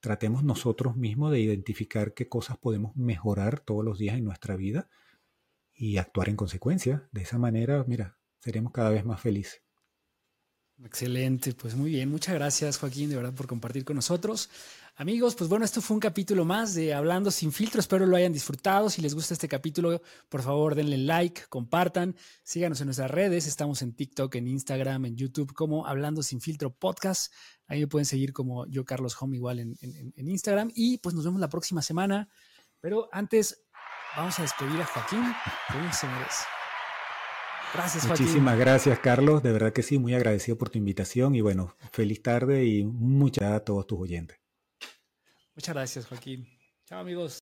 Tratemos 0.00 0.44
nosotros 0.44 0.96
mismos 0.96 1.32
de 1.32 1.40
identificar 1.40 2.14
qué 2.14 2.28
cosas 2.28 2.56
podemos 2.58 2.94
mejorar 2.96 3.60
todos 3.60 3.84
los 3.84 3.98
días 3.98 4.16
en 4.16 4.24
nuestra 4.24 4.56
vida 4.56 4.88
y 5.78 5.96
actuar 5.96 6.28
en 6.28 6.36
consecuencia. 6.36 7.08
De 7.12 7.22
esa 7.22 7.38
manera, 7.38 7.84
mira, 7.86 8.18
seremos 8.40 8.72
cada 8.72 8.90
vez 8.90 9.04
más 9.04 9.20
felices. 9.20 9.62
Excelente, 10.84 11.54
pues 11.54 11.74
muy 11.74 11.90
bien. 11.90 12.08
Muchas 12.08 12.34
gracias 12.34 12.78
Joaquín, 12.78 13.10
de 13.10 13.16
verdad, 13.16 13.34
por 13.34 13.46
compartir 13.46 13.84
con 13.84 13.96
nosotros. 13.96 14.50
Amigos, 14.96 15.36
pues 15.36 15.48
bueno, 15.48 15.64
esto 15.64 15.80
fue 15.80 15.94
un 15.94 16.00
capítulo 16.00 16.44
más 16.44 16.74
de 16.74 16.94
Hablando 16.94 17.30
sin 17.30 17.52
filtro. 17.52 17.80
Espero 17.80 18.06
lo 18.06 18.16
hayan 18.16 18.32
disfrutado. 18.32 18.90
Si 18.90 19.00
les 19.00 19.14
gusta 19.14 19.34
este 19.34 19.46
capítulo, 19.46 20.02
por 20.28 20.42
favor 20.42 20.74
denle 20.74 20.98
like, 20.98 21.42
compartan, 21.48 22.16
síganos 22.42 22.80
en 22.80 22.86
nuestras 22.86 23.10
redes. 23.10 23.46
Estamos 23.46 23.82
en 23.82 23.94
TikTok, 23.94 24.34
en 24.34 24.48
Instagram, 24.48 25.06
en 25.06 25.16
YouTube 25.16 25.52
como 25.52 25.86
Hablando 25.86 26.22
sin 26.24 26.40
filtro 26.40 26.74
podcast. 26.74 27.32
Ahí 27.68 27.80
me 27.80 27.86
pueden 27.86 28.06
seguir 28.06 28.32
como 28.32 28.66
yo, 28.66 28.84
Carlos 28.84 29.16
Home, 29.20 29.36
igual 29.36 29.60
en, 29.60 29.76
en 29.80 30.28
Instagram. 30.28 30.72
Y 30.74 30.98
pues 30.98 31.14
nos 31.14 31.24
vemos 31.24 31.40
la 31.40 31.48
próxima 31.48 31.82
semana. 31.82 32.28
Pero 32.80 33.08
antes, 33.12 33.66
vamos 34.16 34.38
a 34.38 34.42
despedir 34.42 34.80
a 34.80 34.86
Joaquín, 34.86 35.34
se 35.92 36.06
merece. 36.06 36.44
Gracias, 37.74 38.06
Muchísimas 38.06 38.58
gracias, 38.58 38.98
Carlos. 38.98 39.42
De 39.42 39.52
verdad 39.52 39.72
que 39.72 39.82
sí, 39.82 39.98
muy 39.98 40.14
agradecido 40.14 40.56
por 40.56 40.70
tu 40.70 40.78
invitación 40.78 41.34
y 41.34 41.42
bueno, 41.42 41.74
feliz 41.92 42.22
tarde 42.22 42.64
y 42.64 42.84
muchas 42.84 43.42
gracias 43.42 43.60
a 43.60 43.64
todos 43.64 43.86
tus 43.86 44.00
oyentes. 44.00 44.38
Muchas 45.54 45.74
gracias, 45.74 46.06
Joaquín. 46.06 46.48
Chao, 46.86 47.00
amigos. 47.00 47.36